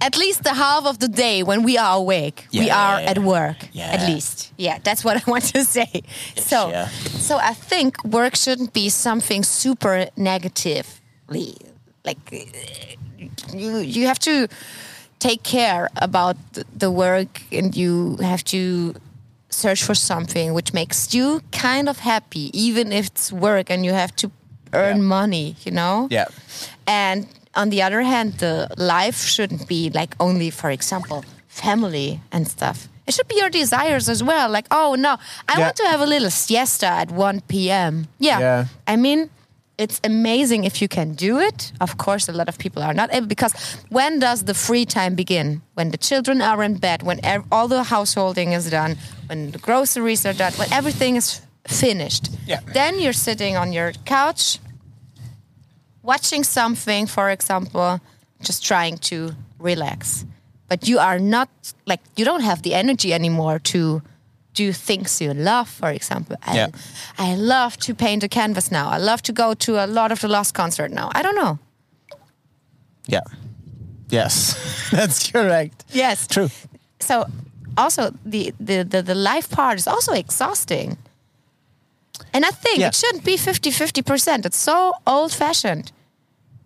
At 0.01 0.17
least 0.17 0.43
the 0.43 0.53
half 0.55 0.85
of 0.87 0.99
the 0.99 1.09
day 1.09 1.43
when 1.43 1.63
we 1.65 1.79
are 1.79 1.97
awake, 1.97 2.47
we 2.53 2.71
are 2.71 3.01
yeah, 3.01 3.11
at 3.11 3.19
work. 3.19 3.57
Yeah. 3.73 3.95
At 3.97 4.07
least. 4.09 4.53
Yeah, 4.59 4.79
that's 4.83 5.03
what 5.05 5.17
I 5.27 5.31
want 5.31 5.45
to 5.55 5.65
say. 5.65 6.03
so, 6.37 6.69
yeah. 6.69 6.89
so 6.89 7.37
I 7.39 7.55
think 7.55 8.03
work 8.05 8.37
shouldn't 8.37 8.73
be 8.73 8.89
something 8.91 9.43
super 9.45 10.09
negatively. 10.17 11.57
Like 12.05 12.19
you, 13.53 13.79
you 13.79 14.07
have 14.07 14.19
to 14.21 14.49
take 15.19 15.43
care 15.43 15.89
about 15.97 16.37
the 16.79 16.91
work, 16.91 17.43
and 17.51 17.75
you 17.77 18.17
have 18.23 18.45
to 18.45 18.95
search 19.49 19.83
for 19.85 19.95
something 19.95 20.53
which 20.55 20.73
makes 20.73 21.15
you 21.15 21.41
kind 21.53 21.89
of 21.89 21.99
happy, 22.01 22.51
even 22.53 22.93
if 22.93 23.07
it's 23.07 23.33
work 23.33 23.71
and 23.71 23.85
you 23.85 23.93
have 23.93 24.15
to 24.17 24.31
earn 24.73 24.97
Yeah. 24.97 25.03
money. 25.03 25.57
You 25.65 25.73
know. 25.73 26.09
yeah. 26.11 26.27
And 26.87 27.27
on 27.55 27.71
the 27.71 27.83
other 27.83 28.03
hand, 28.03 28.35
the 28.39 28.69
life 28.77 29.23
shouldn't 29.25 29.67
be 29.69 29.91
like 29.91 30.15
only, 30.21 30.51
for 30.51 30.71
example, 30.71 31.25
family 31.49 32.21
and 32.33 32.47
stuff. 32.47 32.89
It 33.07 33.15
should 33.15 33.29
be 33.29 33.37
your 33.37 33.51
desires 33.51 34.09
as 34.09 34.23
well. 34.23 34.51
Like, 34.51 34.67
oh 34.71 34.95
no, 34.99 35.17
I 35.49 35.53
Yeah. 35.59 35.61
want 35.65 35.77
to 35.77 35.85
have 35.85 36.01
a 36.01 36.07
little 36.07 36.31
siesta 36.31 36.87
at 36.87 37.11
1 37.11 37.41
p.m. 37.49 38.09
Yeah. 38.19 38.41
Yeah. 38.41 38.65
I 38.87 38.97
mean, 38.97 39.31
it's 39.79 40.01
amazing 40.05 40.65
if 40.65 40.81
you 40.81 40.89
can 40.89 41.15
do 41.15 41.39
it. 41.39 41.73
Of 41.81 41.99
course, 41.99 42.29
a 42.29 42.33
lot 42.33 42.49
of 42.49 42.59
people 42.59 42.83
are 42.83 42.95
not 42.95 43.12
able 43.12 43.27
because 43.27 43.53
when 43.91 44.19
does 44.19 44.45
the 44.45 44.55
free 44.55 44.87
time 44.87 45.15
begin? 45.15 45.62
When 45.75 45.91
the 45.91 45.99
children 45.99 46.41
are 46.41 46.62
in 46.62 46.77
bed, 46.79 47.03
when 47.03 47.23
ev- 47.25 47.45
all 47.53 47.69
the 47.69 47.83
householding 47.83 48.53
is 48.53 48.70
done, 48.70 48.97
when 49.27 49.51
the 49.51 49.59
groceries 49.59 50.24
are 50.24 50.33
done, 50.33 50.53
when 50.55 50.72
everything 50.72 51.16
is 51.16 51.43
finished. 51.66 52.31
Yeah. 52.47 52.61
Then 52.72 53.01
you're 53.01 53.12
sitting 53.12 53.57
on 53.57 53.72
your 53.72 53.93
couch 54.05 54.59
watching 56.03 56.45
something, 56.45 57.07
for 57.07 57.31
example, 57.31 58.01
just 58.41 58.64
trying 58.64 58.97
to 58.99 59.33
relax. 59.59 60.24
But 60.68 60.89
you 60.89 60.99
are 60.99 61.18
not 61.18 61.49
like 61.87 62.01
you 62.16 62.24
don't 62.24 62.43
have 62.43 62.62
the 62.62 62.74
energy 62.74 63.12
anymore 63.12 63.59
to 63.59 64.03
do 64.57 64.73
things 64.73 65.21
you 65.21 65.35
love, 65.35 65.69
for 65.69 65.91
example. 65.91 66.37
I, 66.47 66.55
Yeah. 66.57 66.69
I 67.19 67.35
love 67.37 67.77
to 67.79 67.95
paint 67.95 68.25
a 68.25 68.29
canvas 68.29 68.71
now. 68.71 68.89
I 68.97 68.99
love 68.99 69.21
to 69.23 69.33
go 69.33 69.55
to 69.55 69.73
a 69.85 69.87
lot 69.87 70.11
of 70.13 70.19
the 70.21 70.29
Lost 70.29 70.55
concert 70.55 70.91
now. 70.91 71.11
I 71.15 71.23
don't 71.23 71.35
know. 71.37 71.59
Yeah. 73.09 73.23
Yes, 74.13 74.55
that's 74.91 75.31
correct. 75.33 75.85
Yes. 75.93 76.27
True. 76.27 76.49
So 77.01 77.25
also 77.77 78.11
the, 78.25 78.53
the, 78.61 78.83
the, 78.85 79.03
the 79.03 79.15
life 79.15 79.49
part 79.51 79.79
is 79.79 79.87
also 79.87 80.13
exhausting. 80.13 80.97
And 82.33 82.45
I 82.45 82.51
think 82.51 82.79
Yeah. 82.79 82.89
it 82.89 82.95
shouldn't 82.95 83.25
be 83.25 83.37
50 83.37 83.71
50%. 83.71 84.47
It's 84.47 84.57
so 84.59 84.93
old 85.07 85.33
fashioned. 85.33 85.93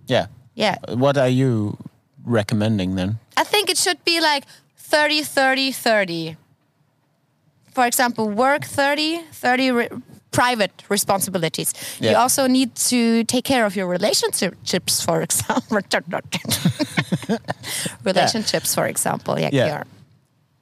Yeah. 0.06 0.26
Yeah. 0.54 0.76
What 0.88 1.16
are 1.16 1.28
you 1.30 1.76
recommending 2.24 2.94
then? 2.96 3.18
I 3.36 3.44
think 3.44 3.70
it 3.70 3.78
should 3.78 4.04
be 4.04 4.20
like 4.20 4.44
30 4.76 5.22
30 5.22 5.72
30. 5.72 6.36
For 7.74 7.86
example, 7.86 8.28
work 8.28 8.64
30 8.64 9.20
30 9.32 9.70
re- 9.70 9.88
private 10.30 10.70
responsibilities. 10.88 11.72
You 12.00 12.14
also 12.16 12.46
need 12.46 12.74
to 12.90 13.24
take 13.24 13.44
care 13.44 13.64
of 13.66 13.74
your 13.76 13.86
relationships, 13.88 15.02
for 15.04 15.22
example. 15.22 15.80
relationships, 18.04 18.74
for 18.74 18.86
example. 18.86 19.34
Like 19.34 19.52
Yeah. 19.52 19.66
your, 19.68 19.84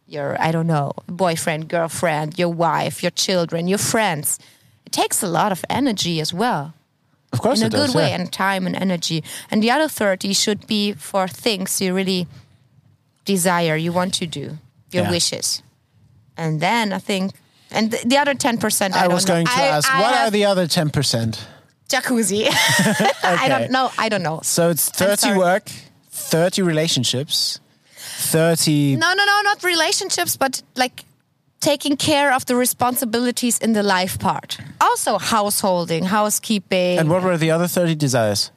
your, 0.07 0.37
I 0.41 0.53
don't 0.53 0.67
know, 0.67 0.93
boyfriend, 1.07 1.69
girlfriend, 1.69 2.39
your 2.39 2.49
wife, 2.53 3.03
your 3.03 3.11
children, 3.13 3.69
your 3.69 3.79
friends. 3.79 4.39
It 4.87 4.93
takes 4.93 5.23
a 5.23 5.27
lot 5.29 5.53
of 5.53 5.65
energy 5.69 6.21
as 6.21 6.33
well 6.33 6.73
Of 7.33 7.41
course, 7.43 7.61
in 7.61 7.67
a 7.67 7.71
good 7.71 7.87
does, 7.89 7.95
way 7.95 8.09
yeah. 8.09 8.15
and 8.21 8.33
time 8.33 8.67
and 8.67 8.75
energy. 8.77 9.23
And 9.51 9.63
the 9.63 9.71
other 9.71 9.89
30 9.89 10.33
should 10.33 10.67
be 10.67 10.95
for 10.95 11.29
things 11.29 11.81
you 11.81 11.95
really 11.95 12.27
desire, 13.27 13.77
you 13.77 13.93
want 13.93 14.15
to 14.15 14.27
do, 14.27 14.59
your 14.91 15.05
Yeah. 15.05 15.11
wishes. 15.11 15.63
And 16.39 16.61
then 16.61 16.93
I 16.93 16.99
think, 17.01 17.33
and 17.71 17.91
the, 17.91 17.99
the 18.07 18.17
other 18.17 18.35
10%, 18.35 18.93
I, 18.95 19.05
I 19.05 19.09
was 19.09 19.27
know. 19.27 19.35
going 19.35 19.47
to 19.47 19.53
I- 19.53 19.63
ask, 19.77 19.93
I 19.93 20.01
what 20.01 20.15
are 20.15 20.31
the 20.31 20.45
other 20.47 20.67
ten 20.67 20.89
percent? 20.91 21.47
jacuzzi? 21.89 22.47
I 23.25 23.49
don't 23.49 23.71
know. 23.71 23.91
I 23.99 24.09
don't 24.09 24.23
know. 24.23 24.41
So 24.43 24.71
it's 24.71 24.89
thirty 24.91 25.33
work, 25.37 25.71
thirty 26.11 26.63
relationships, 26.63 27.61
thirty. 28.33 28.95
No, 28.97 29.13
no, 29.15 29.25
no, 29.25 29.41
not 29.43 29.63
relationships, 29.65 30.37
but 30.37 30.63
like 30.77 31.05
taking 31.61 31.97
care 31.97 32.33
of 32.35 32.45
the 32.47 32.55
responsibilities 32.57 33.59
in 33.59 33.73
the 33.73 33.83
life 33.83 34.19
part. 34.19 34.59
Also, 34.81 35.19
householding, 35.19 36.05
housekeeping. 36.05 36.99
And 36.99 37.09
what 37.11 37.23
were 37.23 37.37
the 37.39 37.51
other 37.51 37.67
thirty 37.69 37.95
desires? 37.95 38.51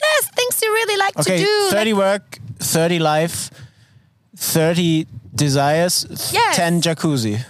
yes, 0.00 0.30
things 0.30 0.62
you 0.62 0.72
really 0.72 0.96
like 0.96 1.16
Okay, 1.18 1.38
to 1.38 1.44
do. 1.44 1.68
thirty 1.70 1.92
like- 1.92 2.22
work, 2.22 2.38
thirty 2.58 2.98
life, 2.98 3.50
thirty 4.36 5.06
desires, 5.34 6.06
Yes. 6.32 6.56
ten 6.56 6.80
jacuzzi. 6.80 7.44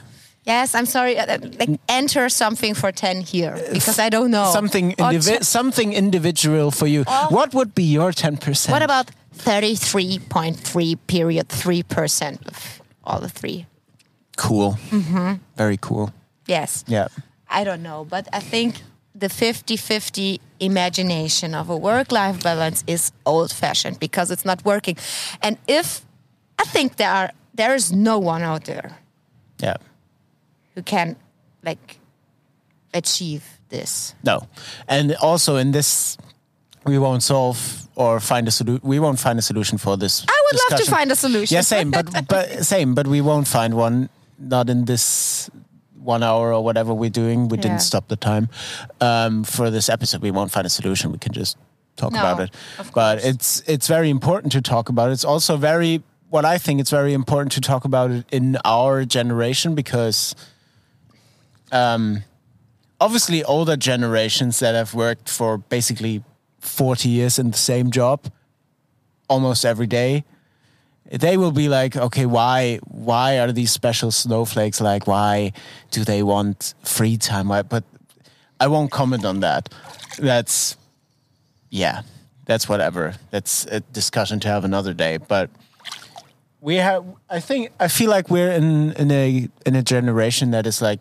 Yes, 0.45 0.74
I'm 0.74 0.87
sorry. 0.87 1.18
uh, 1.18 1.26
uh, 1.26 1.39
Like 1.59 1.79
enter 1.89 2.29
something 2.31 2.74
for 2.74 2.91
ten 2.93 3.20
here 3.20 3.55
because 3.72 3.99
I 3.99 4.09
don't 4.09 4.31
know 4.31 4.51
Something 4.53 4.93
indivi- 4.97 5.45
something 5.45 5.93
individual 5.93 6.70
for 6.70 6.87
you. 6.87 7.05
what 7.31 7.53
would 7.55 7.74
be 7.74 7.83
your 7.85 8.12
ten 8.12 8.37
percent? 8.39 8.72
what 8.72 8.83
about 8.83 9.11
thirty-three 9.35 10.18
point 10.31 10.57
three 10.59 10.97
period 11.07 11.49
three 11.49 11.83
percent 11.83 12.41
of 12.49 12.81
all 13.05 13.20
the 13.20 13.29
three? 13.29 13.66
cool? 14.37 14.79
Mm-hmm. 14.91 15.35
Very 15.57 15.76
cool. 15.81 16.11
Yes. 16.47 16.85
Yeah. 16.87 17.09
I 17.51 17.64
don't 17.64 17.83
know, 17.83 18.05
but 18.09 18.29
I 18.33 18.39
think 18.41 18.74
the 19.14 19.26
50-50 19.29 20.39
imagination 20.61 21.55
of 21.55 21.68
a 21.70 21.76
work-life 21.76 22.41
balance 22.43 22.85
is 22.87 23.11
old-fashioned 23.26 23.99
because 23.99 24.31
it's 24.31 24.45
not 24.45 24.64
working. 24.64 24.97
And 25.43 25.57
if 25.66 26.03
I 26.59 26.64
think 26.64 26.97
there 26.97 27.11
are 27.11 27.31
there 27.59 27.74
is 27.76 27.90
no 27.92 28.18
one 28.18 28.42
out 28.42 28.64
there 28.64 28.90
Yeah. 29.62 29.76
who 30.74 30.82
can 30.82 31.16
like 31.64 31.98
achieve 32.94 33.42
this. 33.68 34.14
No, 34.24 34.46
and 34.88 35.14
also 35.20 35.56
in 35.56 35.72
this, 35.72 36.16
we 36.86 36.98
won't 36.98 37.22
solve 37.22 37.59
or 37.96 38.20
find 38.20 38.48
a 38.48 38.50
solution. 38.50 38.80
We 38.88 38.98
won't 39.00 39.18
find 39.18 39.38
a 39.38 39.42
solution 39.42 39.78
for 39.78 39.96
this. 39.98 40.24
I 40.28 40.42
would 40.46 40.61
love 40.70 40.80
to 40.84 40.90
find 40.90 41.12
a 41.12 41.16
solution. 41.16 41.54
Yeah, 41.54 41.62
same, 41.62 41.90
but 41.90 42.06
but 42.28 42.64
same, 42.64 42.94
but 42.94 43.06
we 43.06 43.20
won't 43.20 43.46
find 43.48 43.74
one. 43.74 44.09
Not 44.38 44.70
in 44.70 44.84
this 44.84 45.50
one 46.00 46.22
hour 46.22 46.52
or 46.54 46.62
whatever 46.62 46.94
we're 46.94 47.11
doing. 47.11 47.48
We 47.48 47.56
Yeah. 47.59 47.62
didn't 47.62 47.80
stop 47.82 48.06
the 48.09 48.16
time 48.16 48.48
um, 49.00 49.44
for 49.44 49.70
this 49.70 49.88
episode. 49.88 50.22
We 50.22 50.30
won't 50.30 50.52
find 50.52 50.64
a 50.66 50.70
solution. 50.70 51.11
We 51.12 51.18
can 51.18 51.32
just 51.32 51.56
talk 51.96 52.12
No, 52.12 52.20
about 52.20 52.40
it. 52.40 52.50
But 52.94 53.18
it's 53.24 53.62
it's 53.66 53.88
very 53.88 54.09
important 54.11 54.52
to 54.52 54.61
talk 54.62 54.88
about. 54.88 55.11
it. 55.11 55.12
It's 55.14 55.24
also 55.24 55.56
very 55.59 56.00
what 56.31 56.45
I 56.45 56.59
think 56.59 56.81
it's 56.81 56.91
very 56.91 57.12
important 57.12 57.53
to 57.53 57.61
talk 57.61 57.85
about 57.85 58.11
it 58.11 58.26
in 58.31 58.59
our 58.64 59.05
generation 59.05 59.74
because 59.74 60.35
um, 61.72 62.22
obviously 63.01 63.45
older 63.45 63.76
generations 63.76 64.59
that 64.59 64.74
have 64.74 64.95
worked 64.95 65.29
for 65.29 65.59
basically 65.59 66.22
40 66.61 67.09
years 67.09 67.39
in 67.39 67.51
the 67.51 67.57
same 67.57 67.91
job 67.91 68.31
almost 69.29 69.64
every 69.64 69.87
day 69.87 70.24
they 71.11 71.37
will 71.37 71.53
be 71.53 71.68
like 71.68 71.97
okay 71.97 72.26
why 72.26 72.79
why 72.85 73.39
are 73.39 73.53
these 73.53 73.70
special 73.70 74.11
snowflakes? 74.11 74.81
Like 74.81 75.07
why 75.07 75.53
do 75.91 76.05
they 76.05 76.22
want 76.22 76.74
free 76.83 77.16
time? 77.16 77.49
Why 77.49 77.62
but 77.62 77.85
i 78.61 78.66
won't 78.66 78.91
comment 78.91 79.24
on 79.24 79.41
that. 79.41 79.72
That's 80.18 80.76
yeah 81.70 82.03
that's 82.45 82.68
whatever. 82.68 83.14
That's 83.31 83.66
a 83.66 83.81
discussion 83.81 84.41
to 84.41 84.49
have 84.49 84.64
another 84.64 84.93
day 84.93 85.16
but 85.16 85.51
we 86.61 86.76
have 86.76 87.04
i 87.30 87.40
think 87.40 87.70
i 87.78 87.88
feel 87.88 88.11
like 88.11 88.28
we're 88.30 88.50
in 88.50 88.92
in 88.92 89.11
a 89.11 89.48
in 89.64 89.76
a 89.76 89.82
generation 89.82 90.50
that 90.50 90.66
is 90.66 90.82
like 90.82 91.00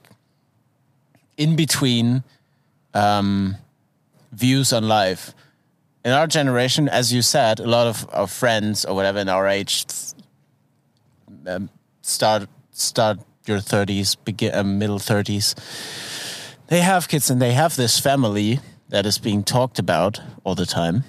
in 1.37 1.55
between 1.55 2.23
um, 2.93 3.55
views 4.31 4.73
on 4.73 4.87
life. 4.87 5.33
In 6.03 6.11
our 6.11 6.27
generation, 6.27 6.89
as 6.89 7.13
you 7.13 7.21
said, 7.21 7.59
a 7.59 7.67
lot 7.67 7.87
of 7.87 8.07
our 8.11 8.27
friends 8.27 8.85
or 8.85 8.95
whatever 8.95 9.19
in 9.19 9.29
our 9.29 9.47
age 9.47 9.85
um, 11.45 11.69
start 12.01 12.49
start 12.71 13.19
your 13.45 13.59
thirties, 13.59 14.15
begin 14.15 14.53
uh, 14.53 14.63
middle 14.63 14.99
thirties. 14.99 15.55
They 16.67 16.81
have 16.81 17.07
kids 17.07 17.29
and 17.29 17.41
they 17.41 17.53
have 17.53 17.75
this 17.75 17.99
family 17.99 18.59
that 18.89 19.05
is 19.05 19.17
being 19.19 19.43
talked 19.43 19.79
about 19.79 20.19
all 20.43 20.55
the 20.55 20.65
time. 20.65 21.03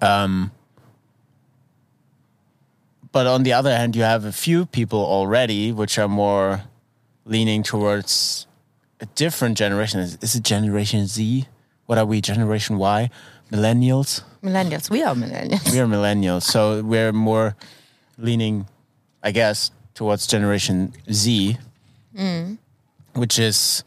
Um, 0.00 0.50
but 3.18 3.26
on 3.26 3.42
the 3.42 3.52
other 3.52 3.76
hand, 3.76 3.96
you 3.96 4.02
have 4.02 4.24
a 4.24 4.30
few 4.30 4.64
people 4.64 5.00
already 5.00 5.72
which 5.72 5.98
are 5.98 6.06
more 6.06 6.62
leaning 7.24 7.64
towards 7.64 8.46
a 9.00 9.06
different 9.16 9.58
generation. 9.58 9.98
Is, 9.98 10.18
is 10.22 10.36
it 10.36 10.44
Generation 10.44 11.08
Z? 11.08 11.48
What 11.86 11.98
are 11.98 12.06
we? 12.06 12.20
Generation 12.20 12.78
Y? 12.78 13.10
Millennials? 13.50 14.22
Millennials, 14.40 14.88
we 14.88 15.02
are 15.02 15.16
millennials. 15.16 15.72
We 15.72 15.80
are 15.80 15.86
millennials, 15.86 16.42
so 16.42 16.80
we're 16.80 17.12
more 17.12 17.56
leaning, 18.18 18.68
I 19.20 19.32
guess, 19.32 19.72
towards 19.94 20.28
Generation 20.28 20.92
Z, 21.10 21.58
mm. 22.16 22.56
which 23.14 23.40
is 23.40 23.82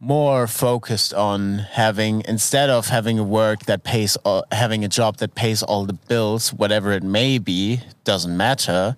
more 0.00 0.46
focused 0.46 1.12
on 1.12 1.58
having 1.58 2.22
instead 2.26 2.70
of 2.70 2.88
having 2.88 3.18
a 3.18 3.22
work 3.22 3.66
that 3.66 3.84
pays 3.84 4.16
all, 4.24 4.44
having 4.50 4.82
a 4.82 4.88
job 4.88 5.18
that 5.18 5.34
pays 5.34 5.62
all 5.62 5.84
the 5.84 5.92
bills 5.92 6.54
whatever 6.54 6.90
it 6.92 7.02
may 7.02 7.36
be 7.38 7.80
doesn't 8.04 8.34
matter. 8.34 8.96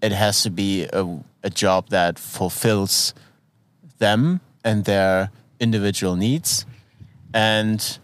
It 0.00 0.12
has 0.12 0.42
to 0.44 0.50
be 0.50 0.84
a, 0.92 1.18
a 1.42 1.50
job 1.50 1.90
that 1.90 2.18
fulfills 2.18 3.12
them 3.98 4.40
and 4.64 4.84
their 4.86 5.30
individual 5.60 6.16
needs. 6.16 6.64
And 7.34 7.98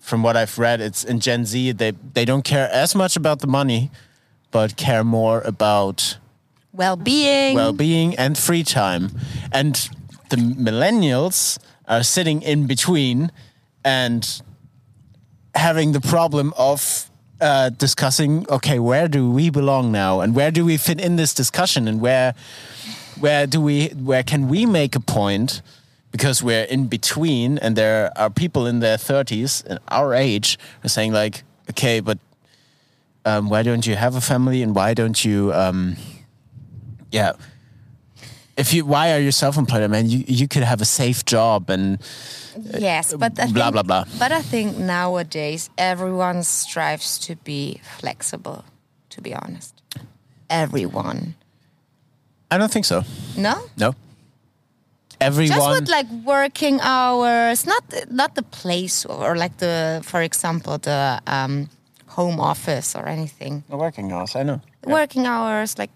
from 0.00 0.22
what 0.24 0.36
i've 0.36 0.58
read 0.58 0.80
it's 0.80 1.04
in 1.04 1.20
gen 1.20 1.44
z 1.44 1.70
they 1.70 1.92
they 2.12 2.24
don't 2.24 2.44
care 2.44 2.68
as 2.72 2.92
much 2.92 3.16
about 3.16 3.38
the 3.38 3.46
money 3.46 3.88
but 4.50 4.76
care 4.76 5.04
more 5.04 5.40
about 5.42 6.18
Well-being. 6.72 7.54
well-being 7.54 8.16
and 8.16 8.36
free 8.36 8.64
time. 8.64 9.10
And 9.52 9.88
the 10.32 10.38
millennials 10.38 11.58
are 11.86 12.02
sitting 12.02 12.40
in 12.40 12.66
between 12.66 13.30
and 13.84 14.42
having 15.54 15.92
the 15.92 16.00
problem 16.00 16.54
of 16.56 17.10
uh, 17.40 17.68
discussing 17.70 18.46
okay 18.48 18.78
where 18.78 19.08
do 19.08 19.30
we 19.30 19.50
belong 19.50 19.92
now? 19.92 20.20
And 20.20 20.34
where 20.34 20.50
do 20.50 20.64
we 20.64 20.76
fit 20.78 21.00
in 21.00 21.16
this 21.16 21.34
discussion? 21.34 21.86
And 21.86 22.00
where 22.00 22.34
where 23.20 23.46
do 23.46 23.60
we 23.60 23.88
where 23.88 24.22
can 24.22 24.48
we 24.48 24.64
make 24.64 24.96
a 24.96 25.00
point? 25.00 25.60
Because 26.10 26.42
we're 26.42 26.64
in 26.64 26.86
between 26.86 27.58
and 27.58 27.76
there 27.76 28.10
are 28.16 28.30
people 28.30 28.66
in 28.66 28.80
their 28.80 28.96
30s 28.96 29.64
and 29.66 29.78
our 29.88 30.14
age 30.14 30.58
are 30.84 30.88
saying 30.88 31.12
like 31.12 31.42
okay 31.70 32.00
but 32.00 32.18
um, 33.24 33.48
why 33.50 33.62
don't 33.62 33.86
you 33.86 33.96
have 33.96 34.16
a 34.16 34.20
family? 34.20 34.62
And 34.62 34.74
why 34.74 34.94
don't 34.94 35.24
you 35.24 35.52
um, 35.52 35.96
yeah 37.10 37.32
if 38.62 38.72
you 38.74 38.82
why 38.92 39.12
are 39.14 39.22
you 39.26 39.32
self-employed 39.32 39.82
I 39.82 39.88
mean 39.94 40.06
you, 40.12 40.20
you 40.40 40.46
could 40.52 40.64
have 40.72 40.80
a 40.80 40.90
safe 41.00 41.20
job 41.24 41.70
and 41.74 41.98
Yes, 42.78 43.14
but 43.14 43.32
I 43.38 43.46
blah, 43.46 43.70
think, 43.70 43.72
blah, 43.72 43.82
blah. 43.82 44.04
But 44.18 44.32
I 44.32 44.42
think 44.42 44.76
nowadays 44.76 45.70
everyone 45.78 46.42
strives 46.42 47.18
to 47.26 47.36
be 47.36 47.80
flexible. 47.98 48.64
To 49.10 49.20
be 49.20 49.34
honest, 49.34 49.82
everyone. 50.48 51.34
I 52.50 52.58
don't 52.58 52.72
think 52.72 52.86
so. 52.86 53.04
No. 53.36 53.54
No. 53.76 53.94
Everyone. 55.20 55.56
Just 55.56 55.80
with 55.80 55.88
like 55.88 56.08
working 56.24 56.80
hours, 56.80 57.66
not 57.66 57.84
not 58.10 58.34
the 58.34 58.42
place 58.42 59.04
or 59.04 59.36
like 59.36 59.58
the, 59.58 60.00
for 60.04 60.22
example, 60.22 60.78
the 60.78 61.20
um, 61.26 61.68
home 62.08 62.40
office 62.40 62.96
or 62.96 63.06
anything. 63.06 63.64
The 63.68 63.76
working 63.76 64.12
hours, 64.12 64.34
I 64.34 64.42
know. 64.42 64.60
Working 64.84 65.26
hours, 65.26 65.78
like 65.78 65.90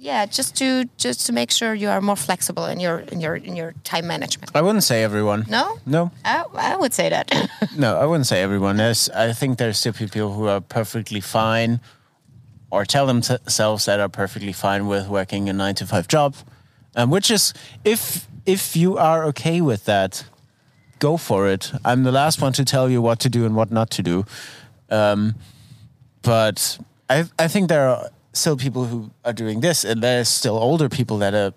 yeah, 0.00 0.26
just 0.26 0.56
to 0.56 0.84
just 0.96 1.26
to 1.26 1.32
make 1.32 1.50
sure 1.50 1.74
you 1.74 1.88
are 1.88 2.00
more 2.00 2.16
flexible 2.16 2.66
in 2.66 2.78
your 2.78 3.00
in 3.00 3.20
your 3.20 3.34
in 3.34 3.56
your 3.56 3.74
time 3.82 4.06
management. 4.06 4.52
I 4.54 4.62
wouldn't 4.62 4.84
say 4.84 5.02
everyone. 5.02 5.44
No, 5.48 5.78
No, 5.86 6.10
I, 6.24 6.44
I 6.54 6.76
would 6.76 6.94
say 6.94 7.08
that. 7.08 7.30
no, 7.76 7.98
I 7.98 8.06
wouldn't 8.06 8.26
say 8.26 8.42
everyone. 8.42 8.76
There's, 8.76 9.08
I 9.10 9.32
think 9.32 9.58
there's 9.58 9.78
still 9.78 9.92
people 9.92 10.32
who 10.32 10.46
are 10.46 10.60
perfectly 10.60 11.20
fine, 11.20 11.80
or 12.70 12.84
tell 12.84 13.06
themselves 13.06 13.86
that 13.86 13.98
are 13.98 14.08
perfectly 14.08 14.52
fine 14.52 14.86
with 14.86 15.08
working 15.08 15.48
a 15.48 15.52
nine 15.52 15.74
to 15.76 15.86
five 15.86 16.06
job, 16.06 16.36
um, 16.94 17.10
which 17.10 17.30
is 17.30 17.52
if 17.84 18.28
if 18.46 18.76
you 18.76 18.96
are 18.96 19.24
okay 19.24 19.60
with 19.60 19.84
that, 19.86 20.24
go 21.00 21.16
for 21.16 21.48
it. 21.48 21.72
I'm 21.84 22.04
the 22.04 22.12
last 22.12 22.40
one 22.40 22.52
to 22.52 22.64
tell 22.64 22.88
you 22.88 23.02
what 23.02 23.18
to 23.20 23.28
do 23.28 23.44
and 23.44 23.56
what 23.56 23.72
not 23.72 23.90
to 23.90 24.02
do, 24.02 24.24
um, 24.90 25.34
but 26.22 26.78
I 27.10 27.24
I 27.36 27.48
think 27.48 27.68
there 27.68 27.88
are 27.88 28.10
still 28.32 28.56
people 28.56 28.84
who 28.84 29.10
are 29.24 29.32
doing 29.32 29.60
this, 29.60 29.84
and 29.84 30.02
there's 30.02 30.28
still 30.28 30.56
older 30.56 30.88
people 30.88 31.18
that 31.18 31.34
are 31.34 31.52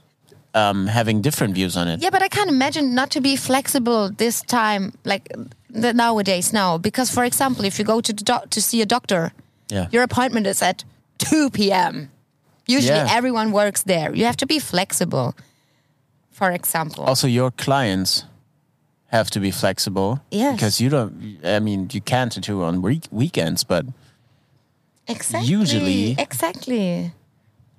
um, 0.53 0.87
having 0.87 1.21
different 1.21 1.53
views 1.55 1.75
on 1.77 1.87
it. 1.87 2.01
Yeah, 2.01 2.09
but 2.11 2.21
I 2.21 2.27
can't 2.27 2.49
imagine 2.49 2.93
not 2.95 3.09
to 3.11 3.21
be 3.21 3.35
flexible 3.35 4.09
this 4.17 4.41
time, 4.41 4.93
like 5.05 5.29
the 5.69 5.93
nowadays 5.93 6.51
now. 6.53 6.77
Because, 6.77 7.09
for 7.13 7.23
example, 7.23 7.65
if 7.65 7.77
you 7.79 7.85
go 7.85 8.01
to 8.01 8.13
the 8.13 8.23
doc- 8.23 8.49
to 8.49 8.61
see 8.61 8.81
a 8.81 8.85
doctor, 8.85 9.31
Yeah. 9.69 9.87
your 9.91 10.03
appointment 10.03 10.47
is 10.47 10.61
at 10.61 10.83
two 11.17 11.49
p.m. 11.49 12.09
Usually, 12.67 12.97
Yeah. 12.99 13.17
everyone 13.17 13.51
works 13.51 13.83
there. 13.83 14.13
You 14.15 14.25
have 14.25 14.37
to 14.37 14.45
be 14.45 14.59
flexible. 14.59 15.33
For 16.31 16.51
example, 16.51 17.03
also 17.03 17.27
your 17.27 17.51
clients 17.51 18.25
have 19.11 19.29
to 19.31 19.39
be 19.39 19.51
flexible 19.51 20.19
Yes. 20.31 20.55
because 20.55 20.79
you 20.83 20.89
don't 20.89 21.37
i 21.43 21.59
mean 21.59 21.89
you 21.91 22.01
can't 22.01 22.41
do 22.41 22.63
on 22.63 22.81
week, 22.81 23.03
weekends 23.11 23.63
but 23.65 23.85
exactly, 25.07 25.49
usually- 25.51 26.15
exactly. 26.17 27.11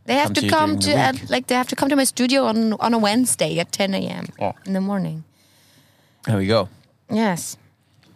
They 0.04 0.14
have 0.14 0.34
Come 0.34 0.34
to 0.34 0.40
to 0.40 0.48
come 0.48 0.78
to 0.80 0.90
the 0.90 0.98
uh, 0.98 1.12
like 1.28 1.46
they 1.46 1.54
have 1.54 1.68
to 1.68 1.76
come 1.76 1.88
to 1.88 1.96
my 1.96 2.04
studio 2.04 2.44
on 2.46 2.72
on 2.80 2.92
a 2.94 2.98
Wednesday 2.98 3.60
at 3.60 3.70
ten 3.70 3.94
a.m. 3.94 4.26
Yeah. 4.38 4.52
in 4.66 4.72
the 4.72 4.80
morning. 4.80 5.22
there 6.26 6.36
we 6.38 6.46
go 6.46 6.68
Yes. 7.10 7.56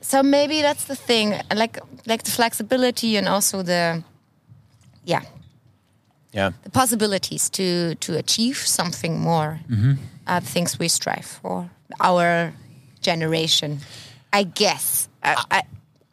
So 0.01 0.23
maybe 0.23 0.63
that's 0.63 0.85
the 0.87 0.97
thing, 0.97 1.35
like 1.55 1.79
like 2.07 2.23
the 2.25 2.31
flexibility 2.31 3.17
and 3.19 3.29
also 3.29 3.63
the 3.63 4.03
yeah, 5.05 5.23
yeah 6.33 6.53
the 6.65 6.71
possibilities 6.71 7.51
to 7.51 7.95
to 8.01 8.17
achieve 8.19 8.57
something 8.57 9.21
more 9.21 9.61
Mm-hmm. 9.71 9.93
are 10.27 10.41
the 10.41 10.47
things 10.53 10.79
we 10.79 10.89
strive 10.89 11.25
for. 11.43 11.71
Our 12.01 12.53
generation, 13.01 13.79
I 14.33 14.43
guess. 14.45 15.09
I, 15.23 15.35
I, 15.51 15.63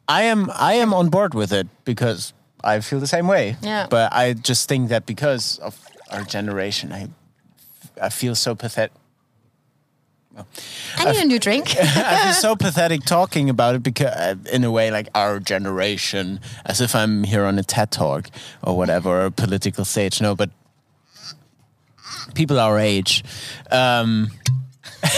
i 0.08 0.22
am 0.30 0.50
i 0.70 0.74
am 0.82 0.94
on 0.94 1.08
board 1.10 1.34
with 1.34 1.52
it 1.52 1.66
because 1.84 2.32
i 2.64 2.80
feel 2.80 2.98
the 3.00 3.06
same 3.06 3.28
way 3.28 3.56
Yeah. 3.62 3.86
but 3.88 4.12
i 4.12 4.32
just 4.34 4.68
think 4.68 4.88
that 4.88 5.06
because 5.06 5.58
of 5.60 5.78
our 6.10 6.24
generation 6.24 6.92
i 6.92 7.08
i 8.02 8.08
feel 8.08 8.34
so 8.34 8.54
pathetic 8.54 8.92
I 10.98 11.12
need 11.12 11.22
a 11.22 11.26
new 11.26 11.38
drink. 11.38 11.76
I 11.80 12.24
feel 12.24 12.32
so 12.32 12.56
pathetic 12.66 13.04
talking 13.04 13.48
about 13.48 13.76
it 13.76 13.84
because, 13.84 14.08
uh, 14.10 14.34
in 14.52 14.64
a 14.64 14.70
way, 14.70 14.90
like 14.90 15.06
our 15.14 15.38
generation, 15.38 16.40
as 16.66 16.80
if 16.80 16.96
I'm 16.96 17.22
here 17.22 17.44
on 17.44 17.56
a 17.56 17.62
TED 17.62 17.92
talk 17.92 18.30
or 18.60 18.76
whatever, 18.76 19.10
or 19.10 19.26
a 19.26 19.30
political 19.30 19.84
stage. 19.84 20.20
No, 20.20 20.34
but 20.34 20.50
people 22.34 22.58
our 22.58 22.80
age, 22.80 23.22
um, 23.70 24.28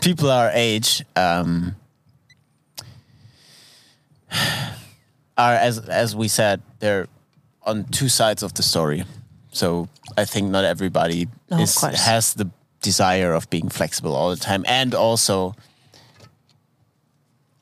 people 0.00 0.30
our 0.30 0.50
age, 0.54 1.04
um, 1.14 1.76
are 5.40 5.54
as 5.68 5.78
as 5.88 6.14
we 6.14 6.28
said, 6.28 6.60
they're 6.80 7.06
on 7.62 7.84
two 7.84 8.08
sides 8.08 8.42
of 8.42 8.52
the 8.54 8.62
story. 8.62 9.04
So 9.52 9.88
I 10.16 10.24
think 10.24 10.50
not 10.50 10.64
everybody 10.64 11.28
No, 11.50 11.56
of 11.56 11.62
is, 11.62 11.80
has 11.80 12.34
the 12.34 12.46
desire 12.82 13.32
of 13.34 13.48
being 13.50 13.68
flexible 13.70 14.14
all 14.14 14.30
the 14.30 14.42
time, 14.50 14.64
and 14.66 14.94
also 14.94 15.54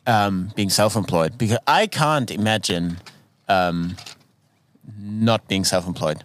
um, 0.07 0.51
being 0.55 0.71
self-employed. 0.71 1.39
Because 1.39 1.59
I 1.67 1.87
can't 1.87 2.31
imagine 2.31 2.99
um, 3.49 3.97
not 4.99 5.49
being 5.49 5.65
self-employed. 5.65 6.25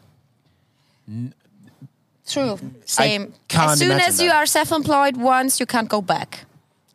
True. 2.27 2.59
Same. 2.85 3.33
As 3.49 3.79
soon 3.79 3.91
imagine 3.91 4.09
as 4.09 4.21
you 4.21 4.31
are 4.31 4.45
self-employed 4.45 5.17
once, 5.17 5.59
you 5.59 5.65
can't 5.65 5.89
go 5.89 6.01
back. 6.01 6.45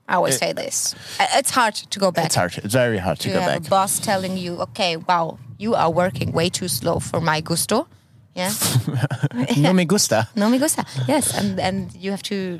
I 0.09 0.15
always 0.15 0.35
It- 0.35 0.39
say 0.39 0.53
this. 0.55 0.95
It's 1.37 1.51
hard 1.51 1.75
to 1.91 1.99
go 2.01 2.11
back. 2.11 2.25
It's 2.27 2.35
hard. 2.35 2.59
It's 2.65 2.75
very 2.75 2.99
hard 2.99 3.19
to 3.21 3.29
you 3.29 3.35
go 3.35 3.41
have 3.41 3.53
back. 3.63 3.67
a 3.67 3.71
boss 3.71 3.99
telling 4.01 4.39
you, 4.39 4.57
okay, 4.63 4.97
wow, 4.97 5.39
you 5.59 5.75
are 5.75 5.91
working 5.93 6.33
way 6.33 6.49
too 6.51 6.69
slow 6.69 6.99
for 7.01 7.21
my 7.21 7.41
gusto. 7.43 7.87
Yeah. 8.35 8.53
No 9.57 9.73
me 9.73 9.85
gusta. 9.85 10.29
no 10.37 10.49
me 10.49 10.59
gusta. 10.59 10.85
Yes, 11.09 11.35
and 11.39 11.59
and 11.61 11.95
you 11.95 12.11
have 12.11 12.23
to 12.23 12.59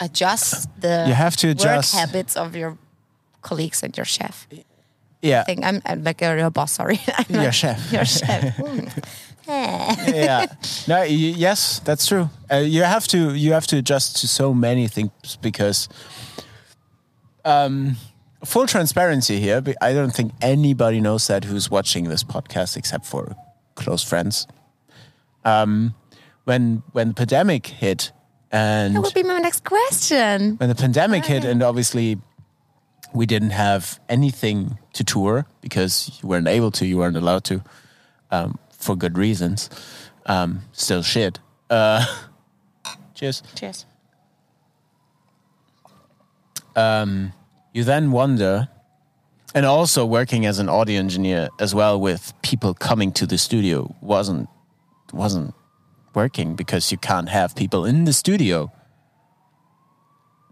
adjust 0.00 0.68
the 0.80 1.04
You 1.08 1.14
have 1.14 1.36
to 1.36 1.48
adjust. 1.48 1.94
work 1.94 2.00
habits 2.00 2.36
of 2.36 2.54
your 2.54 2.76
colleagues 3.42 3.82
and 3.82 3.96
your 3.96 4.04
chef. 4.06 4.46
Yeah. 5.22 5.44
Thing. 5.44 5.64
I'm, 5.64 5.80
I'm 5.86 6.04
like 6.04 6.22
a 6.22 6.34
real 6.34 6.50
boss. 6.50 6.72
Sorry, 6.72 7.00
I'm 7.18 7.24
Your 7.34 7.44
like- 7.44 7.54
chef. 7.54 7.92
Your 7.92 8.04
chef. 8.04 8.56
Mm. 8.58 8.88
Eh. 9.48 10.12
yeah. 10.24 10.46
No. 10.86 10.96
Y- 11.00 11.34
yes, 11.38 11.80
that's 11.84 12.06
true. 12.06 12.28
Uh, 12.52 12.56
you 12.56 12.82
have 12.84 13.06
to. 13.08 13.16
You 13.34 13.52
have 13.54 13.66
to 13.68 13.76
adjust 13.78 14.16
to 14.20 14.26
so 14.28 14.52
many 14.54 14.88
things 14.88 15.38
because. 15.40 15.88
Um, 17.46 17.96
full 18.44 18.66
transparency 18.66 19.40
here. 19.40 19.60
but 19.60 19.76
I 19.80 19.92
don't 19.92 20.10
think 20.10 20.32
anybody 20.42 21.00
knows 21.00 21.26
that 21.28 21.44
who's 21.44 21.70
watching 21.70 22.08
this 22.08 22.24
podcast 22.24 22.76
except 22.76 23.06
for 23.06 23.34
close 23.76 24.02
friends. 24.02 24.46
Um, 25.44 25.94
when 26.44 26.82
when 26.92 27.08
the 27.08 27.14
pandemic 27.14 27.66
hit, 27.66 28.12
and 28.50 28.94
That 28.94 29.02
would 29.02 29.14
be 29.14 29.22
my 29.22 29.38
next 29.38 29.64
question. 29.64 30.56
when 30.56 30.68
the 30.68 30.74
pandemic 30.74 31.24
hit, 31.24 31.44
and 31.44 31.62
obviously 31.62 32.18
we 33.14 33.26
didn't 33.26 33.50
have 33.50 34.00
anything 34.08 34.78
to 34.92 35.04
tour 35.04 35.46
because 35.60 36.10
you 36.20 36.28
weren't 36.28 36.48
able 36.48 36.70
to, 36.72 36.84
you 36.86 36.98
weren't 36.98 37.16
allowed 37.16 37.44
to, 37.44 37.62
um, 38.30 38.58
for 38.70 38.96
good 38.96 39.16
reasons. 39.16 39.70
Um, 40.26 40.62
still 40.72 41.02
shit. 41.02 41.38
Uh, 41.70 42.04
cheers. 43.14 43.42
Cheers. 43.54 43.86
Um, 46.76 47.32
you 47.72 47.84
then 47.84 48.12
wonder, 48.12 48.68
and 49.54 49.66
also 49.66 50.04
working 50.06 50.46
as 50.46 50.58
an 50.58 50.68
audio 50.68 50.98
engineer 50.98 51.48
as 51.58 51.74
well 51.74 51.98
with 51.98 52.32
people 52.42 52.74
coming 52.74 53.12
to 53.12 53.26
the 53.26 53.38
studio 53.38 53.94
wasn't 54.00 54.48
wasn't 55.12 55.54
working 56.14 56.56
because 56.56 56.90
you 56.92 56.98
can't 56.98 57.28
have 57.28 57.54
people 57.56 57.84
in 57.84 58.04
the 58.04 58.12
studio. 58.12 58.70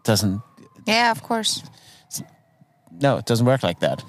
Doesn't 0.05 0.43
Yeah, 0.87 1.11
of 1.11 1.23
course. 1.23 1.63
no, 3.01 3.17
it 3.19 3.27
doesn't 3.27 3.47
work 3.47 3.63
like 3.63 3.81
that. 3.81 4.03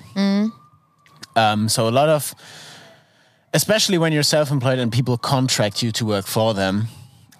Um, 1.35 1.69
so 1.69 1.87
a 1.87 1.91
lot 1.91 2.09
of, 2.09 2.33
especially 3.53 3.97
when 3.97 4.13
you're 4.13 4.23
self-employed 4.23 4.79
and 4.79 4.91
people 4.91 5.17
contract 5.17 5.81
you 5.83 5.91
to 5.93 6.05
work 6.05 6.25
for 6.25 6.53
them, 6.53 6.87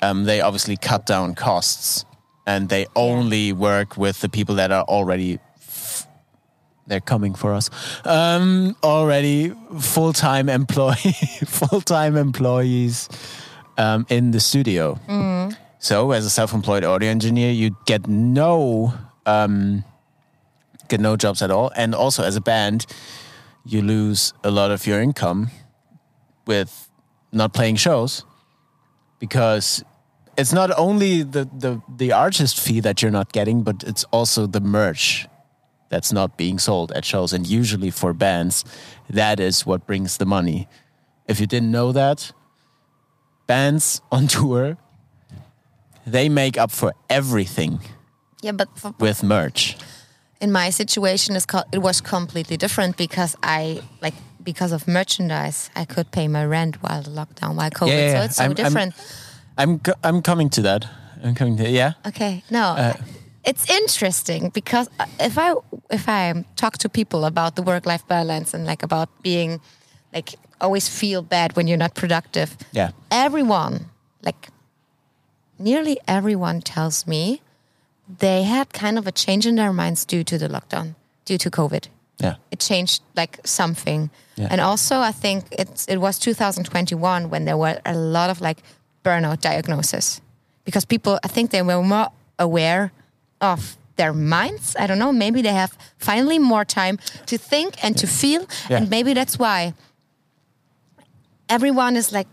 um, 0.02 0.26
they 0.26 0.42
obviously 0.42 0.76
cut 0.78 1.06
down 1.06 1.36
costs, 1.36 2.06
and 2.46 2.70
they 2.70 2.88
only 2.96 3.54
work 3.54 3.98
with 3.98 4.22
the 4.22 4.30
people 4.30 4.56
that 4.56 4.72
are 4.72 4.84
already 4.84 5.40
they're 6.88 7.02
coming 7.02 7.34
for 7.34 7.54
us. 7.54 7.70
Um, 8.06 8.76
already 8.84 9.54
full-time 9.80 10.50
employee, 10.50 10.96
full-time 11.46 12.16
employees 12.16 13.10
um, 13.78 14.06
in 14.10 14.32
the 14.32 14.40
studio. 14.40 15.00
So, 15.80 16.12
as 16.12 16.26
a 16.26 16.30
self-employed 16.30 16.84
audio 16.84 17.10
engineer, 17.10 17.52
you 17.52 17.76
get 17.86 18.08
no 18.08 18.94
um, 19.26 19.84
get 20.88 21.00
no 21.00 21.16
jobs 21.16 21.42
at 21.42 21.52
all, 21.52 21.72
and 21.76 21.96
also 21.96 22.24
as 22.24 22.36
a 22.36 22.42
band, 22.42 22.86
you 23.66 23.82
lose 23.82 24.34
a 24.44 24.52
lot 24.52 24.72
of 24.72 24.86
your 24.86 25.02
income 25.02 25.50
with 26.46 26.90
not 27.32 27.54
playing 27.54 27.76
shows 27.76 28.24
because 29.20 29.84
it's 30.38 30.54
not 30.54 30.70
only 30.78 31.24
the 31.24 31.46
the 31.60 31.82
the 31.98 32.12
artist 32.12 32.60
fee 32.60 32.82
that 32.82 33.02
you're 33.02 33.12
not 33.12 33.32
getting, 33.32 33.64
but 33.64 33.84
it's 33.84 34.04
also 34.12 34.48
the 34.48 34.60
merch 34.62 35.28
that's 35.90 36.12
not 36.12 36.38
being 36.38 36.60
sold 36.60 36.92
at 36.92 37.06
shows, 37.06 37.34
and 37.34 37.46
usually 37.48 37.92
for 37.92 38.14
bands, 38.14 38.66
that 39.10 39.40
is 39.40 39.66
what 39.66 39.86
brings 39.86 40.18
the 40.18 40.26
money. 40.26 40.68
If 41.28 41.40
you 41.40 41.48
didn't 41.48 41.72
know 41.72 41.92
that, 41.92 42.32
bands 43.48 44.02
on 44.12 44.28
tour 44.28 44.78
they 46.08 46.30
make 46.30 46.56
up 46.58 46.70
for 46.72 46.94
everything 47.10 47.80
Yeah, 48.44 48.52
but 48.52 48.68
for, 48.78 48.94
with 49.00 49.24
merch. 49.24 49.76
in 50.40 50.52
my 50.52 50.70
situation, 50.70 51.36
it 51.72 51.80
was 51.80 52.00
completely 52.02 52.58
different 52.58 52.96
because 52.98 53.36
I 53.42 53.82
like 54.02 54.14
because 54.44 54.72
of 54.72 54.88
merchandise, 54.88 55.72
I 55.76 55.86
could 55.86 56.12
pay 56.12 56.28
my 56.28 56.46
rent 56.46 56.76
while 56.84 57.02
the 57.02 57.10
lockdown, 57.10 57.56
while 57.56 57.72
COVID. 57.72 57.88
Yeah, 57.90 58.12
yeah, 58.12 58.20
So 58.20 58.26
it's 58.26 58.36
so 58.36 58.44
I'm- 58.44 58.54
different. 58.54 58.94
I'm 58.96 59.25
co- 59.58 59.94
I'm 60.04 60.22
coming 60.22 60.50
to 60.52 60.62
that. 60.62 60.86
I'm 61.24 61.36
coming 61.36 61.58
to 61.58 61.70
yeah. 61.70 61.94
Okay, 62.08 62.44
no, 62.50 62.76
Uh, 62.78 62.94
it's 63.44 63.70
interesting 63.70 64.50
because 64.54 64.90
uh, 65.00 65.06
if 65.20 65.38
I 65.38 65.54
if 65.90 66.08
I 66.08 66.44
talk 66.56 66.78
to 66.78 66.90
people 66.90 67.26
about 67.26 67.56
the 67.56 67.62
work 67.64 67.86
life 67.86 68.04
balance 68.08 68.54
and 68.58 68.66
like 68.66 68.84
about 68.84 69.10
being 69.22 69.60
like 70.14 70.36
always 70.62 70.88
feel 70.90 71.22
bad 71.22 71.56
when 71.56 71.68
you're 71.68 71.78
not 71.86 71.94
productive, 71.94 72.50
Yeah. 72.74 72.92
everyone 73.12 73.80
like 74.26 74.50
nearly 75.60 75.98
everyone 76.08 76.62
tells 76.62 77.06
me 77.08 77.42
they 78.20 78.44
had 78.44 78.66
kind 78.74 78.98
of 78.98 79.08
a 79.08 79.12
change 79.12 79.46
in 79.48 79.56
their 79.56 79.74
minds 79.74 80.06
due 80.06 80.24
to 80.24 80.38
the 80.38 80.48
lockdown, 80.48 80.96
due 81.26 81.38
to 81.38 81.50
COVID. 81.50 81.88
Yeah. 82.20 82.36
It 82.52 82.60
changed 82.60 83.02
like 83.16 83.40
something, 83.44 84.10
Yeah. 84.38 84.48
and 84.52 84.62
also 84.62 85.00
I 85.02 85.12
think 85.12 85.46
it's 85.52 85.86
it 85.88 85.98
was 85.98 86.20
2021 86.20 87.30
when 87.30 87.46
there 87.46 87.58
were 87.58 87.80
a 87.86 87.94
lot 87.94 88.30
of 88.30 88.42
like 88.42 88.62
burnout 89.06 89.40
diagnosis 89.42 90.22
because 90.66 90.86
people 90.86 91.14
I 91.24 91.28
think 91.36 91.52
they 91.52 91.62
were 91.62 91.82
more 91.84 92.10
aware 92.40 92.92
of 93.40 93.78
their 93.98 94.14
minds. 94.14 94.76
I 94.80 94.88
don't 94.88 95.00
know. 95.00 95.14
Maybe 95.14 95.42
they 95.42 95.54
have 95.54 95.72
finally 95.98 96.40
more 96.40 96.66
time 96.66 96.98
to 97.28 97.38
think 97.38 97.70
and 97.84 97.98
to 97.98 98.08
feel, 98.08 98.42
Yeah. 98.70 98.78
and 98.78 98.90
maybe 98.90 99.14
that's 99.14 99.38
why 99.40 99.74
everyone 101.50 101.96
is 101.96 102.12
like 102.12 102.28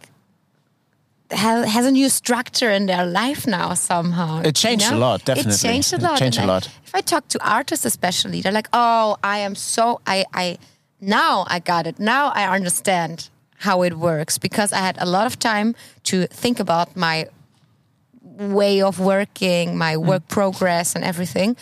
has 1.31 1.87
a 1.87 1.91
new 1.91 2.09
structure 2.11 2.71
in 2.71 2.87
their 2.87 3.07
life 3.07 3.47
now 3.47 3.73
somehow. 3.75 4.43
It 4.43 4.55
changed 4.55 4.91
a 4.93 4.97
lot, 4.97 5.25
definitely. 5.25 5.55
It 5.55 5.59
changed 5.61 5.93
a 5.93 5.97
It 5.97 6.03
lot. 6.03 6.19
changed 6.19 6.39
and 6.39 6.49
a 6.51 6.53
I- 6.53 6.55
lot. 6.55 6.69
If 6.85 6.95
I 6.95 7.01
talk 7.01 7.27
to 7.29 7.39
artists, 7.59 7.87
especially, 7.87 8.43
they're 8.43 8.53
like, 8.61 8.69
"Oh, 8.73 9.17
I 9.23 9.39
am 9.39 9.55
so 9.55 10.01
I 10.07 10.25
I 10.35 10.59
now 11.01 11.45
I 11.49 11.59
got 11.59 11.87
it. 11.87 11.99
Now 11.99 12.33
I 12.35 12.45
understand 12.57 13.31
how 13.63 13.83
it 13.85 13.95
works 13.95 14.39
because 14.39 14.73
I 14.73 14.79
had 14.89 14.97
a 15.01 15.07
lot 15.07 15.27
of 15.27 15.35
time 15.39 15.75
to 16.05 16.27
think 16.43 16.61
about 16.61 16.97
my 16.97 17.27
way 18.39 18.83
of 18.83 18.99
working, 18.99 19.77
my 19.77 19.95
Mm. 19.97 20.07
work 20.07 20.23
progress, 20.29 20.95
and 20.97 21.05
everything 21.05 21.57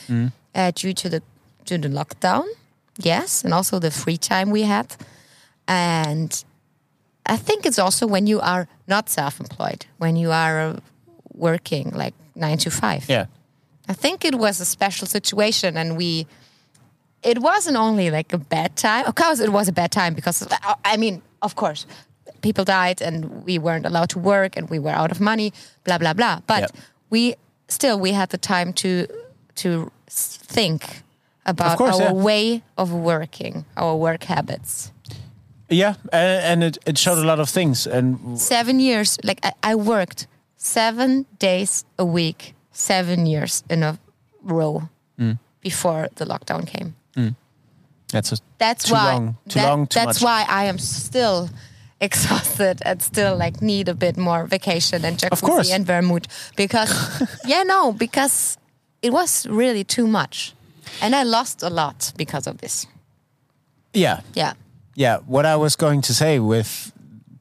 uh, 0.54 0.70
due 0.74 0.94
to 0.94 1.08
the 1.08 1.20
to 1.64 1.78
the 1.78 1.88
lockdown. 1.88 2.44
Yes, 2.98 3.44
and 3.44 3.52
also 3.54 3.78
the 3.78 3.90
free 3.90 4.16
time 4.18 4.50
we 4.50 4.62
had, 4.62 4.86
and 5.66 6.44
I 7.34 7.36
think 7.36 7.64
it's 7.66 7.78
also 7.78 8.06
when 8.06 8.26
you 8.26 8.40
are 8.40 8.66
not 8.86 9.08
self-employed, 9.08 9.86
when 9.98 10.16
you 10.16 10.30
are 10.32 10.60
uh, 10.60 10.76
working 11.34 11.90
like 12.02 12.14
nine 12.34 12.58
to 12.58 12.70
five. 12.70 13.02
Yeah. 13.08 13.26
I 13.88 13.94
think 13.94 14.24
it 14.24 14.34
was 14.34 14.60
a 14.60 14.64
special 14.64 15.06
situation, 15.06 15.76
and 15.76 15.96
we. 15.96 16.26
It 17.22 17.38
wasn't 17.38 17.76
only 17.76 18.10
like 18.10 18.32
a 18.34 18.38
bad 18.38 18.76
time. 18.76 19.04
Of 19.06 19.14
course, 19.14 19.40
it 19.44 19.50
was 19.50 19.68
a 19.68 19.72
bad 19.72 19.90
time 19.90 20.14
because 20.14 20.46
I 20.92 20.96
mean, 20.96 21.20
of 21.42 21.54
course, 21.54 21.86
people 22.42 22.64
died, 22.64 23.02
and 23.02 23.44
we 23.46 23.58
weren't 23.58 23.86
allowed 23.86 24.08
to 24.10 24.18
work, 24.18 24.56
and 24.56 24.70
we 24.70 24.78
were 24.78 24.90
out 25.02 25.10
of 25.10 25.20
money. 25.20 25.52
Blah 25.84 25.98
blah 25.98 26.14
blah. 26.14 26.40
But 26.46 26.60
Yeah. 26.60 26.80
we 27.10 27.34
still 27.68 27.98
we 28.00 28.12
had 28.12 28.28
the 28.30 28.38
time 28.38 28.72
to 28.72 29.06
to 29.62 29.90
think 30.10 31.02
about 31.46 31.78
course, 31.78 31.96
our 32.00 32.02
yeah. 32.14 32.24
way 32.24 32.62
of 32.76 32.92
working, 32.92 33.64
our 33.76 33.96
work 33.96 34.24
habits. 34.24 34.92
Yeah, 35.72 35.94
and, 36.12 36.62
and 36.62 36.64
it, 36.64 36.78
it 36.86 36.98
showed 36.98 37.18
a 37.18 37.26
lot 37.26 37.38
of 37.40 37.48
things, 37.48 37.86
and 37.86 38.38
Seven 38.38 38.80
years, 38.80 39.18
like 39.22 39.38
I, 39.46 39.52
I 39.72 39.74
worked 39.76 40.26
seven 40.56 41.26
days 41.38 41.84
a 41.96 42.04
week, 42.04 42.54
seven 42.72 43.26
years 43.26 43.62
in 43.70 43.82
a 43.82 43.98
row 44.42 44.88
Mm. 45.18 45.38
before 45.60 46.08
the 46.14 46.24
lockdown 46.24 46.66
came. 46.66 46.94
That's 48.10 48.32
a, 48.32 48.36
That's 48.58 48.84
Too 48.84 48.94
why. 48.94 49.12
long- 49.12 49.36
too 49.48 49.58
that- 49.60 49.68
long, 49.68 49.86
too 49.86 49.98
that's 50.00 50.20
much. 50.20 50.22
why 50.22 50.44
I 50.48 50.64
am 50.64 50.78
still 50.78 51.48
exhausted 52.00 52.80
and 52.84 53.02
still 53.02 53.36
like 53.36 53.60
need 53.62 53.88
a 53.88 53.94
bit 53.94 54.16
more 54.16 54.46
vacation 54.46 55.04
and 55.04 55.22
Of 55.30 55.40
course. 55.42 55.68
jacuzzi 55.68 55.74
and 55.74 55.86
vermouth 55.86 56.26
because 56.56 56.90
yeah 57.44 57.62
no 57.62 57.92
because 57.92 58.56
it 59.02 59.12
was 59.12 59.46
really 59.46 59.84
too 59.84 60.06
much 60.06 60.54
and 61.02 61.14
I 61.14 61.22
lost 61.24 61.62
a 61.62 61.68
lot 61.70 62.12
because 62.16 62.46
of 62.50 62.56
this. 62.58 62.86
yeah, 63.94 64.20
Yeah. 64.34 64.52
yeah. 64.96 65.18
What 65.26 65.44
I 65.46 65.56
was 65.56 65.76
going 65.76 66.02
to 66.02 66.12
say 66.14 66.38
with 66.40 66.92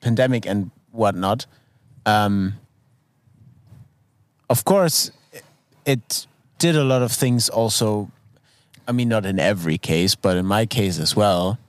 pandemic 0.02 0.46
and 0.46 0.72
whatnot, 0.92 1.46
um, 2.06 2.54
of 4.50 4.64
course, 4.64 5.12
it 5.86 6.28
did 6.60 6.76
a 6.76 6.84
lot 6.84 7.02
of 7.02 7.12
things. 7.12 7.50
Also, 7.50 8.10
I 8.90 8.92
mean, 8.92 9.08
not 9.08 9.24
in 9.24 9.38
every 9.38 9.78
case, 9.78 10.16
but 10.16 10.36
in 10.36 10.48
my 10.48 10.66
case 10.66 10.98
as 10.98 11.16
well, 11.16 11.60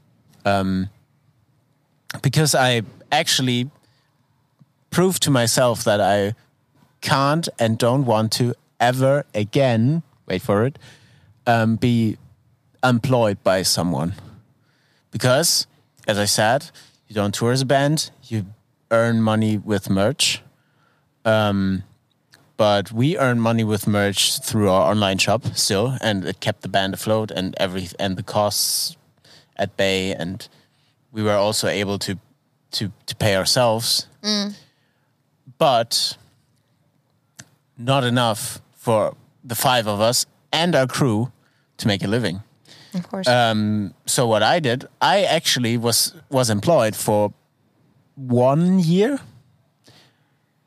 um, 0.46 0.88
because 2.22 2.54
I 2.54 2.80
actually 3.12 3.70
proved 4.88 5.22
to 5.24 5.30
myself 5.30 5.84
that 5.84 6.00
I 6.00 6.34
can't 7.02 7.46
and 7.58 7.76
don't 7.76 8.06
want 8.06 8.32
to 8.32 8.54
ever 8.80 9.26
again. 9.34 10.02
Wait 10.26 10.40
for 10.40 10.64
it. 10.64 10.78
Um, 11.46 11.76
be 11.76 12.16
employed 12.82 13.44
by 13.44 13.64
someone 13.64 14.14
because, 15.10 15.66
as 16.08 16.18
I 16.18 16.24
said, 16.24 16.70
you 17.06 17.14
don't 17.14 17.34
tour 17.34 17.52
as 17.52 17.60
a 17.60 17.66
band, 17.66 18.10
you 18.28 18.46
earn 18.90 19.20
money 19.20 19.58
with 19.58 19.90
merch. 19.90 20.40
Um, 21.26 21.82
but 22.60 22.92
we 22.92 23.16
earn 23.16 23.40
money 23.40 23.64
with 23.64 23.86
merch 23.86 24.38
through 24.38 24.68
our 24.68 24.90
online 24.90 25.16
shop 25.16 25.46
still, 25.54 25.96
and 26.02 26.26
it 26.26 26.40
kept 26.40 26.60
the 26.60 26.68
band 26.68 26.92
afloat 26.92 27.30
and 27.30 27.54
every 27.56 27.88
and 27.98 28.18
the 28.18 28.22
costs 28.22 28.98
at 29.56 29.78
bay, 29.78 30.12
and 30.12 30.46
we 31.10 31.22
were 31.22 31.36
also 31.36 31.68
able 31.68 31.98
to 31.98 32.18
to 32.72 32.92
to 33.06 33.16
pay 33.16 33.34
ourselves, 33.34 34.08
but 35.56 36.18
not 37.78 38.04
enough 38.04 38.60
for 38.74 39.16
the 39.42 39.54
five 39.54 39.86
of 39.86 39.98
us 40.02 40.26
and 40.52 40.74
our 40.74 40.86
crew 40.86 41.32
to 41.78 41.86
make 41.86 42.04
a 42.04 42.08
living. 42.08 42.42
Of 42.92 43.08
course. 43.08 43.26
um, 43.26 43.94
so 44.04 44.26
what 44.26 44.42
I 44.42 44.60
did, 44.60 44.84
I 45.00 45.22
actually 45.22 45.78
was 45.78 46.12
was 46.28 46.50
employed 46.50 46.94
for 46.94 47.32
one 48.16 48.80
year, 48.80 49.18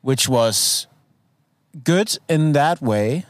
which 0.02 0.28
was 0.28 0.88
good 1.82 2.16
in 2.28 2.52
that 2.52 2.80
way 2.80 3.24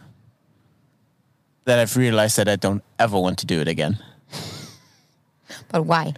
that 1.65 1.79
I've 1.79 1.97
realized 1.97 2.37
that 2.37 2.49
I 2.49 2.57
don't 2.57 2.83
ever 2.99 3.19
want 3.19 3.39
to 3.39 3.47
do 3.47 3.61
it 3.61 3.69
again. 3.69 3.99
But 5.69 5.87
why? 5.87 6.15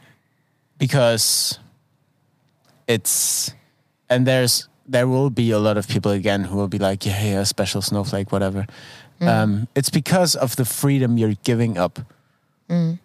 because 0.78 1.58
it's 2.86 3.50
and 4.10 4.26
there's 4.26 4.68
there 4.86 5.08
will 5.08 5.30
be 5.30 5.50
a 5.50 5.58
lot 5.58 5.76
of 5.76 5.88
people 5.88 6.12
again 6.12 6.44
who 6.44 6.56
will 6.56 6.68
be 6.68 6.78
like 6.78 7.04
yeah 7.06 7.22
yeah 7.24 7.42
special 7.44 7.82
snowflake 7.82 8.30
whatever. 8.32 8.66
Um, 9.20 9.66
it's 9.74 9.88
because 9.88 10.34
of 10.36 10.56
the 10.56 10.64
freedom 10.66 11.16
you're 11.16 11.36
giving 11.42 11.78
up. 11.78 11.98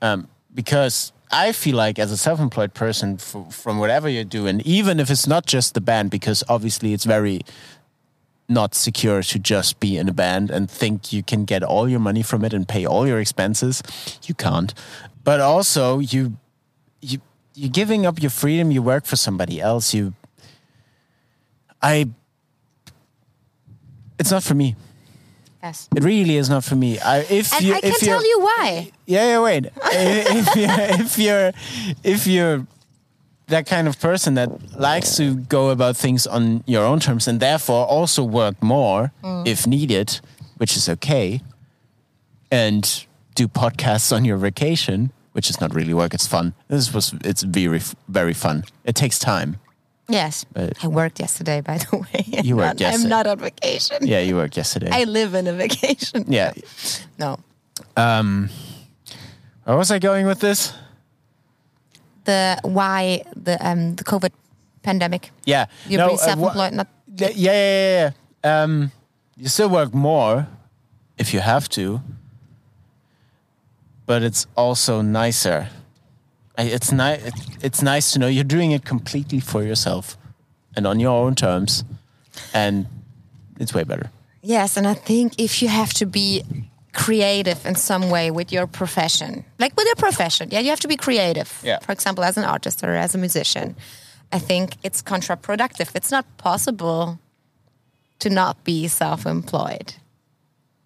Um, 0.02 0.28
because 0.54 1.14
I 1.32 1.54
feel 1.54 1.78
like 1.78 1.98
as 2.00 2.12
a 2.12 2.18
self-employed 2.18 2.74
person 2.74 3.14
f- 3.14 3.54
from 3.54 3.78
whatever 3.80 4.10
you 4.10 4.26
do 4.26 4.46
and 4.48 4.62
even 4.68 5.00
if 5.00 5.10
it's 5.10 5.26
not 5.28 5.46
just 5.46 5.74
the 5.74 5.80
band 5.82 6.10
because 6.12 6.44
obviously 6.50 6.92
it's 6.94 7.06
very 7.06 7.42
not 8.52 8.76
secure 8.76 9.24
to 9.24 9.40
just 9.40 9.80
be 9.80 9.98
in 9.98 10.10
a 10.10 10.14
band 10.14 10.52
and 10.52 10.70
think 10.70 11.12
you 11.14 11.24
can 11.24 11.46
get 11.46 11.64
all 11.64 11.90
your 11.90 12.00
money 12.00 12.22
from 12.24 12.44
it 12.46 12.54
and 12.54 12.68
pay 12.68 12.86
all 12.86 13.08
your 13.08 13.20
expenses. 13.20 13.82
You 14.28 14.36
can't. 14.36 14.74
But 15.24 15.40
also 15.40 16.00
you 16.00 16.38
you 17.02 17.20
you're 17.56 17.70
giving 17.72 18.06
up 18.06 18.22
your 18.22 18.30
freedom. 18.32 18.72
You 18.72 18.82
work 18.84 19.06
for 19.06 19.16
somebody 19.16 19.60
else. 19.62 19.94
You 19.94 20.14
i 21.82 22.06
it's 24.20 24.32
not 24.32 24.44
for 24.44 24.54
me. 24.54 24.76
Yes. 25.64 25.88
it 25.96 26.04
really 26.04 26.38
is 26.38 26.50
not 26.50 26.64
for 26.64 26.76
me. 26.76 26.98
I, 27.00 27.20
if 27.30 27.54
And 27.54 27.64
you 27.64 27.74
I 27.76 27.82
can 27.82 27.92
if 27.92 28.00
tell 28.00 28.24
you 28.28 28.40
why. 28.40 28.92
yeah 29.06 29.26
yeah 29.28 29.42
wait. 29.42 29.66
If 29.94 30.56
you're 30.56 31.00
if 31.06 31.18
you're 31.18 31.54
if 32.04 32.28
you're 32.28 32.68
that 33.52 33.66
kind 33.70 33.88
of 33.88 33.96
person 34.00 34.36
that 34.36 34.50
likes 34.80 35.16
to 35.18 35.36
go 35.50 35.70
about 35.70 35.96
things 35.98 36.26
on 36.28 36.64
your 36.66 36.84
own 36.86 37.00
terms 37.00 37.28
and 37.28 37.40
therefore 37.40 37.86
also 37.86 38.24
work 38.24 38.56
more 38.62 39.12
if 39.46 39.66
needed 39.68 40.20
which 40.58 40.76
is 40.78 40.88
okay 40.90 41.42
and 42.52 43.06
do 43.36 43.48
podcasts 43.48 44.12
on 44.16 44.26
your 44.26 44.38
vacation 44.38 45.12
which 45.34 45.50
is 45.50 45.60
not 45.62 45.74
really 45.74 45.94
work 45.94 46.14
it's 46.14 46.28
fun 46.28 46.54
this 46.68 46.94
was 46.94 47.14
it's 47.24 47.44
very 47.44 47.80
very 48.08 48.34
fun 48.34 48.64
it 48.86 48.96
takes 48.96 49.20
time 49.20 49.56
Yes. 50.10 50.46
But- 50.52 50.74
I 50.84 50.88
worked 50.88 51.22
yesterday, 51.22 51.62
by 51.62 51.78
the 51.78 51.98
way. 51.98 52.26
I'm 52.38 52.46
You 52.46 52.58
worked 52.58 52.82
not, 52.82 52.94
I'm 52.94 53.08
not 53.08 53.28
on 53.28 53.40
vacation. 53.40 53.98
yeah 54.06 54.20
you 54.20 54.36
worked 54.36 54.58
yesterday 54.58 54.90
I 54.92 55.06
live 55.06 55.34
in 55.40 55.48
a 55.48 55.54
vacation. 55.54 56.26
yeah 56.28 56.52
No. 57.18 57.40
um 57.96 58.50
where 59.64 59.78
was 59.78 59.90
i 59.92 60.00
going 60.00 60.26
with 60.28 60.40
this 60.40 60.74
The 62.26 62.58
why 62.64 63.24
the 63.36 63.58
um 63.66 63.96
the 63.96 64.04
COVID 64.04 64.32
pandemic. 64.84 65.32
yeah 65.46 65.66
You're 65.88 66.08
No, 66.08 66.14
uh, 66.14 66.18
self-employed. 66.18 66.74
Not 66.74 66.88
Yeah, 67.18 67.30
yeah, 67.36 67.52
yeah, 67.52 67.54
yeah. 67.54 68.12
yeah. 68.44 68.64
Um, 68.64 68.92
you 69.38 69.48
still 69.50 69.70
work 69.70 69.94
more 69.94 70.48
if 71.18 71.34
you 71.34 71.40
have 71.42 71.68
to, 71.70 72.02
but 74.06 74.24
it's 74.24 74.48
also 74.56 75.02
nicer 75.02 75.70
it's 76.58 76.92
nice. 76.92 77.32
It's 77.62 77.82
nice 77.82 78.12
to 78.14 78.20
know 78.20 78.28
you're 78.28 78.44
doing 78.44 78.72
it 78.72 78.86
completely 78.86 79.40
for 79.40 79.64
yourself 79.64 80.18
and 80.76 80.86
on 80.86 81.00
your 81.00 81.26
own 81.26 81.36
terms, 81.36 81.84
and 82.54 82.86
it's 83.60 83.74
way 83.74 83.84
better. 83.84 84.10
Yes, 84.42 84.78
and 84.78 84.88
I 84.88 84.94
think 84.94 85.34
if 85.38 85.62
you 85.62 85.68
have 85.68 85.94
to 85.94 86.06
be 86.06 86.44
creative 86.94 87.66
in 87.66 87.76
some 87.76 88.10
way 88.10 88.32
with 88.32 88.52
your 88.52 88.68
profession, 88.68 89.46
like 89.60 89.76
with 89.78 89.86
your 89.86 89.96
profession, 89.96 90.50
yeah, 90.52 90.60
you 90.60 90.70
have 90.70 90.80
to 90.82 90.88
be 90.88 90.98
creative. 90.98 91.60
Yeah. 91.64 91.80
For 91.80 91.92
example, 91.92 92.24
as 92.24 92.38
an 92.38 92.44
artist 92.44 92.84
or 92.84 92.96
as 92.96 93.16
a 93.16 93.18
musician, 93.18 93.76
I 94.32 94.40
think 94.40 94.76
it's 94.84 95.02
counterproductive. 95.02 95.96
It's 95.96 96.12
not 96.12 96.26
possible 96.38 97.20
to 98.20 98.30
not 98.30 98.64
be 98.64 98.88
self 98.88 99.26
employed 99.26 99.94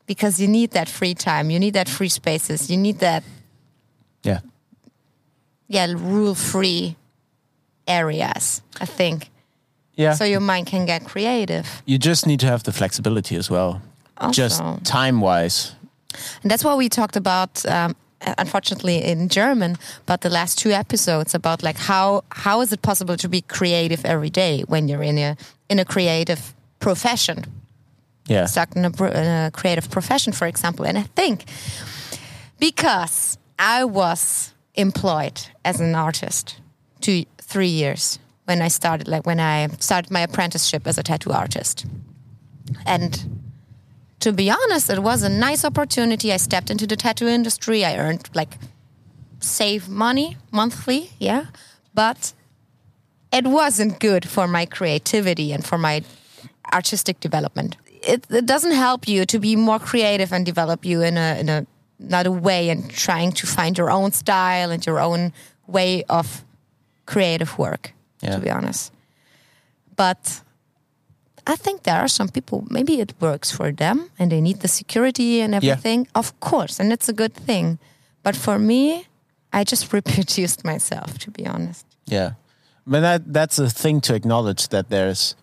because 0.05 0.39
you 0.39 0.47
need 0.47 0.71
that 0.71 0.87
free 0.89 1.13
time, 1.15 1.49
you 1.49 1.59
need 1.59 1.73
that 1.73 1.89
free 1.89 2.09
spaces, 2.09 2.69
you 2.69 2.77
need 2.77 2.99
that, 2.99 3.23
Yeah. 4.23 4.39
yeah, 5.67 5.87
rule 5.91 6.35
free 6.35 6.95
areas, 7.87 8.61
I 8.79 8.85
think. 8.85 9.29
Yeah. 9.95 10.13
So 10.13 10.25
your 10.25 10.41
mind 10.41 10.67
can 10.67 10.85
get 10.85 11.05
creative. 11.05 11.81
you 11.85 11.97
just 11.97 12.25
need 12.27 12.39
to 12.41 12.47
have 12.47 12.63
the 12.63 12.71
flexibility 12.71 13.35
as 13.35 13.49
well. 13.49 13.81
also. 14.17 14.31
Just 14.33 14.61
time 14.83 15.19
wise. 15.21 15.73
And 16.41 16.51
that's 16.51 16.63
what 16.63 16.77
we 16.77 16.89
talked 16.89 17.15
about, 17.15 17.65
um, 17.65 17.95
unfortunately, 18.37 19.03
in 19.03 19.29
German, 19.29 19.77
but 20.05 20.21
the 20.21 20.29
last 20.29 20.57
two 20.57 20.71
episodes 20.71 21.35
about 21.35 21.63
like 21.63 21.77
how 21.77 22.23
how 22.45 22.61
is 22.61 22.71
it 22.71 22.81
possible 22.81 23.17
to 23.17 23.29
be 23.29 23.41
creative 23.41 24.05
every 24.05 24.29
day 24.29 24.63
when 24.67 24.87
you're 24.89 25.03
in 25.03 25.17
a 25.17 25.35
in 25.69 25.79
a 25.79 25.85
creative 25.85 26.39
profession, 26.79 27.43
Yeah. 28.29 28.45
stuck 28.47 28.75
in 28.75 28.85
a, 28.85 28.89
in 28.89 29.27
a 29.45 29.51
creative 29.51 29.89
profession, 29.89 30.33
for 30.33 30.47
example. 30.47 30.85
And 30.85 30.97
I 30.97 31.03
think 31.15 31.43
because 32.59 33.37
I 33.59 33.83
was 33.85 34.53
employed 34.75 35.39
as 35.63 35.79
an 35.79 35.95
artist 35.95 36.59
two 37.01 37.25
three 37.41 37.69
years 37.69 38.19
when 38.47 38.61
I 38.61 38.69
started, 38.69 39.07
like 39.07 39.25
when 39.25 39.39
I 39.39 39.67
started 39.79 40.11
my 40.11 40.21
apprenticeship 40.21 40.87
as 40.87 40.97
a 40.97 41.03
tattoo 41.03 41.31
artist, 41.31 41.85
and 42.85 43.44
to 44.25 44.33
be 44.33 44.49
honest, 44.49 44.89
it 44.89 45.03
was 45.03 45.21
a 45.21 45.29
nice 45.29 45.63
opportunity. 45.63 46.33
I 46.33 46.37
stepped 46.37 46.71
into 46.71 46.87
the 46.87 46.95
tattoo 46.95 47.27
industry. 47.27 47.85
I 47.85 47.95
earned 47.95 48.27
like 48.33 48.57
save 49.39 49.87
money 49.87 50.37
monthly, 50.51 51.11
yeah, 51.19 51.45
but 51.93 52.33
it 53.31 53.45
wasn't 53.45 53.99
good 53.99 54.27
for 54.27 54.47
my 54.47 54.65
creativity 54.65 55.53
and 55.53 55.63
for 55.63 55.77
my 55.77 56.01
artistic 56.73 57.19
development. 57.19 57.77
It, 58.01 58.25
it 58.31 58.47
doesn't 58.47 58.71
help 58.71 59.07
you 59.07 59.27
to 59.27 59.37
be 59.37 59.55
more 59.55 59.77
creative 59.77 60.33
and 60.33 60.43
develop 60.43 60.85
you 60.85 61.03
in 61.03 61.17
a 61.17 61.39
in 61.39 61.47
a 61.49 61.67
another 61.99 62.31
way 62.31 62.69
and 62.71 62.89
trying 62.89 63.31
to 63.33 63.45
find 63.45 63.77
your 63.77 63.91
own 63.91 64.11
style 64.11 64.71
and 64.71 64.83
your 64.87 64.99
own 64.99 65.33
way 65.67 66.03
of 66.09 66.43
creative 67.05 67.59
work. 67.59 67.93
Yeah. 68.21 68.37
To 68.37 68.39
be 68.41 68.49
honest, 68.49 68.91
but 69.95 70.41
I 71.47 71.55
think 71.55 71.83
there 71.83 71.97
are 71.97 72.07
some 72.07 72.29
people, 72.29 72.65
maybe 72.69 72.99
it 72.99 73.13
works 73.19 73.51
for 73.51 73.71
them 73.71 74.09
and 74.17 74.31
they 74.31 74.41
need 74.41 74.61
the 74.61 74.67
security 74.67 75.41
and 75.41 75.53
everything. 75.53 76.07
Of 76.15 76.39
course, 76.39 76.79
and 76.79 76.91
it's 76.91 77.07
a 77.07 77.13
good 77.13 77.33
thing. 77.33 77.77
But 78.23 78.35
for 78.35 78.57
me, 78.57 79.05
I 79.53 79.63
just 79.63 79.93
reproduced 79.93 80.65
myself, 80.65 81.17
to 81.19 81.31
be 81.31 81.45
honest. 81.45 81.85
Yeah, 82.05 82.31
but 82.85 83.01
that 83.01 83.33
that's 83.33 83.59
a 83.59 83.69
thing 83.69 84.01
to 84.01 84.15
acknowledge 84.15 84.69
that 84.69 84.89
there's 84.89 85.35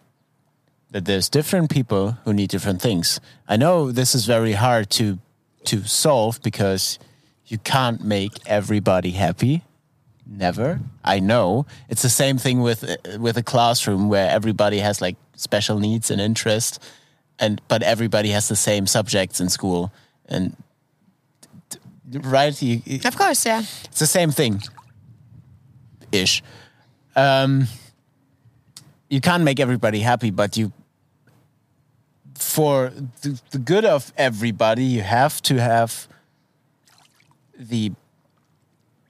that 0.91 1.07
there's 1.07 1.29
different 1.29 1.71
people 1.71 2.19
who 2.25 2.33
need 2.33 2.51
different 2.51 2.83
things. 2.83 3.21
I 3.49 3.57
know 3.57 3.91
this 3.93 4.15
is 4.15 4.27
very 4.27 4.53
hard 4.53 4.91
to 4.91 5.19
to 5.65 5.85
solve 5.85 6.41
because 6.43 6.99
you 7.47 7.59
can't 7.59 8.05
make 8.05 8.33
everybody 8.47 9.13
happy. 9.13 9.63
Never. 10.27 10.81
I 11.05 11.19
know 11.21 11.67
it's 11.89 12.03
the 12.03 12.09
same 12.09 12.39
thing 12.39 12.61
with 12.61 12.85
with 13.19 13.37
a 13.37 13.43
classroom 13.43 14.09
where 14.09 14.31
everybody 14.31 14.79
has 14.79 15.01
like 15.01 15.17
special 15.43 15.79
needs 15.79 16.11
and 16.11 16.21
interest, 16.21 16.83
and 17.39 17.61
but 17.69 17.83
everybody 17.83 18.31
has 18.31 18.49
the 18.49 18.57
same 18.57 18.87
subjects 18.87 19.41
in 19.41 19.49
school 19.49 19.93
and. 20.29 20.57
Right, 22.15 22.61
you, 22.61 22.83
Of 23.07 23.17
course, 23.17 23.47
yeah. 23.47 23.61
it's 23.85 23.99
the 23.99 24.07
same 24.07 24.33
thing 24.33 24.61
ish 26.13 26.43
um 27.17 27.67
you 29.09 29.21
can't 29.21 29.43
make 29.43 29.59
everybody 29.59 30.01
happy 30.01 30.31
but 30.31 30.57
you 30.57 30.73
for 32.35 32.93
the, 33.23 33.41
the 33.51 33.59
good 33.59 33.85
of 33.85 34.13
everybody 34.17 34.85
you 34.85 35.01
have 35.01 35.41
to 35.43 35.61
have 35.61 36.07
the 37.59 37.93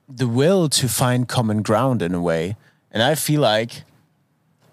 the 0.08 0.28
will 0.28 0.68
to 0.68 0.88
find 0.88 1.28
common 1.28 1.62
ground 1.62 2.02
in 2.02 2.14
a 2.14 2.20
way 2.20 2.56
and 2.90 3.02
i 3.02 3.14
feel 3.14 3.40
like 3.40 3.84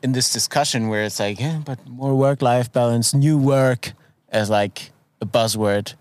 in 0.01 0.11
this 0.13 0.31
discussion 0.31 0.87
where 0.89 1.03
it's 1.03 1.19
like 1.19 1.39
yeah 1.39 1.61
but 1.65 1.79
more 1.87 2.15
work 2.15 2.41
life 2.41 2.71
balance 2.71 3.13
new 3.13 3.37
work 3.37 3.93
as 4.29 4.49
like 4.49 4.91
a 5.21 5.25
buzzword 5.25 5.95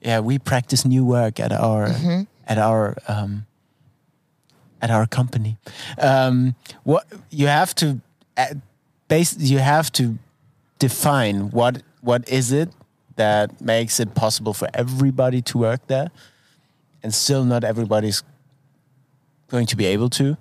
yeah 0.00 0.20
we 0.20 0.38
practice 0.38 0.84
new 0.84 1.04
work 1.04 1.40
at 1.40 1.52
our 1.52 1.88
at 2.46 2.58
our 2.58 2.96
um 3.08 3.46
at 4.82 4.90
our 4.90 5.06
company. 5.06 5.56
Um, 5.98 6.54
what 6.84 7.06
you 7.30 7.46
have 7.46 7.74
to 7.76 8.00
uh, 8.36 8.54
base, 9.08 9.36
you 9.36 9.58
have 9.58 9.92
to 9.92 10.18
define 10.78 11.50
what 11.50 11.82
what 12.00 12.28
is 12.28 12.52
it 12.52 12.70
that 13.16 13.60
makes 13.60 14.00
it 14.00 14.14
possible 14.14 14.54
for 14.54 14.68
everybody 14.72 15.42
to 15.42 15.58
work 15.58 15.86
there, 15.86 16.10
and 17.02 17.14
still 17.14 17.44
not 17.44 17.64
everybody's 17.64 18.22
going 19.48 19.66
to 19.66 19.76
be 19.76 19.84
able 19.86 20.08
to. 20.10 20.36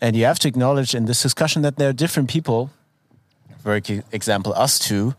And 0.00 0.14
you 0.14 0.24
have 0.24 0.38
to 0.40 0.48
acknowledge 0.48 0.94
in 0.94 1.06
this 1.06 1.22
discussion 1.22 1.62
that 1.62 1.76
there 1.76 1.88
are 1.88 1.92
different 1.94 2.28
people, 2.28 2.70
for 3.62 3.74
example, 4.12 4.52
us 4.54 4.78
two, 4.78 5.14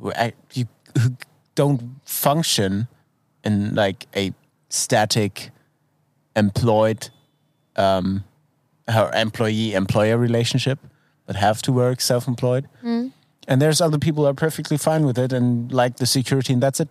who, 0.00 0.12
you, 0.52 0.66
who 0.98 1.16
don't 1.54 1.96
function 2.04 2.88
in 3.44 3.74
like 3.74 4.06
a 4.14 4.32
static 4.68 5.50
employed 6.36 7.10
um, 7.76 8.24
her 8.88 9.10
employee 9.14 9.74
employer 9.74 10.18
relationship, 10.18 10.78
but 11.26 11.36
have 11.36 11.62
to 11.62 11.72
work 11.72 12.00
self 12.00 12.26
employed. 12.28 12.68
And 13.48 13.60
there's 13.62 13.80
other 13.80 13.98
people 13.98 14.24
who 14.24 14.30
are 14.30 14.34
perfectly 14.34 14.76
fine 14.76 15.04
with 15.06 15.18
it 15.18 15.32
and 15.32 15.72
like 15.72 15.96
the 15.96 16.06
security, 16.06 16.52
and 16.52 16.62
that's 16.62 16.80
it. 16.80 16.88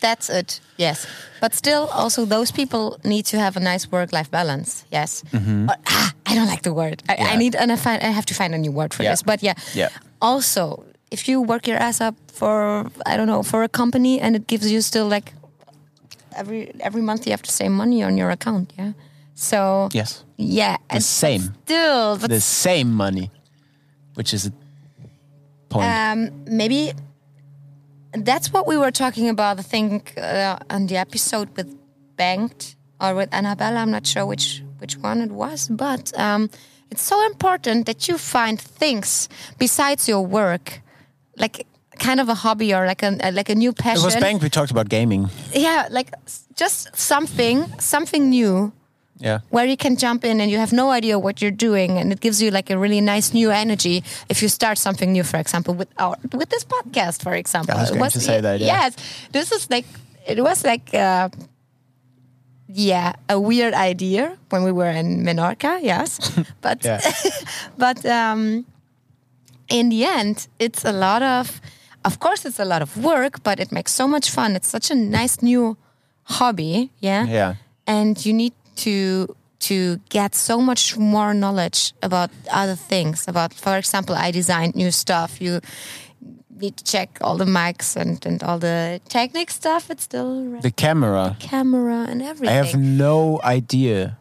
That's 0.00 0.28
it, 0.28 0.60
yes. 0.76 1.06
But 1.40 1.54
still, 1.54 1.88
also, 1.92 2.24
those 2.26 2.52
people 2.52 2.98
need 3.02 3.24
to 3.26 3.38
have 3.38 3.56
a 3.56 3.60
nice 3.60 3.90
work 3.90 4.12
life 4.12 4.30
balance, 4.30 4.84
yes. 4.92 5.24
But, 5.66 5.80
ah, 5.86 6.12
I 6.26 6.34
don't 6.34 6.46
like 6.48 6.62
the 6.62 6.72
word. 6.74 7.02
I, 7.08 7.14
I 7.32 7.36
need, 7.36 7.54
and 7.54 7.70
I, 7.72 7.76
find, 7.76 8.02
I 8.02 8.06
have 8.08 8.26
to 8.26 8.34
find 8.34 8.54
a 8.54 8.58
new 8.58 8.72
word 8.72 8.92
for 8.94 9.02
Yeah. 9.04 9.12
this. 9.12 9.22
But 9.22 9.42
yeah. 9.42 9.54
Yeah. 9.74 9.88
Also, 10.20 10.84
if 11.10 11.28
you 11.28 11.40
work 11.40 11.66
your 11.68 11.76
ass 11.78 12.00
up 12.00 12.14
for, 12.32 12.86
I 13.06 13.16
don't 13.16 13.26
know, 13.28 13.42
for 13.42 13.62
a 13.62 13.68
company 13.68 14.20
and 14.20 14.34
it 14.36 14.46
gives 14.46 14.70
you 14.70 14.80
still 14.80 15.06
like 15.08 15.32
every 16.36 16.70
every 16.80 17.02
month 17.02 17.26
you 17.26 17.32
have 17.32 17.42
to 17.42 17.50
save 17.50 17.70
money 17.70 18.02
on 18.02 18.16
your 18.16 18.30
account, 18.30 18.72
yeah. 18.78 18.92
So 19.34 19.88
Yes. 19.92 20.24
yeah, 20.36 20.76
The 20.92 21.00
same. 21.00 21.54
Still, 21.64 22.16
The 22.16 22.40
same 22.40 22.92
money, 22.92 23.30
which 24.14 24.32
is 24.34 24.46
a 24.46 24.52
point. 25.68 25.86
um, 25.86 26.30
maybe 26.46 26.92
that's 28.12 28.52
what 28.52 28.66
we 28.66 28.76
were 28.76 28.90
talking 28.90 29.28
about. 29.28 29.58
I 29.58 29.62
think 29.62 30.14
uh, 30.16 30.58
on 30.70 30.86
the 30.86 30.96
episode 30.96 31.48
with 31.56 31.68
Banked 32.16 32.76
or 33.00 33.14
with 33.14 33.28
Annabella. 33.32 33.80
I'm 33.80 33.90
not 33.90 34.06
sure 34.06 34.24
which 34.26 34.62
which 34.78 34.96
one 34.98 35.20
it 35.20 35.30
was, 35.30 35.68
but 35.68 36.12
um, 36.18 36.50
it's 36.90 37.02
so 37.02 37.24
important 37.26 37.86
that 37.86 38.08
you 38.08 38.18
find 38.18 38.60
things 38.60 39.28
besides 39.58 40.08
your 40.08 40.22
work, 40.26 40.80
like 41.36 41.66
kind 41.98 42.20
of 42.20 42.28
a 42.28 42.34
hobby 42.34 42.74
or 42.74 42.86
like 42.86 43.02
a 43.02 43.10
like 43.32 43.48
a 43.48 43.54
new 43.54 43.72
passion. 43.72 44.02
it 44.02 44.04
was 44.04 44.16
Bank, 44.16 44.42
we 44.42 44.48
talked 44.50 44.70
about 44.70 44.88
gaming. 44.88 45.28
Yeah, 45.52 45.88
like 45.90 46.10
just 46.54 46.94
something 46.96 47.64
something 47.80 48.28
new 48.30 48.72
Yeah. 49.18 49.38
where 49.48 49.64
you 49.66 49.76
can 49.78 49.96
jump 49.96 50.24
in 50.24 50.40
and 50.40 50.50
you 50.50 50.58
have 50.58 50.72
no 50.76 50.90
idea 50.90 51.16
what 51.18 51.40
you're 51.40 51.58
doing 51.68 51.96
and 51.98 52.12
it 52.12 52.20
gives 52.20 52.38
you 52.42 52.50
like 52.50 52.68
a 52.74 52.76
really 52.76 53.00
nice 53.00 53.32
new 53.32 53.50
energy 53.50 54.02
if 54.28 54.42
you 54.42 54.48
start 54.48 54.76
something 54.78 55.10
new 55.12 55.24
for 55.24 55.38
example 55.40 55.72
with 55.74 55.88
our 55.98 56.16
with 56.40 56.48
this 56.50 56.64
podcast 56.64 57.22
for 57.22 57.32
example 57.34 57.74
I 57.76 57.80
was 57.80 57.90
going 57.90 58.10
to 58.10 58.20
say 58.20 58.42
that, 58.42 58.60
yeah. 58.60 58.66
yes 58.76 58.92
this 59.32 59.52
is 59.52 59.70
like 59.70 59.86
it 60.28 60.38
was 60.42 60.64
like 60.64 60.92
uh, 60.92 61.28
yeah 62.68 63.12
a 63.28 63.38
weird 63.38 63.74
idea 63.74 64.36
when 64.50 64.62
we 64.64 64.72
were 64.72 64.90
in 64.90 65.22
Menorca 65.24 65.78
yes 65.82 66.18
but 66.60 66.84
Yeah. 66.84 67.00
but 67.78 68.04
um, 68.06 68.64
in 69.68 69.88
the 69.88 70.04
end, 70.04 70.48
it's 70.58 70.84
a 70.84 70.92
lot 70.92 71.22
of, 71.22 71.60
of 72.04 72.18
course, 72.20 72.44
it's 72.44 72.60
a 72.60 72.64
lot 72.64 72.82
of 72.82 72.96
work, 72.96 73.42
but 73.42 73.58
it 73.58 73.72
makes 73.72 73.92
so 73.92 74.06
much 74.06 74.30
fun. 74.30 74.54
It's 74.56 74.68
such 74.68 74.90
a 74.90 74.94
nice 74.94 75.42
new 75.42 75.76
hobby, 76.22 76.90
yeah. 77.00 77.26
Yeah. 77.26 77.54
And 77.86 78.24
you 78.24 78.32
need 78.32 78.52
to 78.76 79.34
to 79.58 79.98
get 80.10 80.34
so 80.34 80.60
much 80.60 80.96
more 80.96 81.34
knowledge 81.34 81.92
about 82.02 82.30
other 82.52 82.76
things. 82.76 83.26
About, 83.26 83.52
for 83.54 83.76
example, 83.76 84.14
I 84.14 84.30
designed 84.30 84.76
new 84.76 84.90
stuff. 84.92 85.40
You 85.40 85.60
need 86.60 86.76
to 86.76 86.84
check 86.84 87.18
all 87.20 87.36
the 87.36 87.44
mics 87.44 87.96
and 87.96 88.24
and 88.26 88.42
all 88.42 88.58
the 88.58 89.00
technique 89.08 89.50
stuff. 89.50 89.90
It's 89.90 90.02
still 90.04 90.60
The 90.60 90.70
camera. 90.70 91.36
camera 91.38 92.06
and 92.10 92.22
everything. 92.22 92.48
I 92.58 92.66
have 92.66 92.74
no 92.78 93.40
idea 93.44 94.16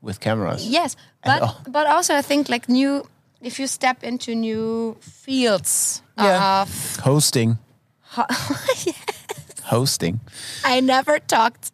with 0.00 0.18
cameras. 0.20 0.66
Yes, 0.66 0.96
but 1.24 1.40
but 1.68 1.86
also 1.86 2.14
I 2.18 2.22
think 2.22 2.48
like 2.48 2.68
new 2.68 3.04
if 3.40 3.58
you 3.58 3.66
step 3.68 4.02
into 4.04 4.34
new 4.34 4.96
fields 5.00 6.02
Yeah. 6.18 6.62
of 6.62 6.96
Hosting. 7.04 7.58
Hosting. 9.64 10.20
I 10.64 10.80
never 10.80 11.18
talked 11.18 11.72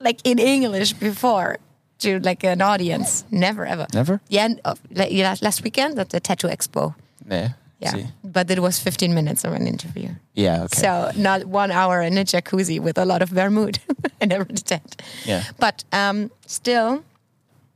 like 0.00 0.20
in 0.24 0.38
English 0.38 0.92
before 0.94 1.56
to 1.98 2.18
like 2.20 2.44
an 2.44 2.60
audience. 2.62 3.24
Never 3.30 3.66
ever. 3.66 3.86
Never? 3.94 4.20
Yeah, 4.28 4.44
and, 4.46 4.60
like, 4.90 5.12
yeah, 5.12 5.34
last 5.40 5.62
weekend 5.64 5.98
at 5.98 6.10
the 6.10 6.20
Tattoo 6.20 6.48
Expo. 6.48 6.94
Yeah. 7.30 7.48
Yeah, 7.82 7.90
See. 7.94 8.06
but 8.22 8.50
it 8.50 8.58
was 8.60 8.78
15 8.78 9.12
minutes 9.14 9.44
of 9.44 9.52
an 9.52 9.66
interview. 9.66 10.08
Yeah. 10.34 10.62
Okay. 10.64 10.80
So 10.80 11.10
not 11.16 11.44
one 11.46 11.70
hour 11.72 12.00
in 12.00 12.16
a 12.18 12.24
jacuzzi 12.24 12.78
with 12.80 12.96
a 12.98 13.04
lot 13.04 13.22
of 13.22 13.28
vermouth. 13.28 13.78
I 14.22 14.26
never 14.26 14.44
did 14.44 14.66
that. 14.66 15.02
Yeah. 15.24 15.42
But 15.58 15.84
um, 15.92 16.30
still, 16.46 17.02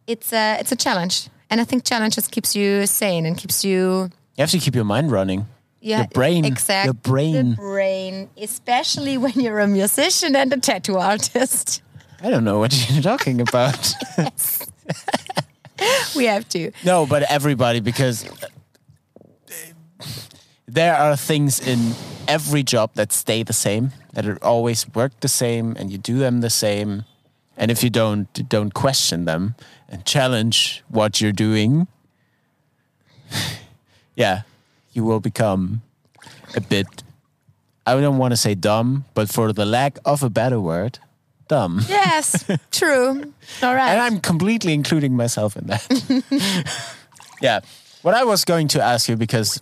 it's 0.06 0.32
a 0.32 0.56
it's 0.60 0.72
a 0.72 0.76
challenge, 0.76 1.28
and 1.50 1.60
I 1.60 1.64
think 1.64 1.84
challenges 1.84 2.28
keeps 2.28 2.54
you 2.54 2.86
sane 2.86 3.26
and 3.26 3.36
keeps 3.36 3.64
you 3.64 4.10
you 4.36 4.42
have 4.42 4.50
to 4.50 4.58
keep 4.58 4.74
your 4.74 4.84
mind 4.84 5.10
running. 5.10 5.46
yeah 5.80 5.98
Your 5.98 6.08
brain. 6.08 6.44
Exactly. 6.44 6.86
Your 6.86 6.94
brain. 6.94 7.50
the 7.50 7.56
brain, 7.56 8.28
especially 8.36 9.18
when 9.18 9.32
you're 9.40 9.60
a 9.60 9.66
musician 9.66 10.36
and 10.36 10.52
a 10.52 10.56
tattoo 10.58 10.98
artist. 10.98 11.82
I 12.22 12.30
don't 12.30 12.44
know 12.44 12.58
what 12.58 12.72
you're 12.90 13.02
talking 13.02 13.40
about. 13.40 13.94
We 16.16 16.24
have 16.24 16.48
to. 16.50 16.70
no, 16.84 17.06
but 17.06 17.22
everybody, 17.30 17.80
because 17.80 18.24
there 20.66 20.96
are 20.96 21.16
things 21.16 21.60
in 21.60 21.94
every 22.26 22.62
job 22.62 22.90
that 22.94 23.12
stay 23.12 23.42
the 23.42 23.52
same, 23.52 23.92
that 24.12 24.26
are 24.26 24.38
always 24.42 24.86
work 24.94 25.12
the 25.20 25.28
same, 25.28 25.76
and 25.78 25.90
you 25.90 25.98
do 25.98 26.18
them 26.18 26.40
the 26.40 26.50
same. 26.50 27.04
And 27.56 27.70
if 27.70 27.82
you 27.82 27.90
don't 27.90 28.48
don't 28.48 28.74
question 28.74 29.24
them 29.24 29.54
and 29.88 30.04
challenge 30.04 30.82
what 30.88 31.20
you're 31.20 31.32
doing, 31.32 31.86
yeah, 34.16 34.42
you 34.92 35.04
will 35.04 35.20
become 35.20 35.82
a 36.54 36.60
bit. 36.60 36.86
I 37.86 38.00
don't 38.00 38.18
want 38.18 38.32
to 38.32 38.36
say 38.36 38.54
dumb, 38.54 39.04
but 39.14 39.28
for 39.28 39.52
the 39.52 39.64
lack 39.64 39.98
of 40.04 40.22
a 40.22 40.30
better 40.30 40.60
word, 40.60 40.98
dumb. 41.48 41.80
Yes, 41.88 42.44
true. 42.72 43.32
All 43.62 43.74
right. 43.74 43.90
And 43.90 44.00
I'm 44.00 44.20
completely 44.20 44.72
including 44.72 45.14
myself 45.16 45.56
in 45.56 45.66
that. 45.68 45.86
yeah. 47.40 47.60
What 48.02 48.14
I 48.14 48.24
was 48.24 48.44
going 48.44 48.68
to 48.68 48.82
ask 48.82 49.08
you, 49.08 49.16
because 49.16 49.60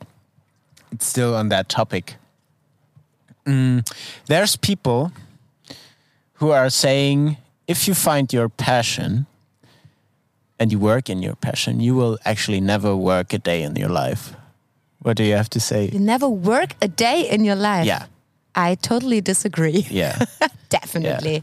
it's 0.95 1.07
still 1.07 1.34
on 1.34 1.49
that 1.51 1.68
topic, 1.68 2.16
Mm, 3.47 3.84
there's 4.26 4.57
people 4.57 5.12
who 6.40 6.51
are 6.51 6.70
saying 6.70 7.36
if 7.66 7.86
you 7.86 7.95
find 7.95 8.32
your 8.32 8.49
passion 8.49 9.26
and 10.59 10.72
you 10.72 10.78
work 10.78 11.11
in 11.11 11.22
your 11.22 11.34
passion, 11.36 11.78
you 11.80 11.95
will 11.95 12.16
actually 12.24 12.61
never 12.61 12.97
work 12.97 13.34
a 13.34 13.38
day 13.38 13.62
in 13.62 13.76
your 13.76 13.90
life. 13.90 14.32
What 15.03 15.18
do 15.18 15.24
you 15.24 15.36
have 15.36 15.51
to 15.51 15.61
say? 15.61 15.90
you 15.92 15.99
never 16.01 16.26
work 16.26 16.74
a 16.80 16.88
day 16.88 17.28
in 17.28 17.45
your 17.45 17.57
life. 17.57 17.84
Yeah. 17.86 18.07
I 18.55 18.76
totally 18.76 19.20
disagree. 19.20 19.84
Yeah. 19.90 20.24
Definitely. 20.70 21.42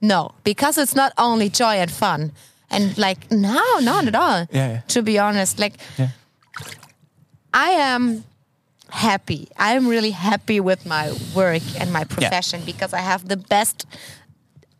No, 0.00 0.30
because 0.44 0.78
it's 0.78 0.94
not 0.94 1.12
only 1.18 1.50
joy 1.50 1.74
and 1.82 1.90
fun. 1.90 2.32
And 2.70 2.96
like, 2.96 3.30
no, 3.30 3.60
not 3.80 4.06
at 4.06 4.14
all. 4.14 4.46
Yeah, 4.50 4.68
yeah. 4.72 4.80
To 4.88 5.02
be 5.02 5.18
honest, 5.18 5.58
like, 5.58 5.74
Yeah. 5.98 6.08
I 7.52 7.68
am 7.92 8.24
happy. 8.92 9.48
I 9.58 9.72
am 9.72 9.88
really 9.88 10.10
happy 10.12 10.60
with 10.60 10.84
my 10.86 11.12
work 11.34 11.62
and 11.80 11.92
my 11.92 12.04
profession 12.04 12.60
because 12.64 12.92
I 12.92 13.00
have 13.00 13.26
the 13.28 13.36
best. 13.36 13.86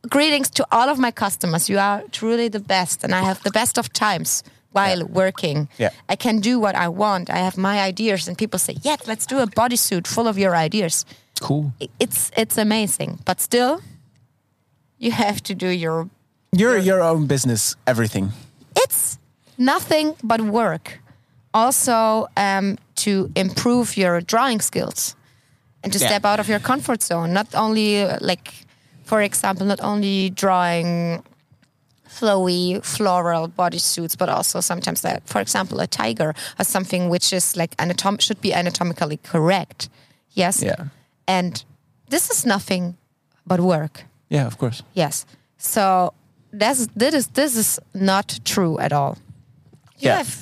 Greetings 0.09 0.51
to 0.51 0.67
all 0.71 0.89
of 0.89 0.99
my 0.99 1.11
customers. 1.11 1.69
You 1.69 1.79
are 1.79 2.03
truly 2.11 2.49
the 2.49 2.61
best, 2.61 3.05
and 3.05 3.15
I 3.15 3.23
have 3.23 3.43
the 3.43 3.51
best 3.51 3.79
of 3.79 3.93
times 3.93 4.43
while 4.73 4.99
Yeah. 4.99 5.05
working. 5.23 5.69
Yeah. 5.79 5.91
I 6.09 6.17
can 6.17 6.41
do 6.41 6.59
what 6.61 6.75
I 6.75 6.89
want. 6.89 7.31
I 7.31 7.39
have 7.39 7.57
my 7.57 7.81
ideas, 7.89 8.29
and 8.29 8.37
people 8.37 8.59
say, 8.59 8.75
"Yeah, 8.83 8.97
let's 9.07 9.27
do 9.27 9.39
a 9.39 9.47
bodysuit 9.47 10.07
full 10.07 10.27
of 10.29 10.37
your 10.37 10.55
ideas." 10.67 11.05
Cool. 11.41 11.73
It's 11.99 12.31
it's 12.37 12.59
amazing, 12.59 13.19
but 13.25 13.41
still, 13.41 13.81
you 14.99 15.13
have 15.13 15.41
to 15.43 15.55
do 15.55 15.69
your 15.69 16.09
You're 16.53 16.79
your 16.79 17.01
own 17.03 17.27
business, 17.27 17.77
everything. 17.87 18.33
it's 18.85 19.19
nothing 19.57 20.17
but 20.23 20.41
work. 20.41 21.01
Also, 21.55 22.27
um, 22.37 22.77
to 23.05 23.31
improve 23.35 23.97
your 23.97 24.21
drawing 24.21 24.61
skills 24.61 25.17
and 25.83 25.93
to 25.93 25.99
Yeah. 25.99 26.09
step 26.09 26.25
out 26.25 26.41
of 26.41 26.49
your 26.49 26.61
comfort 26.61 27.03
zone. 27.03 27.33
Not 27.33 27.49
only, 27.55 28.07
like, 28.21 28.53
for 29.05 29.21
example, 29.23 29.67
not 29.67 29.81
only 29.81 30.31
drawing 30.31 31.23
flowy 32.09 32.83
floral 32.85 33.49
bodysuits, 33.49 34.17
but 34.17 34.29
also 34.29 34.61
sometimes, 34.61 35.03
like, 35.05 35.21
for 35.27 35.41
example, 35.41 35.81
a 35.81 35.87
tiger 35.87 36.35
or 36.59 36.65
something 36.65 37.09
which 37.09 37.33
is 37.33 37.57
like 37.57 37.77
anatom- 37.79 38.21
should 38.21 38.41
be 38.41 38.53
anatomically 38.55 39.19
correct. 39.23 39.89
Yes. 40.35 40.63
Yeah. 40.63 40.77
And 41.27 41.65
this 42.09 42.31
is 42.31 42.45
nothing 42.45 42.97
but 43.47 43.61
work. 43.61 44.05
Yeah, 44.29 44.47
of 44.47 44.57
course. 44.59 44.83
Yes. 44.95 45.25
So 45.59 46.13
that's 46.53 46.87
this 46.97 47.15
is 47.15 47.27
this 47.29 47.57
is 47.57 47.81
not 47.95 48.39
true 48.45 48.79
at 48.79 48.93
all. 48.93 49.17
You 49.99 50.11
Yeah. 50.11 50.17
have 50.19 50.37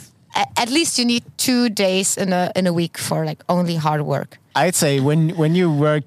at 0.56 0.70
least 0.70 0.98
you 0.98 1.04
need 1.04 1.22
two 1.40 1.70
days 1.70 2.16
in 2.18 2.32
a 2.32 2.52
in 2.54 2.66
a 2.66 2.72
week 2.72 2.98
for 2.98 3.24
like 3.24 3.42
only 3.48 3.76
hard 3.76 4.02
work. 4.02 4.38
I'd 4.54 4.74
say 4.74 5.00
when 5.00 5.30
when 5.30 5.54
you 5.54 5.72
work 5.72 6.04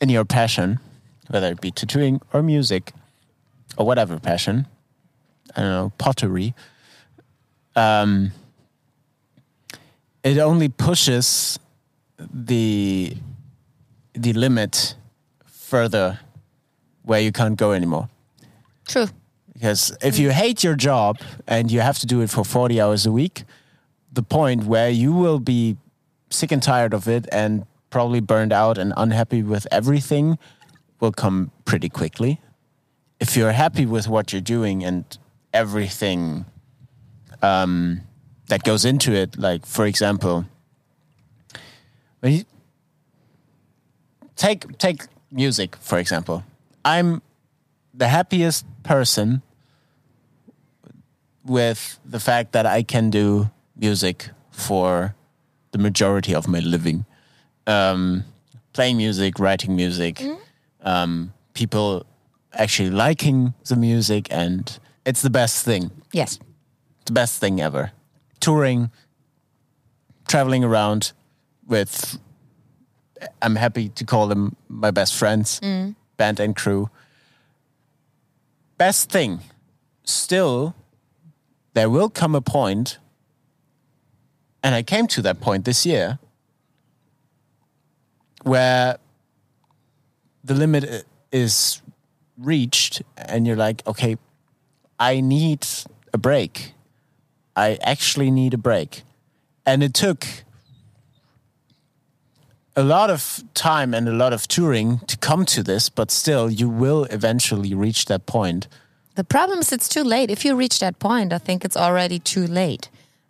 in 0.00 0.08
your 0.08 0.24
passion, 0.24 0.78
whether 1.28 1.48
it 1.48 1.60
be 1.60 1.70
tattooing 1.70 2.20
or 2.32 2.42
music 2.42 2.92
or 3.76 3.84
whatever 3.84 4.18
passion, 4.18 4.66
I 5.56 5.60
don't 5.60 5.70
know, 5.70 5.92
pottery, 5.98 6.54
um, 7.74 8.32
it 10.22 10.38
only 10.38 10.68
pushes 10.68 11.58
the 12.18 13.16
the 14.14 14.32
limit 14.32 14.94
further 15.46 16.20
where 17.02 17.20
you 17.20 17.32
can't 17.32 17.58
go 17.58 17.72
anymore. 17.72 18.08
True. 18.86 19.08
Because 19.52 19.96
if 20.00 20.18
you 20.18 20.30
hate 20.30 20.62
your 20.62 20.76
job 20.76 21.18
and 21.48 21.72
you 21.72 21.80
have 21.80 21.98
to 21.98 22.06
do 22.06 22.20
it 22.20 22.30
for 22.30 22.44
40 22.44 22.80
hours 22.80 23.06
a 23.06 23.10
week, 23.10 23.42
the 24.12 24.22
point 24.22 24.64
where 24.64 24.90
you 24.90 25.12
will 25.12 25.38
be 25.38 25.76
sick 26.30 26.52
and 26.52 26.62
tired 26.62 26.94
of 26.94 27.08
it 27.08 27.26
and 27.32 27.66
probably 27.90 28.20
burned 28.20 28.52
out 28.52 28.78
and 28.78 28.92
unhappy 28.96 29.42
with 29.42 29.66
everything 29.70 30.38
will 31.00 31.12
come 31.12 31.50
pretty 31.64 31.88
quickly. 31.88 32.40
If 33.20 33.36
you're 33.36 33.52
happy 33.52 33.86
with 33.86 34.08
what 34.08 34.32
you're 34.32 34.40
doing 34.40 34.84
and 34.84 35.04
everything 35.52 36.44
um, 37.42 38.02
that 38.48 38.62
goes 38.62 38.84
into 38.84 39.12
it, 39.12 39.38
like 39.38 39.66
for 39.66 39.86
example, 39.86 40.44
take 44.36 44.78
take 44.78 45.02
music 45.30 45.76
for 45.76 45.98
example, 45.98 46.44
I'm 46.84 47.22
the 47.94 48.08
happiest 48.08 48.64
person 48.82 49.42
with 51.44 51.98
the 52.04 52.20
fact 52.20 52.52
that 52.52 52.66
I 52.66 52.82
can 52.82 53.10
do 53.10 53.50
music 53.78 54.30
for 54.50 55.14
the 55.72 55.78
majority 55.78 56.34
of 56.34 56.48
my 56.48 56.58
living. 56.58 57.04
Um, 57.66 58.24
playing 58.72 58.96
music, 58.96 59.38
writing 59.38 59.76
music, 59.76 60.22
um, 60.82 61.32
people 61.54 62.06
actually 62.52 62.90
liking 62.90 63.54
the 63.68 63.76
music, 63.76 64.28
and 64.30 64.78
it's 65.04 65.22
the 65.22 65.30
best 65.30 65.64
thing. 65.64 65.90
Yes. 66.12 66.38
The 67.04 67.12
best 67.12 67.40
thing 67.40 67.60
ever. 67.60 67.92
Touring, 68.40 68.90
traveling 70.26 70.64
around 70.64 71.12
with, 71.66 72.18
I'm 73.42 73.56
happy 73.56 73.88
to 73.90 74.04
call 74.04 74.28
them 74.28 74.56
my 74.68 74.90
best 74.90 75.14
friends, 75.14 75.60
band 76.16 76.40
and 76.40 76.56
crew. 76.56 76.88
Best 78.78 79.10
thing. 79.10 79.40
Still, 80.04 80.74
there 81.74 81.90
will 81.90 82.08
come 82.08 82.34
a 82.34 82.40
point, 82.40 82.98
and 84.62 84.74
I 84.74 84.82
came 84.82 85.06
to 85.08 85.22
that 85.22 85.40
point 85.40 85.64
this 85.64 85.86
year, 85.86 86.18
where 88.42 88.98
the 90.44 90.54
limit 90.54 91.04
is 91.32 91.82
reached, 92.36 93.02
and 93.16 93.46
you're 93.46 93.56
like, 93.56 93.86
okay, 93.86 94.16
I 94.98 95.20
need 95.20 95.66
a 96.12 96.18
break. 96.18 96.72
I 97.56 97.78
actually 97.82 98.30
need 98.30 98.54
a 98.54 98.58
break. 98.58 99.02
And 99.66 99.82
it 99.82 99.92
took 99.92 100.26
a 102.76 102.82
lot 102.82 103.10
of 103.10 103.42
time 103.54 103.92
and 103.92 104.08
a 104.08 104.12
lot 104.12 104.32
of 104.32 104.46
touring 104.46 105.00
to 105.00 105.16
come 105.16 105.44
to 105.46 105.62
this, 105.62 105.88
but 105.88 106.10
still, 106.10 106.48
you 106.48 106.68
will 106.68 107.04
eventually 107.10 107.74
reach 107.74 108.04
that 108.04 108.26
point. 108.26 108.68
The 109.16 109.24
problem 109.24 109.58
is 109.58 109.72
it's 109.72 109.88
too 109.88 110.04
late. 110.04 110.30
If 110.30 110.44
you 110.44 110.54
reach 110.54 110.78
that 110.78 111.00
point, 111.00 111.32
I 111.32 111.38
think 111.38 111.64
it's 111.64 111.76
already 111.76 112.20
too 112.20 112.46
late. 112.46 112.88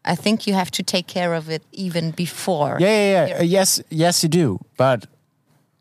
I 0.08 0.14
think 0.14 0.46
you 0.46 0.54
have 0.54 0.70
to 0.70 0.82
take 0.82 1.06
care 1.06 1.34
of 1.34 1.50
it 1.50 1.62
even 1.70 2.12
before. 2.12 2.78
Yeah, 2.80 2.88
yeah, 2.88 3.26
yeah. 3.26 3.38
Uh, 3.38 3.42
yes, 3.42 3.82
yes, 3.90 4.22
you 4.22 4.30
do. 4.30 4.58
But 4.78 5.06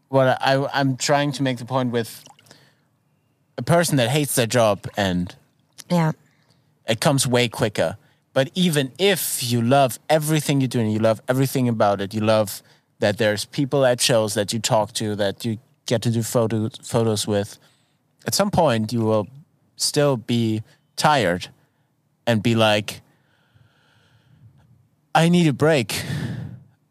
what 0.09 0.37
I, 0.41 0.67
I'm 0.73 0.97
trying 0.97 1.31
to 1.33 1.43
make 1.43 1.57
the 1.57 1.65
point 1.65 1.91
with 1.93 2.23
a 3.57 3.61
person 3.61 3.95
that 3.97 4.09
hates 4.09 4.35
their 4.35 4.45
job 4.47 4.85
and 4.97 5.33
Yeah. 5.89 6.11
It 6.87 6.99
comes 6.99 7.25
way 7.25 7.47
quicker. 7.47 7.97
But 8.33 8.51
even 8.53 8.91
if 8.99 9.41
you 9.51 9.61
love 9.61 9.97
everything 10.09 10.61
you 10.61 10.67
do 10.67 10.79
and 10.79 10.91
you 10.91 10.99
love 10.99 11.21
everything 11.27 11.69
about 11.69 12.01
it, 12.01 12.13
you 12.13 12.21
love 12.21 12.61
that 12.99 13.17
there's 13.17 13.45
people 13.45 13.85
at 13.85 14.01
shows 14.01 14.33
that 14.33 14.51
you 14.53 14.59
talk 14.59 14.91
to, 14.93 15.15
that 15.15 15.45
you 15.45 15.57
get 15.85 16.01
to 16.01 16.11
do 16.11 16.21
photos 16.21 16.71
photos 16.83 17.25
with, 17.27 17.57
at 18.25 18.35
some 18.35 18.51
point 18.51 18.91
you 18.91 19.01
will 19.01 19.27
still 19.77 20.17
be 20.17 20.61
tired 20.97 21.47
and 22.25 22.43
be 22.43 22.55
like, 22.55 23.01
I 25.25 25.29
need 25.29 25.47
a 25.47 25.53
break. 25.53 26.03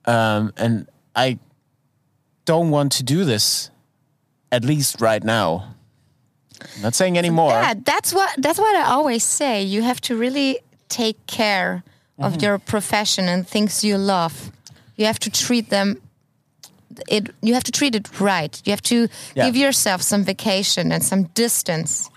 Um, 0.05 0.53
and 0.57 0.87
I 1.15 1.39
don't 2.45 2.71
want 2.71 2.93
to 2.93 3.03
do 3.05 3.25
this, 3.25 3.71
at 4.51 4.65
least 4.65 5.01
right 5.01 5.23
now. 5.25 5.75
I'm 6.77 6.83
not 6.83 6.95
saying 6.95 7.19
anymore. 7.19 7.51
Yeah, 7.51 7.75
that's 7.85 8.13
what 8.13 8.31
that's 8.39 8.59
what 8.59 8.75
I 8.77 8.91
always 8.91 9.23
say. 9.25 9.63
You 9.63 9.83
have 9.83 10.01
to 10.01 10.17
really 10.17 10.59
take 10.89 11.17
care 11.27 11.83
of 12.19 12.33
Mm-hmm. 12.33 12.45
your 12.45 12.59
profession 12.59 13.29
and 13.29 13.47
things 13.47 13.85
you 13.85 13.99
love. 13.99 14.51
You 14.97 15.07
have 15.07 15.19
to 15.19 15.31
treat 15.31 15.69
them 15.71 16.01
it 17.09 17.29
you 17.43 17.53
have 17.55 17.65
to 17.65 17.73
treat 17.73 17.95
it 17.95 18.09
right. 18.21 18.63
You 18.65 18.73
have 18.73 18.83
to 18.83 19.09
Yeah. 19.35 19.47
give 19.47 19.57
yourself 19.57 20.01
some 20.03 20.25
vacation 20.25 20.93
and 20.93 21.03
some 21.05 21.25
distance 21.35 22.09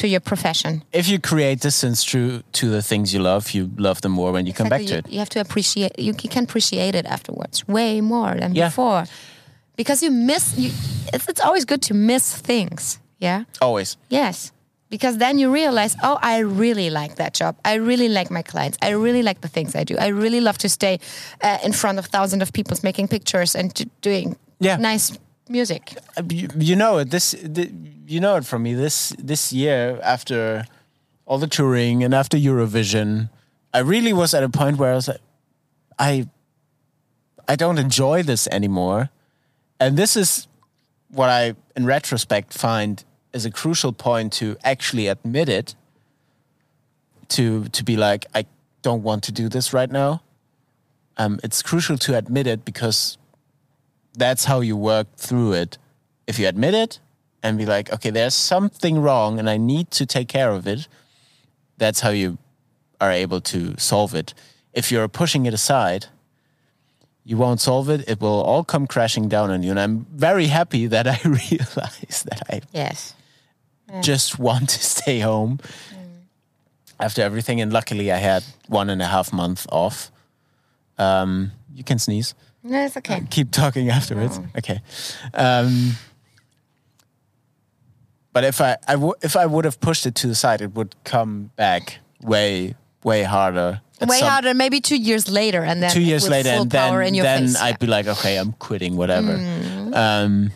to 0.00 0.06
your 0.06 0.20
profession. 0.20 0.82
If 0.92 1.08
you 1.08 1.18
create 1.20 1.60
distance 1.60 2.04
to 2.12 2.42
to 2.52 2.66
the 2.70 2.82
things 2.82 3.12
you 3.12 3.22
love, 3.22 3.50
you 3.54 3.68
love 3.76 4.00
them 4.00 4.12
more 4.12 4.32
when 4.32 4.46
you 4.46 4.52
come 4.54 4.68
back 4.68 4.80
to 4.86 4.92
you, 4.92 4.98
it. 4.98 5.06
you 5.10 5.18
have 5.18 5.28
to 5.30 5.40
appreciate 5.40 5.90
you 5.98 6.14
can 6.14 6.44
appreciate 6.44 6.94
it 6.98 7.06
afterwards 7.06 7.64
way 7.66 8.00
more 8.00 8.34
than 8.40 8.54
Yeah. 8.54 8.68
before. 8.68 9.04
Because 9.76 10.02
you 10.06 10.12
miss 10.12 10.54
you 10.58 10.70
it's, 11.12 11.28
it's 11.28 11.40
always 11.40 11.64
good 11.64 11.82
to 11.88 11.94
miss 11.94 12.40
things. 12.40 12.98
Yeah? 13.20 13.44
Always. 13.60 13.96
Yes. 14.10 14.52
Because 14.90 15.18
then 15.18 15.38
you 15.38 15.52
realize, 15.54 15.96
oh, 16.02 16.16
I 16.22 16.38
really 16.38 16.88
like 16.90 17.14
that 17.16 17.34
job. 17.40 17.54
I 17.64 17.74
really 17.74 18.08
like 18.08 18.30
my 18.30 18.42
clients. 18.42 18.78
I 18.80 18.90
really 19.04 19.22
like 19.22 19.40
the 19.40 19.48
things 19.48 19.74
I 19.74 19.84
do. 19.84 19.94
I 19.98 20.08
really 20.08 20.40
love 20.40 20.56
to 20.58 20.68
stay 20.68 20.98
uh, 21.42 21.58
in 21.64 21.72
front 21.72 21.98
of 21.98 22.06
thousands 22.06 22.42
of 22.42 22.52
people 22.52 22.76
making 22.82 23.08
pictures 23.08 23.54
and 23.54 23.70
doing 24.00 24.36
Yeah. 24.60 24.76
nice 24.80 25.12
music. 25.48 25.82
Uh, 26.16 26.22
You, 26.32 26.48
you 26.58 26.74
know. 26.76 27.04
This, 27.04 27.34
the, 27.54 27.68
you 28.08 28.20
know 28.20 28.36
it 28.36 28.44
from 28.44 28.62
me. 28.62 28.74
This 28.74 29.14
this 29.18 29.52
year, 29.52 30.00
after 30.02 30.64
all 31.26 31.38
the 31.38 31.46
touring 31.46 32.02
and 32.02 32.14
after 32.14 32.36
Eurovision, 32.36 33.28
I 33.72 33.80
really 33.80 34.12
was 34.12 34.34
at 34.34 34.42
a 34.42 34.48
point 34.48 34.78
where 34.78 34.92
I 34.92 34.94
was 34.94 35.08
like, 35.08 35.20
I, 35.98 36.28
I 37.46 37.56
don't 37.56 37.78
enjoy 37.78 38.22
this 38.22 38.46
anymore, 38.48 39.10
and 39.78 39.96
this 39.96 40.16
is 40.16 40.48
what 41.08 41.28
I, 41.28 41.54
in 41.76 41.86
retrospect, 41.86 42.52
find 42.54 43.04
is 43.32 43.44
a 43.44 43.50
crucial 43.50 43.92
point 43.92 44.32
to 44.34 44.56
actually 44.64 45.06
admit 45.06 45.48
it. 45.48 45.74
To 47.36 47.68
to 47.68 47.84
be 47.84 47.96
like, 47.96 48.24
I 48.34 48.46
don't 48.80 49.02
want 49.02 49.22
to 49.24 49.32
do 49.32 49.50
this 49.50 49.74
right 49.74 49.90
now. 49.90 50.22
Um, 51.18 51.40
it's 51.44 51.62
crucial 51.62 51.98
to 51.98 52.16
admit 52.16 52.46
it 52.46 52.64
because 52.64 53.18
that's 54.16 54.46
how 54.46 54.60
you 54.60 54.76
work 54.76 55.08
through 55.16 55.52
it. 55.52 55.76
If 56.26 56.38
you 56.38 56.48
admit 56.48 56.74
it 56.74 57.00
and 57.42 57.56
be 57.58 57.66
like, 57.66 57.92
okay, 57.92 58.10
there's 58.10 58.34
something 58.34 59.00
wrong 59.00 59.38
and 59.38 59.48
I 59.48 59.56
need 59.56 59.90
to 59.92 60.06
take 60.06 60.28
care 60.28 60.50
of 60.50 60.66
it, 60.66 60.88
that's 61.76 62.00
how 62.00 62.10
you 62.10 62.38
are 63.00 63.12
able 63.12 63.40
to 63.40 63.76
solve 63.78 64.14
it. 64.14 64.34
If 64.72 64.90
you're 64.92 65.08
pushing 65.08 65.46
it 65.46 65.54
aside, 65.54 66.06
you 67.24 67.36
won't 67.36 67.60
solve 67.60 67.88
it. 67.90 68.08
It 68.08 68.20
will 68.20 68.42
all 68.42 68.64
come 68.64 68.86
crashing 68.86 69.28
down 69.28 69.50
on 69.50 69.62
you. 69.62 69.70
And 69.70 69.78
I'm 69.78 70.06
very 70.12 70.46
happy 70.46 70.86
that 70.88 71.06
I 71.06 71.20
realized 71.24 72.26
that 72.26 72.42
I 72.50 72.60
Yes. 72.72 73.14
just 74.02 74.38
want 74.38 74.68
to 74.70 74.82
stay 74.84 75.20
home 75.20 75.60
after 76.98 77.22
everything. 77.22 77.60
And 77.60 77.72
luckily, 77.72 78.10
I 78.10 78.16
had 78.16 78.42
one 78.66 78.90
and 78.90 79.00
a 79.02 79.06
half 79.06 79.32
month 79.32 79.66
off. 79.70 80.10
Um, 80.98 81.52
you 81.72 81.84
can 81.84 81.98
sneeze 81.98 82.34
No, 82.64 82.84
it's 82.84 82.96
okay. 82.96 83.22
keep 83.30 83.50
talking 83.52 83.88
afterwards. 83.90 84.40
Okay. 84.56 84.80
Um, 85.34 85.92
but 88.32 88.44
if 88.44 88.60
I, 88.60 88.76
I 88.86 88.92
w- 88.94 89.14
if 89.22 89.36
I 89.36 89.46
would 89.46 89.64
have 89.64 89.80
pushed 89.80 90.06
it 90.06 90.14
to 90.16 90.26
the 90.26 90.34
side, 90.34 90.60
it 90.60 90.74
would 90.74 90.94
come 91.04 91.50
back 91.56 91.98
way 92.20 92.74
way 93.04 93.22
harder. 93.22 93.80
Way 94.00 94.18
some- 94.20 94.28
harder, 94.28 94.54
maybe 94.54 94.80
two 94.80 94.96
years 94.96 95.28
later, 95.28 95.64
and 95.64 95.82
then 95.82 95.90
Two 95.90 96.00
years 96.02 96.28
later, 96.28 96.50
and 96.50 96.70
then 96.70 97.12
then 97.22 97.48
face. 97.48 97.60
I'd 97.60 97.78
be 97.78 97.86
like, 97.86 98.06
okay, 98.06 98.36
I'm 98.36 98.52
quitting, 98.52 98.96
whatever. 98.96 99.36
Mm-hmm. 99.36 99.94
Um, 99.94 100.52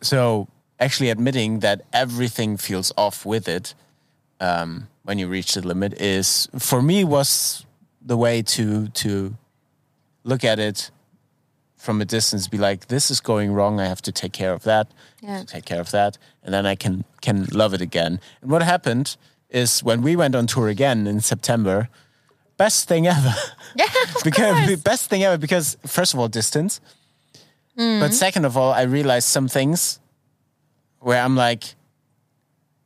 so 0.00 0.46
actually 0.78 1.10
admitting 1.10 1.60
that 1.60 1.82
everything 1.92 2.56
feels 2.56 2.92
off 2.96 3.26
with 3.26 3.48
it 3.48 3.74
um, 4.40 4.88
when 5.02 5.18
you 5.18 5.28
reach 5.28 5.54
the 5.54 5.66
limit 5.66 6.00
is 6.00 6.48
for 6.58 6.80
me 6.82 7.04
was 7.04 7.66
the 8.02 8.16
way 8.16 8.42
to 8.42 8.88
to 8.88 9.36
look 10.24 10.44
at 10.44 10.58
it 10.58 10.90
from 11.80 12.00
a 12.00 12.04
distance 12.04 12.46
be 12.48 12.58
like 12.58 12.86
this 12.88 13.10
is 13.10 13.20
going 13.20 13.52
wrong 13.56 13.80
i 13.80 13.86
have 13.86 14.02
to 14.02 14.12
take 14.12 14.32
care 14.32 14.52
of 14.52 14.62
that 14.62 14.86
Yeah. 15.22 15.44
take 15.46 15.64
care 15.64 15.80
of 15.80 15.90
that 15.90 16.18
and 16.44 16.52
then 16.54 16.66
i 16.66 16.74
can 16.76 17.04
can 17.22 17.46
love 17.52 17.72
it 17.74 17.80
again 17.80 18.20
and 18.42 18.50
what 18.50 18.62
happened 18.62 19.16
is 19.48 19.82
when 19.82 20.02
we 20.02 20.14
went 20.16 20.34
on 20.34 20.46
tour 20.46 20.68
again 20.68 21.06
in 21.06 21.20
september 21.20 21.88
best 22.56 22.88
thing 22.88 23.06
ever 23.06 23.34
yeah, 23.74 23.86
because 24.24 24.66
course. 24.66 24.82
best 24.82 25.08
thing 25.10 25.22
ever 25.24 25.38
because 25.38 25.76
first 25.86 26.14
of 26.14 26.20
all 26.20 26.28
distance 26.28 26.80
Mm. 27.78 28.00
but 28.00 28.12
second 28.12 28.44
of 28.44 28.56
all 28.56 28.72
i 28.72 28.82
realized 28.82 29.28
some 29.28 29.48
things 29.48 30.00
where 30.98 31.22
i'm 31.24 31.36
like 31.36 31.62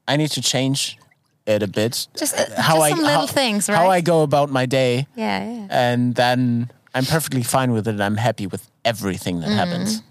i 0.06 0.16
need 0.16 0.30
to 0.30 0.42
change 0.42 0.98
it 1.46 1.62
a 1.62 1.66
bit 1.66 2.06
Just, 2.16 2.34
uh, 2.38 2.44
how 2.60 2.76
just 2.76 2.82
i 2.86 2.90
some 2.90 2.98
little 3.00 3.26
how, 3.26 3.26
things, 3.26 3.66
how 3.66 3.88
i 3.90 4.00
go 4.02 4.22
about 4.22 4.50
my 4.50 4.66
day 4.66 5.06
yeah, 5.16 5.42
yeah. 5.42 5.66
and 5.70 6.14
then 6.14 6.70
i'm 6.94 7.04
perfectly 7.06 7.42
fine 7.42 7.72
with 7.72 7.88
it 7.88 7.98
i'm 8.00 8.16
happy 8.18 8.46
with 8.46 8.70
everything 8.84 9.40
that 9.40 9.50
happens 9.50 10.02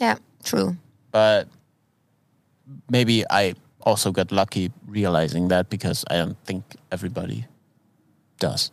Yeah, 0.00 0.16
true. 0.44 0.76
but 1.10 1.48
maybe 2.90 3.24
i 3.30 3.54
also 3.80 4.10
got 4.12 4.30
lucky 4.32 4.70
realizing 4.86 5.48
that 5.48 5.68
because 5.70 6.04
i 6.10 6.16
don't 6.16 6.36
think 6.44 6.64
everybody 6.90 7.46
does 8.38 8.70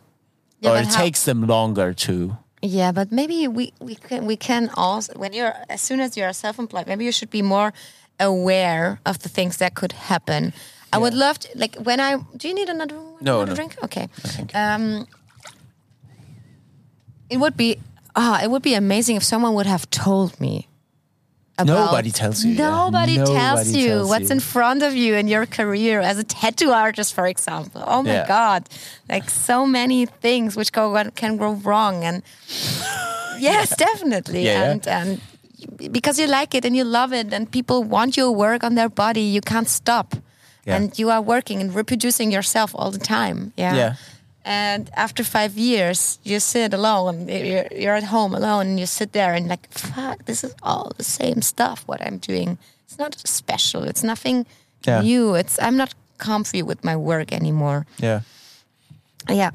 Yeah, 0.60 0.72
or 0.72 0.76
it 0.80 0.86
how- 0.86 1.02
takes 1.04 1.24
them 1.24 1.46
longer 1.46 1.92
to 2.06 2.36
Yeah, 2.64 2.92
but 2.94 3.12
maybe 3.12 3.46
we, 3.48 3.72
we 3.80 3.94
can 3.94 4.24
we 4.26 4.36
can 4.36 4.70
also 4.74 5.12
when 5.20 5.32
you're 5.36 5.52
as 5.68 5.80
soon 5.84 6.00
as 6.00 6.16
you're 6.16 6.32
self-employed, 6.32 6.86
maybe 6.86 7.04
you 7.04 7.12
should 7.12 7.28
be 7.30 7.42
more 7.42 7.72
aware 8.18 8.98
of 9.04 9.18
the 9.18 9.28
things 9.28 9.56
that 9.58 9.74
could 9.74 9.92
happen. 9.92 10.52
I 10.90 10.96
would 10.96 11.12
love 11.12 11.36
to 11.44 11.48
like 11.62 11.76
when 11.86 12.00
I 12.00 12.16
do 12.40 12.48
you 12.48 12.54
need 12.54 12.70
another, 12.72 12.96
No, 13.20 13.32
another 13.44 13.46
no. 13.52 13.54
drink? 13.54 13.72
Okay. 13.84 14.06
thank 14.36 14.48
you. 14.52 14.58
Um 14.58 15.04
it 17.28 17.36
would 17.38 17.56
be 17.56 17.76
ah, 18.16 18.42
it 18.42 18.50
would 18.50 18.62
be 18.62 18.74
amazing 18.74 19.16
if 19.16 19.22
someone 19.24 19.54
would 19.54 19.66
have 19.66 19.88
told 19.90 20.40
me. 20.40 20.68
About, 21.56 21.86
Nobody 21.86 22.10
tells 22.10 22.44
you, 22.44 22.54
yeah. 22.54 22.68
Nobody, 22.68 23.14
tells 23.14 23.28
Nobody 23.30 23.78
you 23.78 23.86
tells 23.88 24.08
what's 24.08 24.24
you. 24.28 24.32
in 24.34 24.40
front 24.40 24.82
of 24.82 24.96
you 24.96 25.14
in 25.14 25.28
your 25.28 25.46
career 25.46 26.00
as 26.00 26.18
a 26.18 26.24
tattoo 26.24 26.70
artist, 26.72 27.14
for 27.14 27.28
example. 27.28 27.80
Oh 27.86 28.02
my 28.02 28.10
Yeah. 28.10 28.26
God. 28.26 28.68
Like 29.08 29.30
so 29.30 29.64
many 29.64 30.06
things 30.06 30.56
which 30.56 30.72
go 30.72 30.90
can 31.14 31.36
go 31.36 31.52
wrong. 31.52 32.02
And 32.02 32.24
yes, 33.38 33.76
definitely. 33.76 34.44
Yeah, 34.44 34.52
yeah. 34.58 34.70
And, 34.72 34.88
and 34.88 35.20
because 35.92 36.18
you 36.18 36.26
like 36.26 36.54
it 36.56 36.64
and 36.64 36.74
you 36.76 36.82
love 36.82 37.12
it 37.12 37.32
and 37.32 37.48
people 37.50 37.84
want 37.84 38.16
your 38.16 38.32
work 38.32 38.64
on 38.64 38.74
their 38.74 38.88
body, 38.88 39.20
you 39.22 39.40
can't 39.40 39.68
stop. 39.68 40.16
Yeah. 40.66 40.76
And 40.76 40.98
you 40.98 41.10
are 41.10 41.20
working 41.22 41.60
and 41.60 41.74
reproducing 41.74 42.32
yourself 42.32 42.74
all 42.74 42.90
the 42.90 42.98
time. 42.98 43.52
Yeah. 43.56 43.94
And 44.44 44.90
after 44.94 45.24
five 45.24 45.56
years, 45.56 46.18
you 46.22 46.38
sit 46.40 46.74
alone. 46.74 47.28
You're, 47.28 47.66
you're 47.72 47.96
at 47.96 48.04
home 48.04 48.34
alone, 48.34 48.66
and 48.66 48.78
you 48.80 48.86
sit 48.86 49.12
there 49.12 49.32
and 49.34 49.48
like, 49.48 49.66
fuck, 49.72 50.24
this 50.26 50.44
is 50.44 50.54
all 50.62 50.92
the 50.96 51.04
same 51.04 51.40
stuff. 51.42 51.82
What 51.86 52.00
I'm 52.06 52.18
doing, 52.18 52.58
it's 52.84 52.98
not 52.98 53.14
special. 53.26 53.84
It's 53.84 54.02
nothing 54.02 54.46
Yeah. 54.86 55.00
new. 55.02 55.34
It's 55.34 55.58
I'm 55.58 55.76
not 55.76 55.94
comfy 56.18 56.62
with 56.62 56.84
my 56.84 56.96
work 56.96 57.32
anymore. 57.32 57.86
yeah 58.02 58.20
Yeah, 59.28 59.50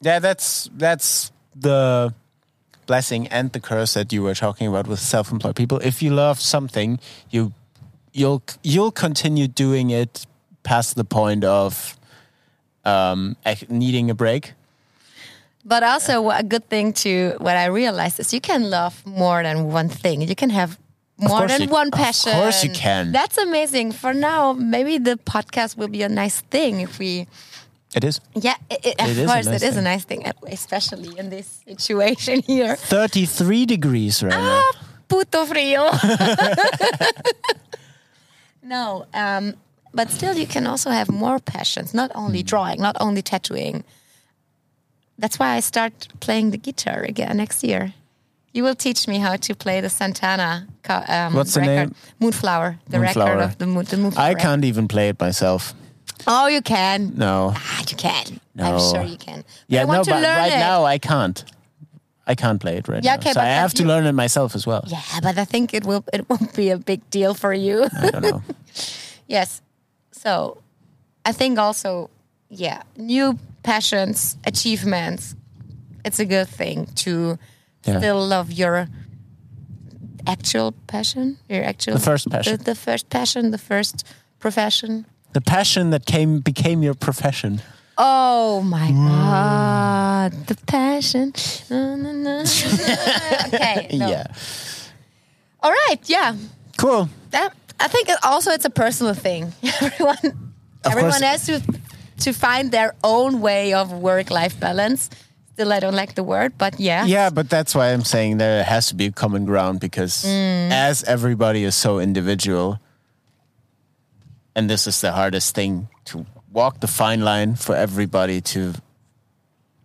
Yeah, 0.00 0.20
that's 0.20 0.70
that's 0.78 1.30
the 1.60 2.12
blessing 2.86 3.28
and 3.30 3.52
the 3.52 3.60
curse 3.60 3.92
that 4.00 4.12
you 4.12 4.22
were 4.22 4.34
talking 4.34 4.66
about 4.68 4.86
with 4.88 4.98
self-employed 5.00 5.54
people. 5.56 5.78
If 5.84 6.02
you 6.02 6.14
love 6.14 6.40
something, 6.40 6.98
you 7.30 7.52
you'll 8.12 8.42
you'll 8.62 8.92
continue 8.92 9.46
doing 9.46 9.90
it 9.90 10.26
past 10.62 10.94
the 10.96 11.04
point 11.04 11.44
of 11.44 11.96
um, 12.84 13.36
needing 13.68 14.10
a 14.10 14.14
break. 14.14 14.52
but 15.64 15.82
also 15.82 16.30
a 16.30 16.42
good 16.42 16.68
thing 16.68 16.92
to 16.92 17.36
what 17.38 17.56
I 17.56 17.66
realized 17.66 18.18
is 18.18 18.32
you 18.34 18.40
can 18.40 18.68
love 18.70 19.00
more 19.06 19.42
than 19.44 19.70
one 19.72 19.88
thing. 19.88 20.20
You 20.22 20.34
can 20.34 20.50
have 20.50 20.76
more 21.18 21.46
than 21.46 21.62
you- 21.62 21.68
one 21.70 21.90
passion. 21.92 22.32
of 22.32 22.38
course 22.42 22.64
you 22.66 22.70
can. 22.74 23.12
That's 23.12 23.38
amazing. 23.38 23.92
For 23.92 24.12
now, 24.12 24.54
maybe 24.54 24.98
the 24.98 25.16
podcast 25.24 25.76
will 25.78 25.86
be 25.88 26.02
a 26.02 26.08
nice 26.08 26.40
thing 26.50 26.80
if 26.80 26.98
we. 26.98 27.26
It 27.94 28.02
is 28.04 28.20
Yeah, 28.34 28.56
it, 28.70 28.80
it, 28.86 29.00
of 29.00 29.06
It 29.08 29.18
is 29.18 29.26
course, 29.30 29.46
nice 29.46 29.62
it 29.62 29.68
is 29.68 29.76
a 29.76 29.82
nice 29.82 30.04
thing, 30.04 30.24
especially 30.50 31.16
in 31.18 31.30
this 31.30 31.62
situation 31.68 32.42
here. 32.46 32.74
33 32.74 33.66
degrees 33.66 34.22
right 34.24 34.32
now. 34.34 34.62
Ah, 34.64 34.72
puto 35.06 35.44
frío. 35.46 35.92
no, 38.62 39.06
um, 39.14 39.54
but 39.94 40.10
still, 40.10 40.36
you 40.36 40.46
can 40.46 40.66
also 40.66 40.90
have 40.90 41.10
more 41.10 41.38
passions. 41.38 41.92
Not 41.94 42.10
only 42.14 42.42
drawing, 42.42 42.80
not 42.80 42.96
only 43.00 43.22
tattooing. 43.22 43.84
That's 45.18 45.38
why 45.38 45.56
I 45.56 45.60
start 45.60 46.08
playing 46.20 46.50
the 46.50 46.58
guitar 46.58 47.02
again 47.02 47.36
next 47.36 47.62
year. 47.62 47.92
You 48.52 48.64
will 48.64 48.74
teach 48.74 49.06
me 49.08 49.18
how 49.18 49.36
to 49.36 49.54
play 49.54 49.80
the 49.80 49.88
Santana. 49.88 50.66
Um, 50.88 51.34
What's 51.34 51.54
the 51.54 51.60
record. 51.60 51.74
name? 51.76 51.94
Moonflower. 52.20 52.78
The 52.88 52.98
Moonflower. 52.98 53.26
record 53.36 53.42
of 53.44 53.58
the 53.58 53.66
moon. 53.66 53.84
The 53.84 53.96
Moonflower. 53.96 54.26
I 54.26 54.34
can't 54.34 54.64
even 54.64 54.88
play 54.88 55.08
it 55.08 55.18
myself. 55.20 55.74
Oh, 56.26 56.46
you 56.48 56.60
can. 56.60 57.12
No. 57.16 57.52
Ah, 57.56 57.82
you 57.88 57.96
can. 57.96 58.40
No. 58.54 58.64
I'm 58.64 58.78
sure 58.80 59.02
you 59.04 59.16
can. 59.16 59.38
But 59.38 59.46
Yeah, 59.68 59.82
I 59.82 59.84
want 59.86 59.98
no, 59.98 60.04
to 60.04 60.10
but 60.10 60.22
learn 60.22 60.36
right 60.36 60.52
it. 60.52 60.58
now 60.58 60.84
I 60.84 60.98
can't. 60.98 61.44
I 62.26 62.34
can't 62.34 62.60
play 62.60 62.76
it 62.76 62.88
right 62.88 63.02
Yeah, 63.02 63.16
now. 63.16 63.32
so 63.32 63.40
I 63.40 63.46
have 63.46 63.72
to 63.74 63.82
you- 63.82 63.88
learn 63.88 64.06
it 64.06 64.12
myself 64.12 64.54
as 64.54 64.66
well. 64.66 64.84
Yeah, 64.86 65.00
but 65.22 65.38
I 65.38 65.44
think 65.44 65.72
it 65.74 65.84
will. 65.84 66.04
It 66.12 66.28
won't 66.28 66.54
be 66.54 66.70
a 66.70 66.76
big 66.78 67.00
deal 67.10 67.34
for 67.34 67.52
you. 67.54 67.86
I 68.00 68.10
don't 68.10 68.22
know. 68.22 68.42
yes. 69.26 69.60
So, 70.22 70.58
I 71.26 71.32
think 71.32 71.58
also, 71.58 72.08
yeah, 72.48 72.82
new 72.96 73.38
passions, 73.62 74.36
achievements. 74.46 75.34
It's 76.04 76.20
a 76.20 76.24
good 76.24 76.48
thing 76.48 76.86
to 77.04 77.38
Yeah. 77.84 77.98
still 77.98 78.26
love 78.28 78.52
your 78.52 78.88
actual 80.26 80.72
passion, 80.86 81.38
your 81.48 81.64
actual 81.64 81.94
The 81.94 82.00
first 82.00 82.30
passion. 82.30 82.56
the, 82.58 82.64
the 82.64 82.74
first 82.74 83.08
passion, 83.10 83.50
the 83.50 83.58
first 83.58 84.04
profession. 84.38 85.04
the 85.32 85.40
passion 85.40 85.90
that 85.90 86.04
came 86.04 86.40
became 86.40 86.82
your 86.84 86.94
profession. 86.94 87.60
Oh 87.98 88.62
my 88.62 88.90
mm. 88.90 89.06
god, 89.06 90.46
the 90.46 90.56
passion. 90.66 91.32
Okay. 93.54 93.88
no. 93.98 94.08
Yeah. 94.08 94.26
All 95.62 95.70
right. 95.70 95.98
Yeah. 96.06 96.36
Cool. 96.76 97.08
That 97.30 97.52
I 97.80 97.88
think 97.88 98.08
also 98.22 98.50
it's 98.50 98.64
a 98.64 98.70
personal 98.70 99.14
thing. 99.14 99.52
everyone, 99.80 100.52
everyone 100.84 101.10
course. 101.12 101.22
has 101.22 101.46
to 101.46 101.60
to 102.20 102.32
find 102.32 102.70
their 102.70 102.94
own 103.02 103.40
way 103.40 103.72
of 103.74 103.92
work 103.92 104.30
life 104.30 104.58
balance. 104.60 105.10
Still, 105.54 105.72
I 105.72 105.80
don't 105.80 105.94
like 105.96 106.14
the 106.14 106.22
word, 106.22 106.56
but 106.56 106.80
yeah. 106.80 107.04
Yeah, 107.04 107.30
but 107.30 107.50
that's 107.50 107.74
why 107.74 107.92
I'm 107.92 108.04
saying 108.04 108.38
there 108.38 108.64
has 108.64 108.86
to 108.88 108.94
be 108.94 109.06
a 109.06 109.12
common 109.12 109.44
ground 109.44 109.80
because 109.80 110.24
Mm. 110.24 110.70
as 110.70 111.04
everybody 111.04 111.64
is 111.64 111.74
so 111.74 111.98
individual, 112.00 112.78
and 114.54 114.70
this 114.70 114.86
is 114.86 115.00
the 115.00 115.12
hardest 115.12 115.54
thing 115.54 115.88
to 116.06 116.24
walk 116.52 116.80
the 116.80 116.86
fine 116.86 117.20
line 117.24 117.54
for 117.56 117.74
everybody 117.76 118.40
to 118.40 118.72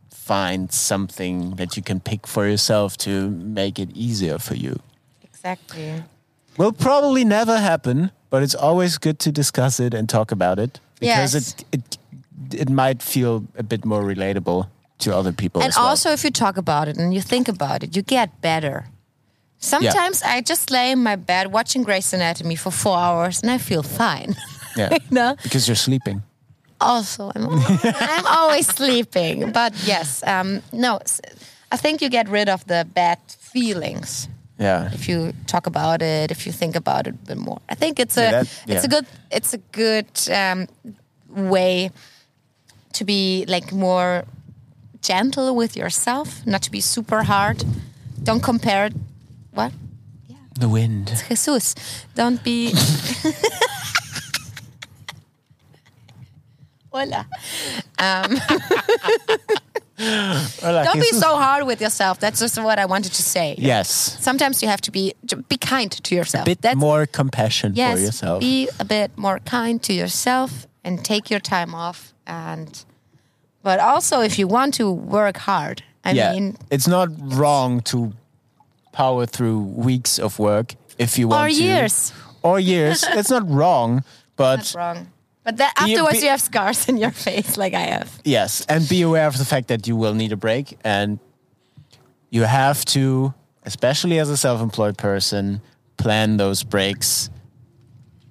find 0.10 0.72
something 0.72 1.56
that 1.56 1.76
you 1.78 1.84
can 1.84 2.00
pick 2.00 2.28
for 2.28 2.46
yourself 2.48 2.98
to 2.98 3.30
make 3.30 3.80
it 3.80 3.90
easier 3.96 4.38
for 4.38 4.56
you. 4.56 4.80
Exactly. 5.24 6.04
Will 6.58 6.72
probably 6.74 7.24
never 7.24 7.58
happen, 7.60 8.12
but 8.30 8.42
it's 8.44 8.56
always 8.56 8.98
good 8.98 9.20
to 9.20 9.32
discuss 9.32 9.80
it 9.80 9.94
and 9.94 10.10
talk 10.10 10.32
about 10.32 10.60
it 10.60 10.80
because 11.00 11.34
Yes. 11.34 11.36
it 11.36 11.66
it 11.72 11.98
it 12.62 12.70
might 12.70 13.04
feel 13.04 13.44
a 13.58 13.64
bit 13.64 13.84
more 13.86 14.04
relatable 14.04 14.68
to 15.00 15.16
other 15.16 15.34
people. 15.34 15.62
And 15.62 15.70
as 15.70 15.76
well. 15.78 15.88
also, 15.90 16.10
if 16.12 16.24
you 16.24 16.32
talk 16.32 16.58
about 16.58 16.88
it 16.88 16.98
and 16.98 17.14
you 17.14 17.22
think 17.22 17.48
about 17.48 17.84
it, 17.84 17.96
you 17.96 18.02
get 18.04 18.30
better. 18.42 18.86
Sometimes 19.60 20.22
I 20.24 20.42
just 20.42 20.70
lay 20.70 20.92
in 20.92 21.00
my 21.04 21.16
bed 21.16 21.52
watching 21.52 21.84
Grey's 21.86 22.14
Anatomy 22.14 22.56
for 22.56 22.72
four 22.72 22.98
hours 22.98 23.42
and 23.42 23.52
I 23.52 23.58
feel 23.58 23.84
fine. 23.84 24.36
yeah, 24.78 24.98
no? 25.10 25.36
because 25.44 25.68
you're 25.68 25.76
sleeping. 25.76 26.22
also 26.80 27.32
I'm, 27.36 27.48
I'm 27.84 28.26
always 28.28 28.68
sleeping 28.68 29.52
but 29.52 29.74
yes 29.88 30.22
um, 30.28 30.62
no 30.72 31.00
i 31.72 31.78
think 31.78 32.02
you 32.02 32.10
get 32.10 32.30
rid 32.30 32.50
of 32.50 32.64
the 32.68 32.86
bad 32.94 33.18
feelings 33.28 34.28
Yeah, 34.60 34.90
if 34.94 35.08
you 35.08 35.34
talk 35.46 35.68
about 35.68 36.02
it 36.02 36.32
if 36.32 36.46
you 36.48 36.52
think 36.52 36.76
about 36.76 37.06
it 37.08 37.14
a 37.14 37.28
bit 37.28 37.38
more. 37.38 37.60
I 37.70 37.76
think 37.76 38.00
it's 38.00 38.18
a 38.18 38.22
Yeah, 38.22 38.32
that- 38.44 38.48
it's 38.68 38.84
a 38.86 38.88
good 38.88 39.06
it's 39.32 39.54
a 39.54 39.58
good 39.72 40.08
um, 40.32 40.68
way 41.30 41.92
to 42.94 43.06
be 43.06 43.46
like 43.48 43.72
more 43.72 44.24
gentle 45.02 45.56
with 45.56 45.76
yourself 45.78 46.42
not 46.46 46.62
to 46.64 46.72
be 46.72 46.82
super 46.82 47.24
hard. 47.24 47.64
Don't 48.24 48.42
compare 48.44 48.86
it 48.88 48.94
what? 49.54 49.72
The 50.60 50.68
wind. 50.68 51.10
It's 51.12 51.28
jesus. 51.28 51.76
Don't 52.16 52.44
be 52.44 52.74
Hola. 56.92 57.28
Don't 59.98 61.00
be 61.00 61.12
so 61.12 61.36
hard 61.38 61.66
with 61.66 61.82
yourself. 61.82 62.20
That's 62.20 62.40
just 62.40 62.62
what 62.62 62.78
I 62.80 62.86
wanted 62.86 63.14
to 63.14 63.24
say. 63.24 63.56
Yes, 63.58 63.90
Sometimes 64.22 64.62
you 64.62 64.70
have 64.70 64.82
to 64.82 64.92
be 64.92 65.14
be 65.50 65.58
kind 65.58 65.92
to 65.92 66.16
yourself. 66.16 66.44
A 66.44 66.50
bit 66.52 66.62
That's, 66.62 66.78
more 66.78 67.06
compassion 67.06 67.74
yes, 67.76 67.94
for 67.94 68.06
yourself. 68.06 68.40
be 68.40 68.70
a 68.80 68.86
bit 68.86 69.18
more 69.18 69.40
kind 69.40 69.82
to 69.84 69.94
yourself 69.94 70.68
and 70.84 71.04
take 71.04 71.30
your 71.30 71.40
time 71.40 71.74
off. 71.74 72.14
And 72.26 72.86
but 73.64 73.80
also, 73.80 74.22
if 74.22 74.38
you 74.40 74.48
want 74.48 74.76
to 74.76 74.92
work 74.92 75.38
hard, 75.38 75.84
I 76.06 76.12
yeah, 76.12 76.34
mean, 76.34 76.58
it's 76.70 76.88
not 76.88 77.10
wrong 77.20 77.82
to 77.82 78.14
power 78.92 79.26
through 79.26 79.60
weeks 79.62 80.20
of 80.20 80.40
work 80.40 80.76
if 80.98 81.18
you 81.18 81.28
want 81.28 81.46
or 81.46 81.50
to. 81.50 81.64
years. 81.64 82.14
or 82.44 82.60
years. 82.60 83.04
it's 83.10 83.30
not 83.30 83.50
wrong, 83.50 84.04
but 84.36 84.58
That's 84.58 84.76
wrong. 84.76 85.12
But 85.48 85.56
then 85.56 85.70
Be- 85.78 85.94
afterwards, 85.94 86.20
be- 86.20 86.26
you 86.26 86.30
have 86.32 86.42
scars 86.42 86.90
in 86.90 86.98
your 86.98 87.12
face, 87.12 87.56
like 87.56 87.74
I 87.74 87.80
have. 87.96 88.20
yes, 88.26 88.66
and 88.68 88.86
be 88.90 89.02
aware 89.02 89.28
of 89.28 89.38
the 89.38 89.46
fact 89.46 89.70
that 89.70 89.88
you 89.88 89.96
will 89.96 90.14
need 90.14 90.34
a 90.34 90.36
break, 90.36 90.78
and 90.84 91.20
you 92.30 92.44
have 92.44 92.84
to, 92.88 93.34
especially 93.64 94.20
as 94.20 94.30
a 94.30 94.36
self-employed 94.36 94.98
person, 94.98 95.62
plan 95.96 96.36
those 96.36 96.64
breaks 96.64 97.30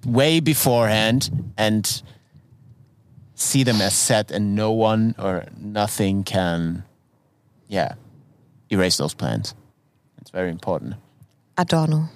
way 0.05 0.41
beforehand 0.41 1.31
and 1.57 2.03
see 3.35 3.63
them 3.63 3.81
as 3.81 3.95
set, 3.95 4.31
and 4.31 4.55
no 4.55 4.71
one 4.73 5.15
or 5.19 5.47
nothing 5.59 6.23
can, 6.23 6.85
yeah, 7.67 7.95
erase 8.71 8.99
those 8.99 9.15
plans. 9.15 9.55
It's 10.21 10.31
very 10.31 10.51
important. 10.51 10.97
Adorno, 11.57 12.11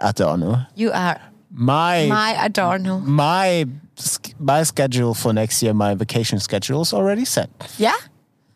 Adorno. 0.00 0.64
you 0.74 0.90
are 0.90 1.20
My 1.52 2.06
my 2.06 2.44
Adorno. 2.44 2.98
my 3.00 3.64
my 3.64 3.68
my 4.38 4.62
schedule 4.62 5.14
for 5.14 5.32
next 5.32 5.62
year, 5.62 5.74
my 5.74 5.94
vacation 5.94 6.38
schedule 6.38 6.82
is 6.82 6.92
already 6.92 7.24
set. 7.24 7.50
Yeah, 7.78 7.96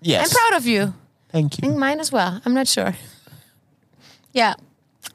Yes, 0.01 0.28
I'm 0.30 0.36
proud 0.36 0.59
of 0.61 0.66
you. 0.66 0.95
Thank 1.32 1.55
I 1.55 1.57
think 1.57 1.72
you. 1.74 1.78
mine 1.78 2.01
as 2.01 2.12
well. 2.12 2.40
I'm 2.45 2.55
not 2.55 2.68
sure. 2.68 2.95
Yeah. 4.36 4.55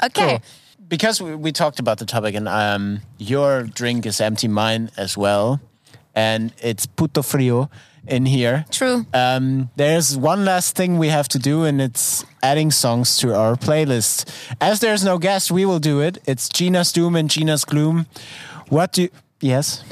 Okay. 0.02 0.30
Cool. 0.30 0.42
Because 0.88 1.22
we, 1.22 1.36
we 1.36 1.52
talked 1.52 1.80
about 1.80 1.98
the 1.98 2.06
topic, 2.06 2.36
and 2.36 2.48
um, 2.48 3.02
your 3.18 3.64
drink 3.64 4.06
is 4.06 4.22
empty, 4.22 4.48
mine 4.48 4.90
as 4.96 5.18
well, 5.18 5.60
and 6.16 6.54
it's 6.64 6.86
puto 6.86 7.22
frio 7.22 7.70
in 8.08 8.26
here. 8.26 8.66
True. 8.72 9.06
Um, 9.14 9.70
there's 9.76 10.18
one 10.18 10.46
last 10.46 10.76
thing 10.76 10.98
we 10.98 11.10
have 11.10 11.28
to 11.30 11.40
do, 11.40 11.64
and 11.64 11.82
it's 11.82 12.26
adding 12.42 12.72
songs 12.72 13.18
to 13.20 13.36
our 13.36 13.56
playlist. 13.56 14.26
As 14.62 14.80
there's 14.80 15.04
no 15.04 15.18
guest, 15.18 15.52
we 15.52 15.66
will 15.66 15.80
do 15.80 16.00
it. 16.02 16.18
It's 16.26 16.50
Gina's 16.50 16.92
Doom 16.92 17.16
and 17.16 17.30
Gina's 17.30 17.66
Gloom. 17.66 18.06
What 18.70 18.94
do? 18.94 19.10
Yes. 19.42 19.84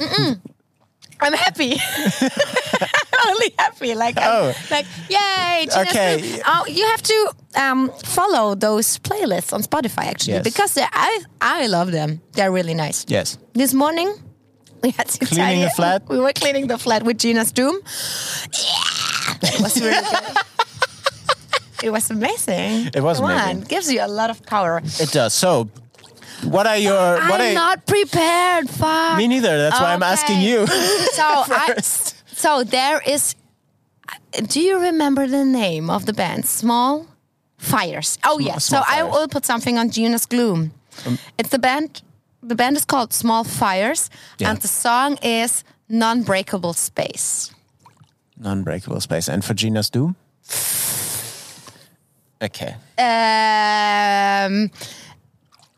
I'm 1.20 1.32
happy. 1.32 1.72
I'm 1.72 3.28
only 3.28 3.52
happy. 3.58 3.94
Like, 3.94 4.16
I'm- 4.18 4.30
Oh. 4.32 4.54
like, 4.70 4.86
yay! 5.08 5.66
Gina's 5.68 5.88
Okay. 5.88 6.40
Oh, 6.46 6.64
you 6.68 6.86
have 6.86 7.02
to 7.02 7.32
um, 7.56 7.90
follow 8.04 8.54
those 8.54 8.98
playlists 8.98 9.52
on 9.52 9.62
Spotify 9.62 10.04
actually 10.06 10.34
Yes. 10.34 10.44
because 10.44 10.78
I 10.78 11.22
I 11.40 11.66
love 11.66 11.90
them. 11.90 12.20
They're 12.34 12.52
really 12.52 12.74
nice. 12.74 13.04
Yes. 13.08 13.36
This 13.54 13.74
morning 13.74 14.14
we 14.82 14.90
had 14.90 15.08
to 15.08 15.26
Cleaning 15.26 15.62
the 15.62 15.70
flat? 15.70 16.02
We 16.08 16.18
were 16.18 16.32
cleaning 16.32 16.66
the 16.68 16.78
flat 16.78 17.02
with 17.02 17.18
Gina's 17.18 17.52
Doom. 17.52 17.74
Yeah, 18.52 19.34
it 19.42 19.60
was 19.60 19.80
really 19.80 20.00
good. 20.00 20.36
it 21.84 21.90
was 21.90 22.10
amazing. 22.10 22.90
It 22.94 23.02
was 23.02 23.18
Come 23.18 23.30
amazing. 23.30 23.62
On. 23.62 23.68
Gives 23.68 23.92
you 23.92 24.00
a 24.04 24.08
lot 24.08 24.30
of 24.30 24.42
power. 24.46 24.80
It 24.84 25.10
does. 25.12 25.34
So, 25.34 25.68
what 26.44 26.66
are 26.66 26.76
your? 26.76 26.94
What 27.28 27.40
I'm 27.40 27.54
not 27.54 27.86
prepared. 27.86 28.68
Fuck. 28.70 29.18
Me 29.18 29.26
neither. 29.28 29.56
That's 29.58 29.80
why 29.80 29.94
I'm 29.94 30.02
asking 30.02 30.40
you. 30.40 30.66
So 31.18 31.24
I, 31.24 31.74
so 31.80 32.62
there 32.62 33.00
is. 33.04 33.34
Do 34.46 34.60
you 34.60 34.78
remember 34.78 35.26
the 35.26 35.44
name 35.44 35.90
of 35.90 36.06
the 36.06 36.12
band? 36.12 36.46
Small 36.46 37.06
Fires. 37.56 38.18
Oh 38.24 38.38
yes. 38.38 38.66
Small 38.66 38.82
so 38.84 38.88
I 38.88 39.00
Fires. 39.00 39.04
Um, 39.06 39.10
will 39.10 39.28
put 39.28 39.44
something 39.44 39.78
on 39.78 39.90
Gina's 39.90 40.26
Gloom. 40.26 40.70
it's 41.38 41.48
the 41.50 41.58
band. 41.58 42.02
The 42.42 42.54
band 42.54 42.76
is 42.76 42.84
called 42.84 43.12
Small 43.12 43.44
Fires, 43.44 44.10
Yeah. 44.38 44.50
and 44.50 44.60
the 44.60 44.68
song 44.68 45.18
is 45.22 45.64
"Non-Breakable 45.88 46.72
Space." 46.74 47.50
Non-breakable 48.40 49.00
space. 49.00 49.28
And 49.28 49.44
for 49.44 49.54
Gina's 49.54 49.90
Doom? 49.90 50.14
Okay. 52.40 52.76
Um, 52.96 54.70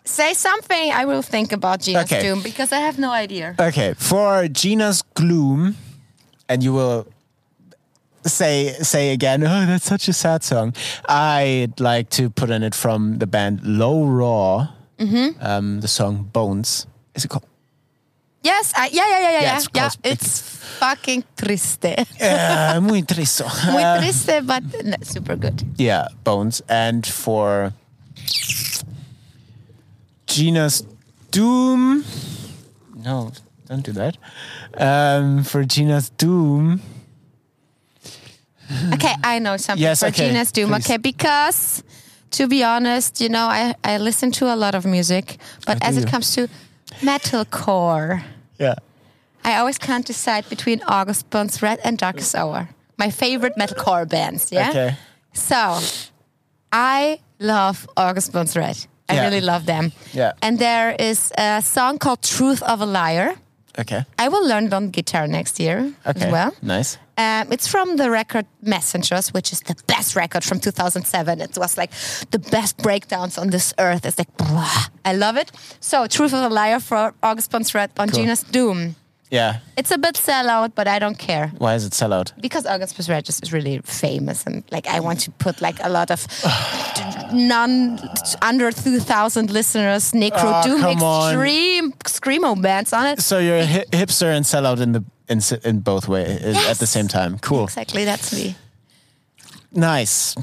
say 0.04 0.34
something. 0.34 0.92
I 0.92 1.06
will 1.06 1.22
think 1.22 1.52
about 1.52 1.80
Gina's 1.80 2.04
Okay. 2.12 2.20
Doom 2.22 2.42
because 2.42 2.70
I 2.72 2.80
have 2.80 2.98
no 2.98 3.10
idea. 3.12 3.54
Okay. 3.58 3.94
For 3.96 4.46
Gina's 4.48 5.02
Gloom, 5.14 5.76
and 6.50 6.62
you 6.62 6.74
will 6.74 7.06
say 8.26 8.74
say 8.82 9.12
again, 9.14 9.42
oh, 9.42 9.64
that's 9.66 9.86
such 9.86 10.06
a 10.08 10.12
sad 10.12 10.44
song. 10.44 10.74
I'd 11.08 11.80
like 11.80 12.10
to 12.10 12.28
put 12.28 12.50
in 12.50 12.62
it 12.62 12.74
from 12.74 13.18
the 13.18 13.26
band 13.26 13.60
Low 13.64 14.04
Roar, 14.04 14.68
Mm-hmm. 15.00 15.40
um, 15.44 15.80
the 15.80 15.88
song 15.88 16.28
Bones. 16.32 16.86
Is 17.14 17.24
it 17.24 17.28
called? 17.28 17.46
Yes, 18.42 18.72
I, 18.76 18.88
yeah, 18.92 19.08
yeah, 19.08 19.20
yeah, 19.20 19.20
yeah, 19.20 19.32
Yeah, 19.32 19.40
yeah. 19.42 19.56
it's 19.56 19.68
yeah. 19.74 20.12
It's 20.12 20.40
fucking 20.78 21.24
triste. 21.36 21.84
Uh, 22.20 22.80
muy 22.82 23.02
triste. 23.02 23.44
Muy 23.72 23.82
Uh, 23.82 23.98
triste, 24.00 24.40
but 24.46 24.62
no, 24.84 24.96
super 25.02 25.36
good. 25.36 25.62
yeah, 25.78 26.06
Bones. 26.24 26.62
And 26.68 27.06
for 27.06 27.72
Gina's 30.26 30.84
Doom. 31.30 32.04
No, 33.04 33.32
don't 33.68 33.82
do 33.84 33.92
that. 33.92 34.16
Um, 34.76 35.44
for 35.44 35.64
Gina's 35.64 36.10
Doom. 36.10 36.80
Okay, 38.94 39.14
I 39.24 39.38
know 39.40 39.56
something 39.56 39.82
Yes, 39.82 40.00
for 40.00 40.06
okay, 40.06 40.28
Gina's 40.28 40.52
Doom. 40.52 40.70
please. 40.70 40.84
Okay, 40.86 40.96
because 40.98 41.82
to 42.32 42.46
be 42.48 42.62
honest, 42.64 43.20
you 43.20 43.28
know, 43.28 43.46
I, 43.46 43.74
I 43.84 43.98
listen 43.98 44.30
to 44.32 44.52
a 44.52 44.56
lot 44.56 44.74
of 44.74 44.84
music, 44.84 45.38
but 45.66 45.78
as 45.82 45.96
it 45.96 46.00
you? 46.04 46.06
comes 46.06 46.34
to 46.34 46.48
metalcore, 47.00 48.22
Yeah. 48.58 48.74
I 49.44 49.56
always 49.58 49.78
can't 49.78 50.04
decide 50.06 50.48
between 50.50 50.82
August 50.86 51.30
Burns 51.30 51.62
Red 51.62 51.78
and 51.82 51.96
Darkest 51.98 52.34
Hour. 52.34 52.68
My 52.98 53.10
favorite 53.10 53.54
metalcore 53.56 54.06
bands, 54.06 54.52
yeah? 54.52 54.68
Okay. 54.70 54.96
So, 55.32 55.78
I 56.72 57.20
love 57.38 57.88
August 57.96 58.32
Burns 58.32 58.54
Red. 58.56 58.76
I 59.08 59.14
Yeah. 59.14 59.24
really 59.24 59.40
love 59.40 59.64
them. 59.66 59.92
Yeah. 60.12 60.32
And 60.42 60.58
there 60.58 60.94
is 60.98 61.32
a 61.38 61.62
song 61.62 61.98
called 61.98 62.22
Truth 62.22 62.62
of 62.62 62.80
a 62.82 62.86
Liar. 62.86 63.34
Okay. 63.78 64.04
I 64.18 64.28
will 64.28 64.46
learn 64.48 64.64
it 64.66 64.72
on 64.72 64.90
guitar 64.90 65.26
next 65.26 65.60
year 65.60 65.92
Okay. 66.06 66.26
as 66.26 66.32
well. 66.32 66.52
Nice. 66.62 66.98
Um, 67.16 67.52
it's 67.52 67.68
from 67.68 67.96
the 67.96 68.10
record 68.10 68.46
Messengers, 68.62 69.32
which 69.32 69.52
is 69.52 69.60
the 69.60 69.74
best 69.86 70.16
record 70.16 70.42
from 70.42 70.58
2007. 70.58 71.40
It 71.40 71.56
was 71.58 71.76
like 71.76 71.90
the 72.30 72.38
best 72.38 72.78
breakdowns 72.78 73.38
on 73.38 73.50
this 73.50 73.74
earth. 73.78 74.06
It's 74.06 74.18
like, 74.18 74.34
blah. 74.36 74.84
I 75.04 75.12
love 75.14 75.36
it. 75.36 75.52
So, 75.80 76.06
Truth 76.06 76.32
of 76.34 76.50
a 76.50 76.54
Liar 76.54 76.80
for 76.80 77.14
August 77.22 77.74
Red 77.74 77.90
on 77.98 78.08
Cool. 78.08 78.20
Gina's 78.22 78.42
Doom. 78.42 78.96
Yeah. 79.30 79.58
It's 79.76 79.92
a 79.92 79.98
bit 79.98 80.16
sellout, 80.16 80.72
but 80.74 80.88
I 80.88 80.98
don't 80.98 81.16
care 81.18 81.52
Why 81.58 81.74
is 81.76 81.84
it 81.84 81.94
sell 81.94 82.12
out? 82.12 82.32
because 82.40 82.66
August 82.66 83.08
Red 83.08 83.28
is 83.28 83.52
really 83.52 83.78
famous, 83.84 84.44
and 84.46 84.64
like 84.72 84.88
I 84.88 84.98
want 85.00 85.20
to 85.20 85.30
put 85.30 85.60
like 85.60 85.78
a 85.84 85.88
lot 85.88 86.10
of 86.10 86.26
non 87.32 87.98
under 88.42 88.72
2,000 88.72 89.50
listeners, 89.50 90.12
Necro 90.12 90.62
Oh, 90.62 90.62
Doom, 90.64 91.02
on. 91.02 91.32
extreme 91.32 91.92
screamo 92.04 92.60
bands 92.60 92.92
on 92.92 93.06
it. 93.06 93.20
So 93.20 93.38
you're 93.38 93.58
a 93.58 93.66
hi- 93.66 93.84
hipster 93.92 94.34
and 94.36 94.44
sell 94.44 94.66
out 94.66 94.80
in 94.80 94.92
the 94.92 95.04
in, 95.28 95.40
in 95.64 95.78
both 95.80 96.08
ways 96.08 96.42
at 96.66 96.78
the 96.78 96.86
same 96.86 97.06
time. 97.06 97.38
Cool. 97.38 97.64
Exactly, 97.64 98.04
that's 98.04 98.32
me. 98.32 98.56
Nice. 99.72 100.34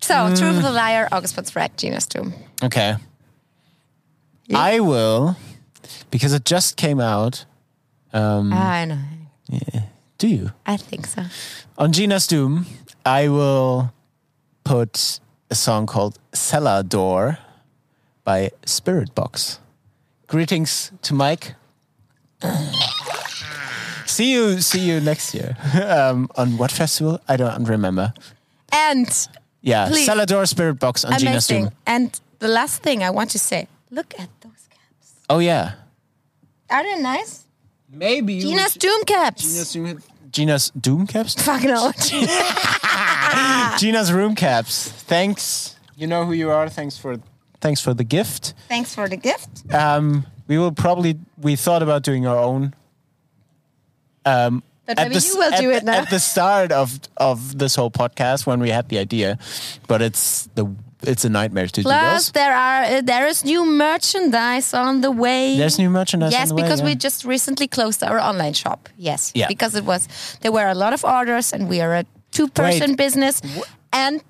So, 0.00 0.14
Mm. 0.14 0.38
Truth 0.38 0.56
of 0.58 0.62
the 0.62 0.70
Liar, 0.70 1.08
August 1.10 1.34
Burns 1.34 1.56
Red, 1.56 1.76
Gina's 1.76 2.06
Doom. 2.06 2.32
Okay. 2.62 2.94
Yeah. 4.46 4.58
I 4.58 4.78
will 4.80 5.36
because 6.12 6.32
it 6.32 6.44
just 6.44 6.76
came 6.76 7.00
out. 7.00 7.44
Um, 8.12 8.52
I 8.52 8.84
know. 8.84 8.98
do 10.18 10.28
you? 10.28 10.52
I 10.64 10.76
think 10.76 11.06
so. 11.06 11.22
On 11.78 11.92
Gina's 11.92 12.26
Doom, 12.26 12.66
I 13.04 13.28
will 13.28 13.92
put 14.64 15.20
a 15.50 15.54
song 15.54 15.86
called 15.86 16.18
Cellar 16.32 16.82
Door 16.82 17.38
by 18.24 18.50
Spiritbox. 18.66 19.58
Greetings 20.26 20.90
to 21.02 21.14
Mike. 21.14 21.54
see 24.06 24.32
you 24.32 24.60
see 24.60 24.80
you 24.80 25.00
next 25.00 25.34
year. 25.34 25.56
um, 25.86 26.28
on 26.36 26.58
what 26.58 26.72
festival? 26.72 27.20
I 27.28 27.36
don't 27.36 27.64
remember. 27.64 28.12
And 28.72 29.08
Yeah, 29.62 29.88
Please. 29.88 30.06
Door 30.06 30.44
Spiritbox 30.44 31.04
on 31.10 31.18
Gina's. 31.18 31.46
Doom. 31.46 31.70
And 31.86 32.18
the 32.38 32.48
last 32.48 32.82
thing 32.82 33.02
I 33.02 33.10
want 33.10 33.30
to 33.30 33.38
say 33.38 33.68
look 33.90 34.14
at 34.18 34.28
those 34.40 34.68
caps. 34.70 35.14
Oh 35.28 35.38
yeah. 35.38 35.74
Are 36.70 36.82
they 36.82 37.00
nice? 37.00 37.45
Maybe 37.90 38.40
Gina's 38.40 38.74
Doom 38.74 39.04
caps. 39.04 39.42
Gina's 39.42 39.72
Doom, 39.72 40.02
Gina's 40.30 40.70
Doom 40.70 41.06
caps? 41.06 41.34
Fuck 41.42 41.62
no. 41.64 41.92
Gina's 43.78 44.12
room 44.12 44.34
caps. 44.34 44.88
Thanks. 44.88 45.76
You 45.96 46.06
know 46.06 46.24
who 46.26 46.32
you 46.32 46.50
are. 46.50 46.68
Thanks 46.68 46.98
for 46.98 47.16
thanks 47.60 47.80
for 47.80 47.94
the 47.94 48.04
gift. 48.04 48.54
Thanks 48.68 48.94
for 48.94 49.08
the 49.08 49.16
gift. 49.16 49.72
Um, 49.72 50.26
we 50.48 50.58
will 50.58 50.72
probably 50.72 51.18
we 51.38 51.56
thought 51.56 51.82
about 51.82 52.02
doing 52.02 52.26
our 52.26 52.36
own. 52.38 52.74
Um, 54.24 54.62
But 54.86 54.98
at 54.98 55.08
maybe 55.08 55.18
the 55.20 55.26
you 55.26 55.36
will 55.38 55.52
at, 55.54 55.60
do 55.60 55.70
it 55.70 55.84
now. 55.84 55.94
at 56.02 56.10
the 56.10 56.18
start 56.20 56.72
of 56.72 56.98
of 57.16 57.58
this 57.58 57.74
whole 57.76 57.90
podcast 57.90 58.46
when 58.46 58.60
we 58.60 58.70
had 58.70 58.88
the 58.88 58.98
idea, 58.98 59.38
but 59.88 60.02
it's 60.02 60.48
the 60.54 60.66
it's 61.02 61.24
a 61.24 61.28
nightmare 61.28 61.66
to 61.66 61.72
do 61.72 61.82
Plus, 61.82 62.26
those. 62.26 62.32
there 62.32 62.54
are 62.54 62.82
uh, 62.84 63.00
there 63.02 63.26
is 63.26 63.44
new 63.44 63.64
merchandise 63.64 64.72
on 64.74 65.00
the 65.02 65.10
way. 65.10 65.56
There's 65.56 65.78
new 65.78 65.90
merchandise. 65.90 66.32
yes, 66.32 66.42
on 66.42 66.48
the 66.48 66.54
way, 66.54 66.62
because 66.62 66.80
yeah. 66.80 66.86
we 66.86 66.94
just 66.94 67.24
recently 67.24 67.68
closed 67.68 68.02
our 68.02 68.18
online 68.18 68.54
shop. 68.54 68.88
Yes, 68.96 69.32
Yeah. 69.34 69.48
because 69.48 69.74
it 69.74 69.84
was 69.84 70.08
there 70.40 70.52
were 70.52 70.68
a 70.68 70.74
lot 70.74 70.92
of 70.92 71.04
orders, 71.04 71.52
and 71.52 71.68
we 71.68 71.80
are 71.80 71.94
a 71.94 72.04
two 72.32 72.48
person 72.48 72.90
Wait. 72.90 72.98
business, 72.98 73.40
and 73.92 74.22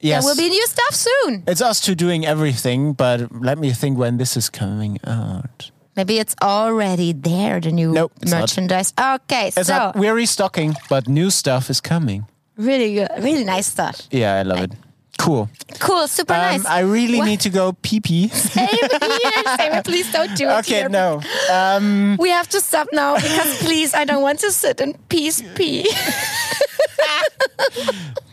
yes. 0.00 0.22
there 0.24 0.28
will 0.28 0.36
be 0.36 0.48
new 0.48 0.66
stuff 0.66 0.94
soon. 0.94 1.42
It's 1.46 1.60
us 1.62 1.80
two 1.80 1.94
doing 1.94 2.26
everything, 2.26 2.92
but 2.94 3.20
let 3.32 3.58
me 3.58 3.72
think 3.72 3.98
when 3.98 4.16
this 4.18 4.36
is 4.36 4.50
coming 4.50 4.98
out. 5.06 5.70
Maybe 5.96 6.18
it's 6.18 6.34
already 6.42 7.14
there. 7.14 7.58
The 7.60 7.72
new 7.72 7.92
Nope, 7.92 8.12
it's 8.20 8.30
not. 8.30 8.40
merchandise. 8.40 8.92
Okay, 8.98 9.48
It's 9.56 9.66
so 9.68 9.76
not, 9.76 9.96
we're 9.96 10.14
restocking, 10.14 10.74
but 10.90 11.08
new 11.08 11.30
stuff 11.30 11.70
is 11.70 11.80
coming. 11.80 12.26
really 12.58 12.94
good, 12.94 13.08
really 13.22 13.44
nice 13.44 13.66
stuff. 13.66 14.02
Yeah, 14.10 14.34
I 14.40 14.42
love 14.42 14.60
it. 14.60 14.72
Cool. 15.18 15.48
Cool, 15.80 16.06
super 16.08 16.34
Um, 16.34 16.40
nice. 16.40 16.64
I 16.66 16.80
really 16.80 17.18
What? 17.18 17.26
need 17.26 17.40
to 17.40 17.50
go 17.50 17.72
pee 17.82 18.00
pee. 18.00 18.28
Same 18.32 18.66
here, 18.68 19.56
same. 19.58 19.82
Please 19.82 20.12
don't 20.12 20.34
do 20.36 20.48
it. 20.48 20.52
okay, 20.60 20.80
here. 20.80 20.88
no. 20.88 21.20
Um, 21.50 22.16
We 22.18 22.30
have 22.30 22.48
to 22.50 22.60
stop 22.60 22.88
now 22.92 23.16
because 23.16 23.58
please, 23.58 23.92
I 23.94 24.04
don't 24.04 24.22
want 24.22 24.38
to 24.40 24.50
sit 24.52 24.80
in 24.80 24.94
peace 25.08 25.42
pee. 25.54 25.88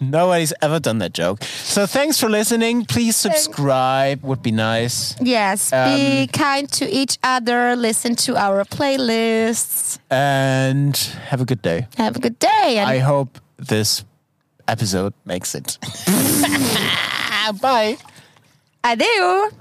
nobody's 0.02 0.54
ever 0.62 0.80
done 0.80 0.98
that 1.00 1.14
joke. 1.14 1.44
So 1.44 1.86
thanks 1.86 2.20
for 2.20 2.30
listening. 2.30 2.86
Please 2.86 3.16
subscribe. 3.16 4.22
Would 4.24 4.42
be 4.44 4.52
nice. 4.52 5.16
Yes, 5.22 5.72
Um, 5.74 5.96
be 5.96 6.28
kind 6.28 6.70
to 6.74 6.86
each 6.90 7.18
other. 7.24 7.76
Listen 7.76 8.16
to 8.28 8.36
our 8.38 8.66
playlists. 8.66 10.00
And 10.10 10.96
have 11.30 11.42
a 11.42 11.46
good 11.46 11.62
day. 11.62 11.88
Have 11.98 12.16
a 12.18 12.20
good 12.20 12.38
day. 12.40 12.78
And 12.78 12.90
I 12.90 13.00
hope 13.00 13.40
this 13.58 14.04
episode 14.68 15.14
makes 15.26 15.56
it. 15.56 15.78
Bye. 17.52 17.98
Adeu. 18.84 19.52